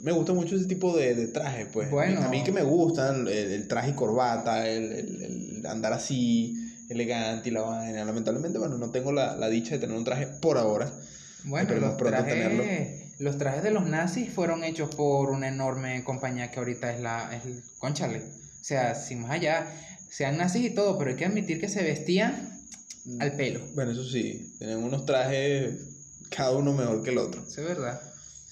Me 0.00 0.12
gusta 0.12 0.32
mucho 0.32 0.54
ese 0.56 0.66
tipo 0.66 0.96
de, 0.96 1.14
de 1.14 1.28
trajes, 1.28 1.66
pues. 1.72 1.90
Bueno. 1.90 2.20
A 2.22 2.28
mí 2.28 2.42
que 2.44 2.52
me 2.52 2.62
gustan, 2.62 3.26
el, 3.28 3.52
el 3.52 3.68
traje 3.68 3.90
y 3.90 3.94
corbata, 3.94 4.68
el, 4.68 4.92
el- 4.92 5.22
el 5.22 5.66
andar 5.66 5.92
así, 5.92 6.54
elegante 6.88 7.48
y 7.48 7.52
la 7.52 7.62
vaina. 7.62 8.04
Lamentablemente, 8.04 8.58
bueno, 8.58 8.78
no 8.78 8.90
tengo 8.90 9.12
la, 9.12 9.36
la 9.36 9.48
dicha 9.48 9.74
de 9.74 9.80
tener 9.80 9.96
un 9.96 10.04
traje 10.04 10.26
por 10.40 10.58
ahora. 10.58 10.92
Bueno, 11.44 11.74
los 11.80 11.96
trajes, 11.96 13.12
los 13.18 13.38
trajes 13.38 13.62
de 13.62 13.70
los 13.70 13.86
nazis 13.86 14.32
fueron 14.32 14.64
hechos 14.64 14.94
por 14.94 15.30
una 15.30 15.48
enorme 15.48 16.02
compañía 16.04 16.50
que 16.50 16.58
ahorita 16.58 16.92
es 16.92 17.00
la... 17.00 17.34
Es 17.36 17.44
el- 17.44 17.62
Conchale. 17.78 18.18
O 18.20 18.64
sea, 18.68 18.94
sin 18.94 19.20
más 19.22 19.30
allá, 19.30 19.66
sean 20.10 20.36
nazis 20.36 20.64
y 20.66 20.70
todo, 20.70 20.98
pero 20.98 21.10
hay 21.10 21.16
que 21.16 21.24
admitir 21.24 21.60
que 21.60 21.68
se 21.68 21.82
vestían 21.82 22.50
al 23.20 23.32
pelo. 23.36 23.60
Bueno, 23.74 23.92
eso 23.92 24.04
sí, 24.04 24.52
tienen 24.58 24.78
unos 24.78 25.06
trajes, 25.06 25.74
cada 26.30 26.52
uno 26.52 26.72
mejor 26.74 27.02
que 27.02 27.10
el 27.10 27.18
otro. 27.18 27.42
Eso 27.46 27.60
es 27.62 27.66
verdad. 27.66 28.00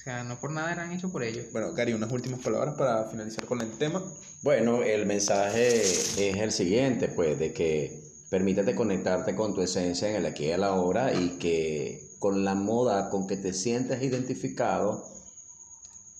O 0.07 0.09
sea, 0.09 0.23
no 0.23 0.39
por 0.39 0.53
nada 0.53 0.71
eran 0.71 0.93
hechos 0.93 1.11
por 1.11 1.25
ellos. 1.25 1.47
Bueno, 1.51 1.73
Gary, 1.73 1.93
unas 1.93 2.13
últimas 2.13 2.39
palabras 2.39 2.77
para 2.77 3.07
finalizar 3.07 3.45
con 3.45 3.61
el 3.61 3.73
tema. 3.73 4.05
Bueno, 4.41 4.85
el 4.85 5.05
mensaje 5.05 5.81
es 5.81 6.17
el 6.17 6.53
siguiente, 6.53 7.09
pues, 7.09 7.37
de 7.41 7.53
que 7.53 8.05
permítete 8.31 8.77
conectarte 8.77 9.35
con 9.35 9.53
tu 9.53 9.63
esencia 9.63 10.09
en 10.09 10.15
el 10.15 10.27
aquí 10.27 10.45
y 10.45 10.51
el 10.51 10.63
ahora 10.63 11.13
y 11.13 11.31
que 11.41 12.09
con 12.21 12.45
la 12.45 12.55
moda 12.55 13.11
con 13.11 13.27
que 13.27 13.37
te 13.37 13.53
sientes 13.53 14.01
identificado 14.01 15.05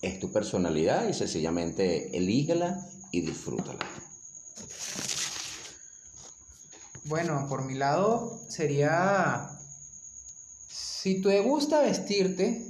es 0.01 0.19
tu 0.19 0.33
personalidad 0.33 1.07
y 1.07 1.13
sencillamente 1.13 2.17
elígela 2.17 2.85
y 3.13 3.21
disfrútala. 3.21 3.85
Bueno, 7.05 7.45
por 7.47 7.63
mi 7.63 7.75
lado 7.75 8.37
sería, 8.49 9.49
si 10.67 11.21
te 11.21 11.39
gusta 11.39 11.79
vestirte, 11.79 12.67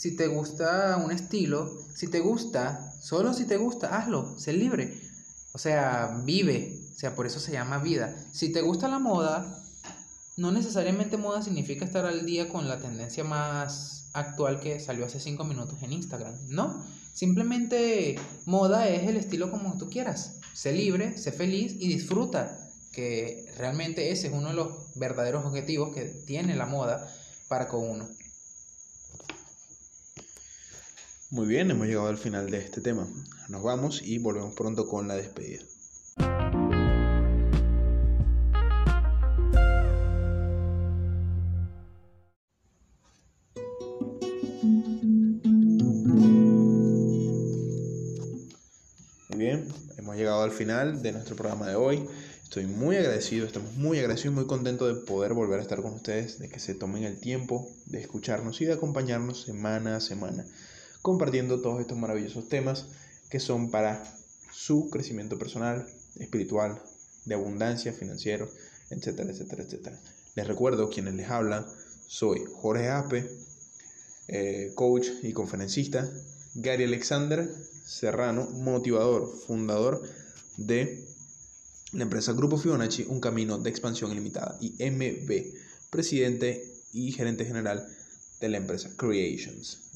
si 0.00 0.16
te 0.16 0.28
gusta 0.28 0.96
un 0.96 1.12
estilo, 1.12 1.76
si 1.94 2.06
te 2.06 2.20
gusta, 2.20 2.94
solo 3.02 3.34
si 3.34 3.44
te 3.44 3.58
gusta, 3.58 3.98
hazlo, 3.98 4.38
sé 4.38 4.54
libre. 4.54 4.98
O 5.52 5.58
sea, 5.58 6.22
vive, 6.24 6.80
o 6.90 6.98
sea, 6.98 7.14
por 7.14 7.26
eso 7.26 7.38
se 7.38 7.52
llama 7.52 7.76
vida. 7.76 8.16
Si 8.32 8.50
te 8.50 8.62
gusta 8.62 8.88
la 8.88 8.98
moda, 8.98 9.62
no 10.38 10.52
necesariamente 10.52 11.18
moda 11.18 11.42
significa 11.42 11.84
estar 11.84 12.06
al 12.06 12.24
día 12.24 12.48
con 12.48 12.66
la 12.66 12.80
tendencia 12.80 13.24
más 13.24 14.08
actual 14.14 14.58
que 14.58 14.80
salió 14.80 15.04
hace 15.04 15.20
cinco 15.20 15.44
minutos 15.44 15.82
en 15.82 15.92
Instagram, 15.92 16.34
¿no? 16.48 16.82
Simplemente 17.12 18.18
moda 18.46 18.88
es 18.88 19.06
el 19.06 19.18
estilo 19.18 19.50
como 19.50 19.76
tú 19.76 19.90
quieras. 19.90 20.36
Sé 20.54 20.72
libre, 20.72 21.18
sé 21.18 21.30
feliz 21.30 21.76
y 21.78 21.88
disfruta, 21.88 22.70
que 22.90 23.52
realmente 23.58 24.12
ese 24.12 24.28
es 24.28 24.32
uno 24.32 24.48
de 24.48 24.54
los 24.54 24.94
verdaderos 24.94 25.44
objetivos 25.44 25.94
que 25.94 26.06
tiene 26.06 26.56
la 26.56 26.64
moda 26.64 27.06
para 27.48 27.68
con 27.68 27.86
uno. 27.86 28.08
Muy 31.32 31.46
bien, 31.46 31.70
hemos 31.70 31.86
llegado 31.86 32.08
al 32.08 32.18
final 32.18 32.50
de 32.50 32.58
este 32.58 32.80
tema. 32.80 33.06
Nos 33.48 33.62
vamos 33.62 34.02
y 34.02 34.18
volvemos 34.18 34.52
pronto 34.52 34.88
con 34.88 35.06
la 35.06 35.14
despedida. 35.14 35.62
Muy 49.28 49.38
bien, 49.38 49.68
hemos 49.98 50.16
llegado 50.16 50.42
al 50.42 50.50
final 50.50 51.00
de 51.00 51.12
nuestro 51.12 51.36
programa 51.36 51.68
de 51.68 51.76
hoy. 51.76 52.08
Estoy 52.42 52.66
muy 52.66 52.96
agradecido, 52.96 53.46
estamos 53.46 53.76
muy 53.76 54.00
agradecidos 54.00 54.32
y 54.32 54.36
muy 54.36 54.46
contentos 54.48 54.88
de 54.88 55.06
poder 55.06 55.34
volver 55.34 55.60
a 55.60 55.62
estar 55.62 55.80
con 55.80 55.92
ustedes, 55.92 56.40
de 56.40 56.48
que 56.48 56.58
se 56.58 56.74
tomen 56.74 57.04
el 57.04 57.20
tiempo 57.20 57.70
de 57.86 58.00
escucharnos 58.00 58.60
y 58.60 58.64
de 58.64 58.72
acompañarnos 58.72 59.42
semana 59.42 59.94
a 59.94 60.00
semana, 60.00 60.44
compartiendo 61.02 61.60
todos 61.60 61.80
estos 61.80 61.98
maravillosos 61.98 62.48
temas 62.48 62.86
que 63.28 63.40
son 63.40 63.70
para 63.70 64.02
su 64.52 64.90
crecimiento 64.90 65.38
personal, 65.38 65.86
espiritual, 66.18 66.80
de 67.24 67.34
abundancia, 67.34 67.92
financiero, 67.92 68.50
etcétera, 68.90 69.30
etcétera, 69.30 69.62
etcétera. 69.62 70.00
Les 70.34 70.46
recuerdo 70.46 70.90
quienes 70.90 71.14
les 71.14 71.28
hablan, 71.28 71.66
soy 72.06 72.44
Jorge 72.60 72.88
Ape, 72.88 73.30
eh, 74.28 74.72
coach 74.74 75.08
y 75.22 75.32
conferencista, 75.32 76.08
Gary 76.54 76.84
Alexander 76.84 77.48
Serrano, 77.84 78.48
motivador, 78.50 79.32
fundador 79.46 80.02
de 80.56 81.04
la 81.92 82.04
empresa 82.04 82.32
Grupo 82.32 82.56
Fibonacci, 82.56 83.04
un 83.08 83.20
camino 83.20 83.58
de 83.58 83.70
expansión 83.70 84.12
ilimitada, 84.12 84.56
y 84.60 84.74
MB, 84.78 85.90
presidente 85.90 86.72
y 86.92 87.12
gerente 87.12 87.44
general 87.44 87.86
de 88.40 88.48
la 88.48 88.58
empresa 88.58 88.90
Creations. 88.96 89.89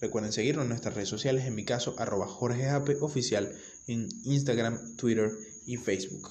Recuerden 0.00 0.32
seguirnos 0.32 0.64
en 0.64 0.70
nuestras 0.70 0.94
redes 0.94 1.08
sociales, 1.08 1.44
en 1.46 1.54
mi 1.54 1.64
caso, 1.64 1.94
arroba 1.98 2.26
Jorge 2.26 2.68
Ape 2.68 2.96
oficial 3.00 3.52
en 3.86 4.08
Instagram, 4.24 4.96
Twitter 4.96 5.30
y 5.66 5.76
Facebook. 5.76 6.30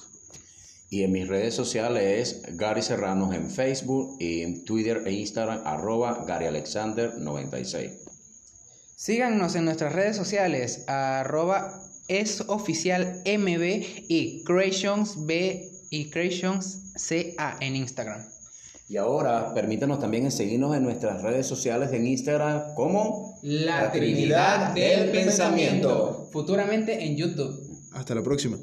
Y 0.90 1.04
en 1.04 1.12
mis 1.12 1.26
redes 1.26 1.54
sociales 1.54 2.42
es 2.44 2.56
Gary 2.56 2.82
Serranos 2.82 3.34
en 3.34 3.50
Facebook 3.50 4.16
y 4.20 4.42
en 4.42 4.64
Twitter 4.64 5.02
e 5.06 5.12
Instagram 5.12 5.62
arroba 5.64 6.24
Gary 6.26 6.46
Alexander 6.46 7.14
96. 7.18 7.92
Síganos 8.94 9.56
en 9.56 9.64
nuestras 9.64 9.94
redes 9.94 10.16
sociales, 10.16 10.84
arroba 10.86 11.82
es 12.08 12.42
oficial 12.42 13.22
MB 13.24 13.84
y 14.08 14.44
Creations 14.44 15.24
B 15.24 15.70
y 15.88 16.10
Creations 16.10 16.92
CA 17.08 17.56
en 17.60 17.76
Instagram. 17.76 18.22
Y 18.88 18.96
ahora 18.96 19.54
permítanos 19.54 20.00
también 20.00 20.24
en 20.24 20.32
seguirnos 20.32 20.76
en 20.76 20.82
nuestras 20.82 21.22
redes 21.22 21.46
sociales 21.46 21.92
en 21.92 22.06
Instagram 22.06 22.74
como 22.74 23.38
La 23.42 23.90
Trinidad 23.90 24.74
del 24.74 25.10
Pensamiento. 25.10 26.28
Futuramente 26.30 27.04
en 27.04 27.16
YouTube. 27.16 27.58
Hasta 27.92 28.14
la 28.14 28.22
próxima. 28.22 28.58